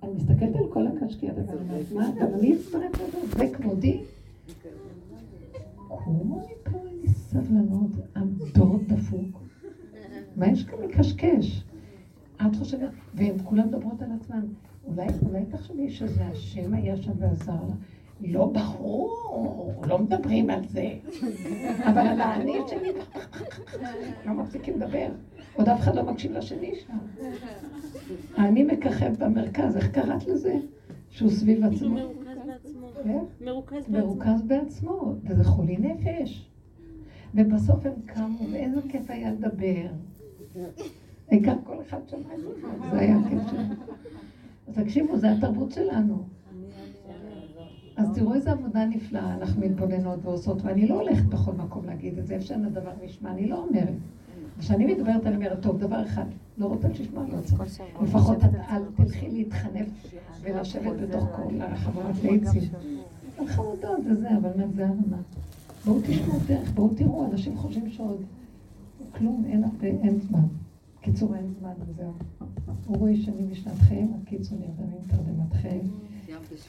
[0.02, 1.54] אני מסתכלת על כל הקשקי הדבר,
[1.94, 4.00] מה, גם אני אצטרף לזה, זה כבודי?
[5.88, 9.43] קומו מפה, סבלנות, הדור דפוק.
[10.36, 11.64] מה יש כאן לקשקש?
[12.36, 14.46] את חושבת, והן כולן מדברות על עצמן.
[14.86, 17.74] אולי, אולי תחשבי שזה השם היה שם ועזר לה.
[18.20, 20.88] לא ברור, לא מדברים על זה.
[21.88, 22.92] אבל על האני שלי,
[24.26, 25.08] לא מפסיקים לדבר.
[25.54, 26.98] עוד אף אחד לא מקשיב לשני שם.
[28.36, 30.54] האני מככב במרכז, איך קראת לזה?
[31.10, 31.94] שהוא סביב עצמו.
[31.94, 32.88] מרוכז בעצמו.
[32.94, 33.98] בעצמו.
[33.98, 36.50] מרוכז בעצמו, וזה חולי נפש.
[37.34, 39.86] ובסוף הם קמו, ואיזה כיף היה לדבר.
[41.30, 42.48] העיקר כל אחד שמע את זה,
[42.90, 43.16] זה היה
[43.50, 43.74] שלנו.
[44.68, 46.22] אז תקשיבו, זה התרבות שלנו.
[47.96, 52.26] אז תראו איזה עבודה נפלאה אנחנו מתבוננות ועושות, ואני לא הולכת בכל מקום להגיד את
[52.26, 53.94] זה, איפה שאין הדבר נשמע, אני לא אומרת.
[54.58, 56.24] כשאני מדברת, אני אומרת, טוב, דבר אחד,
[56.58, 57.84] לא רוצה לשמוע, לא רוצה.
[58.02, 58.38] לפחות
[58.70, 59.86] אל תלכי להתחנף
[60.40, 62.62] ולשבת בתוך כל החברת ליצים.
[63.46, 65.16] חמודות וזה, אבל מה זה הרמה?
[65.84, 68.22] בואו תשמעו דרך, בואו תראו, אנשים חושבים שעוד
[69.18, 70.46] כלום, אין הרבה, אין זמן.
[71.00, 72.12] קיצור, אין זמן וזהו.
[72.88, 75.78] אורו ישנים משנתכם, הקיצור נרדמים תרדמתכם.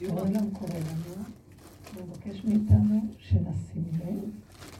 [0.00, 1.24] העולם קורא לנו,
[1.94, 4.18] הוא מבקש מאיתנו שנשים לב,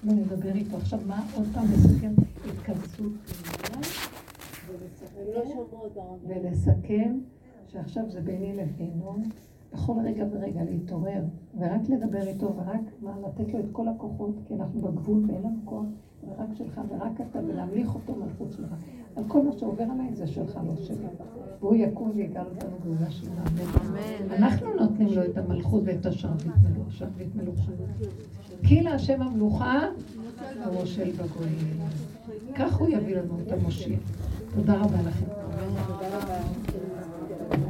[0.05, 0.77] ונדבר איתו.
[0.77, 2.13] עכשיו, מה עוד פעם לסכם?
[2.49, 3.13] התכנסות
[6.27, 7.19] ולסכם
[7.69, 9.17] שעכשיו זה ביני לבינו,
[9.73, 11.25] בכל רגע ורגע להתעורר,
[11.59, 15.59] ורק לדבר איתו, ורק מה, לתת לו את כל הכוחות, כי אנחנו בגבול ואין לנו
[15.65, 15.87] כוח,
[16.29, 18.75] ורק שלך, ורק אתה, ולהמליך אותו מחוץ שלך.
[19.17, 21.07] על כל מה שעובר עליי זה שלך, לא שלי.
[21.61, 23.07] והוא יקום ויגאל אותנו גאולה.
[23.87, 24.33] אמן.
[24.33, 26.91] אנחנו נותנים לו את המלכות ואת השרביט מלוכה.
[26.91, 27.73] שרביט מלוכה.
[28.63, 29.81] כי להשם המלוכה
[30.63, 31.81] המושל בגויים.
[32.55, 33.97] כך הוא יביא לנו את המושיע.
[34.55, 35.27] תודה רבה לכם.